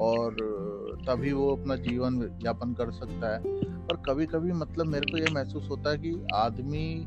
और 0.00 0.34
तभी 1.06 1.32
वो 1.32 1.54
अपना 1.56 1.76
जीवन 1.76 2.40
यापन 2.42 2.72
कर 2.72 2.90
सकता 2.90 3.34
है। 3.34 3.40
पर 3.86 3.96
कभी 3.96 4.26
कभी 4.26 4.52
मतलब 4.52 4.86
मेरे 4.86 5.06
को 5.06 5.18
ये 5.18 5.28
महसूस 5.28 5.68
होता 5.70 5.90
है 5.90 5.98
कि 5.98 6.26
आदमी 6.34 7.06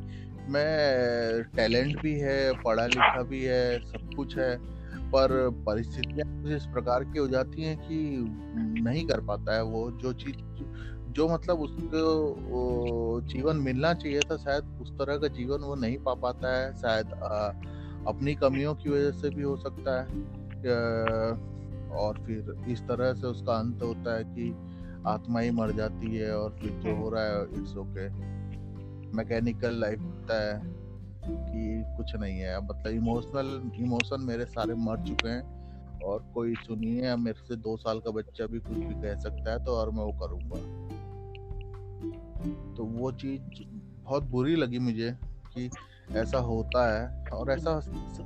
में 0.50 1.44
टैलेंट 1.56 2.02
भी 2.02 2.14
है 2.20 2.54
पढ़ा 2.54 2.88
लिखा 2.88 3.22
भी 3.24 3.44
है, 3.44 3.80
सब 3.80 4.14
कुछ 4.16 4.38
है, 4.38 4.58
पर 5.12 5.50
परिस्थितियाँ 5.68 6.56
इस 6.56 6.66
प्रकार 6.66 7.04
की 7.04 7.20
हो 7.20 7.28
जाती 7.28 7.64
हैं 7.64 7.78
कि 7.78 8.26
नहीं 8.82 9.06
कर 9.08 9.20
पाता 9.20 9.56
है 9.56 9.64
वो। 9.64 9.92
जो 9.92 10.14
चीज़, 10.14 10.36
जो 11.14 11.28
मतलब 11.30 11.60
उसको 11.60 13.22
जीवन 13.22 13.58
मिलना 13.58 13.94
चाहिए 13.94 14.24
था, 14.24 14.38
शायद 14.38 14.64
उस 14.82 14.92
तरह 14.92 15.18
का 15.18 15.28
जीवन 15.28 15.60
वो 15.60 15.76
नहीं 15.76 15.98
पा 15.98 16.14
पाता 16.14 16.58
है, 16.58 16.74
शायद 16.74 17.08
अपनी 18.08 18.36
कमियों 18.36 18.76
की 18.76 18.90
वजह 18.90 19.12
से 19.12 19.30
भी 19.30 19.44
हो 19.44 19.56
सकता 19.58 20.00
है। 20.02 21.51
और 21.92 22.18
फिर 22.18 22.56
इस 22.68 22.82
तरह 22.82 23.14
से 23.14 23.28
उसका 23.28 23.54
अंत 23.54 23.84
होता 23.84 24.16
है 24.16 24.24
कि 24.24 24.54
आत्मा 25.08 25.40
ही 25.40 25.52
मर 25.52 25.72
जाती 25.72 26.16
है 26.16 26.38
और 26.38 26.58
फिर 26.62 26.72
जो 26.72 26.96
हो 26.96 27.10
रहा 27.10 27.24
है 27.24 27.44
इट्स 27.44 27.76
ओके 27.78 28.10
मैकेनिकल 29.18 29.80
लाइफ 29.80 30.00
होता 30.00 30.42
है 30.42 30.62
कि 31.26 31.84
कुछ 31.98 32.16
नहीं 32.16 32.40
है। 32.40 32.66
मतलब 32.66 32.94
इमोशनल 32.94 33.72
इमोशन 33.80 34.22
मेरे 34.22 34.46
सारे 34.46 34.74
मर 34.74 34.98
चुके 35.08 35.30
हैं 35.30 36.00
और 36.00 36.32
कोई 36.34 36.56
सुनिए 36.56 37.04
या 37.04 37.16
मेरे 37.16 37.44
से 37.48 37.56
दो 37.56 37.78
साल 37.78 38.00
का 38.00 38.12
बच्चा 38.12 38.46
भी 38.46 38.60
कुछ 38.60 38.78
भी 38.78 39.02
कह 39.02 39.16
सकता 39.16 39.52
है 39.52 39.64
तो 39.66 39.72
और 39.72 39.90
मैं 39.90 40.04
वो 40.04 40.12
करूँगा। 40.12 40.60
तो 42.76 42.84
वो 42.84 43.12
चीज़ 43.12 43.42
बहुत 44.04 44.24
बुरी 44.24 44.56
लगी 44.56 44.80
मुझे 44.80 45.12
कि 45.54 45.70
ऐसा 46.10 46.38
होता 46.38 47.00
है 47.00 47.30
और 47.30 47.52
ऐसा 47.52 47.72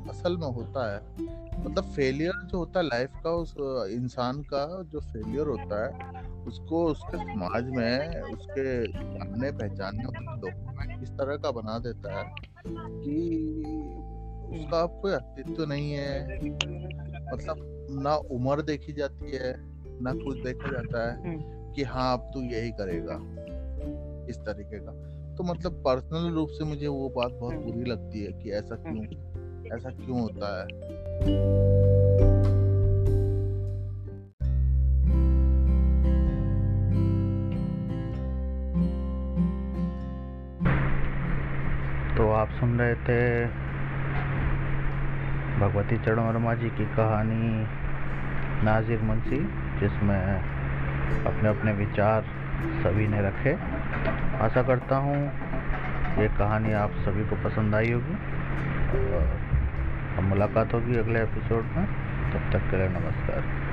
असल 0.09 0.38
में 0.38 0.47
होता 0.47 0.95
है। 0.95 1.01
मतलब 1.63 1.84
फेलियर 1.84 2.34
जो 2.45 2.57
होता 2.57 2.80
है 2.80 2.86
लाइफ 2.86 3.09
का 3.23 3.30
उस 3.30 3.55
इंसान 3.91 4.41
का 4.41 4.84
जो 4.84 4.99
फेलियर 4.99 5.47
होता 5.47 5.86
है 5.86 6.23
उसको 6.47 6.86
उसके 6.86 7.17
समाज 7.17 7.69
में 7.69 8.21
उसके 8.21 8.88
जानने 8.91 9.51
पहचानने 9.51 10.05
वाले 10.05 10.49
लोगों 10.49 10.73
में 10.73 11.01
इस 11.01 11.09
तरह 11.09 11.38
का 11.38 11.51
बना 11.51 11.80
देता 11.80 12.19
है 12.19 12.36
कि 12.67 13.61
उसका 14.57 14.82
अब 14.82 14.99
कोई 15.01 15.11
अस्तित्व 15.11 15.65
नहीं 15.65 15.91
है। 15.91 16.39
मतलब 17.34 17.88
ना 18.03 18.15
उम्र 18.15 18.61
देखी 18.61 18.93
जाती 18.93 19.32
है 19.32 19.55
ना 20.01 20.13
कुछ 20.13 20.38
देखा 20.38 20.71
जाता 20.71 21.11
है 21.11 21.19
हम्म। 21.19 21.73
कि 21.73 21.84
हाँ 21.84 22.17
अब 22.17 22.32
तू 22.34 22.41
यही 22.41 22.71
करेगा 22.71 23.19
इस 24.30 24.38
तरीके 24.38 24.80
का। 24.80 25.14
तो 25.38 25.44
मतलब 25.44 25.82
पर्सनल 25.86 26.34
रूप 26.34 26.50
से 26.50 26.66
मुझे 26.66 26.88
वो 26.88 27.10
बात 27.10 27.32
बहुत 27.32 27.54
हम्म। 27.54 27.64
बुरी 27.64 27.90
लगती 27.92 28.24
है 28.24 28.32
कि 28.34 28.52
ऐसा 28.52 28.76
क्यों 28.76 28.98
हम्म। 28.98 29.76
ऐसा 29.76 29.90
क्यों 29.96 30.22
होता 30.22 30.52
है 30.52 31.74
तो 42.16 42.30
आप 42.32 42.50
सुन 42.52 42.78
रहे 42.80 42.96
थे 43.06 43.20
भगवती 45.60 45.98
चरण 45.98 46.20
वर्मा 46.20 46.54
जी 46.54 46.70
की 46.70 46.86
कहानी 46.96 47.52
नाजिर 48.64 49.02
मुंशी 49.02 49.40
जिसमें 49.80 50.18
अपने 50.18 51.50
अपने 51.50 51.72
विचार 51.76 52.34
सभी 52.56 53.08
ने 53.08 53.22
रखे। 53.22 53.53
आशा 54.38 54.64
करता 54.64 54.95
हूँ 54.97 55.18
ये 56.22 56.28
कहानी 56.28 56.74
आप 56.74 56.91
सभी 56.91 57.26
को 57.26 57.36
पसंद 57.36 57.76
आई 57.76 57.91
होगी। 57.91 58.14
और 59.14 59.39
हम 60.18 60.24
मुलाकात 60.24 60.74
होगी 60.74 60.97
अगले 60.97 61.22
एपिसोड 61.22 61.64
में। 61.64 61.86
तब 62.34 62.51
तक 62.53 62.72
के 62.72 62.78
लिए 62.78 62.88
नमस्कार। 62.88 63.66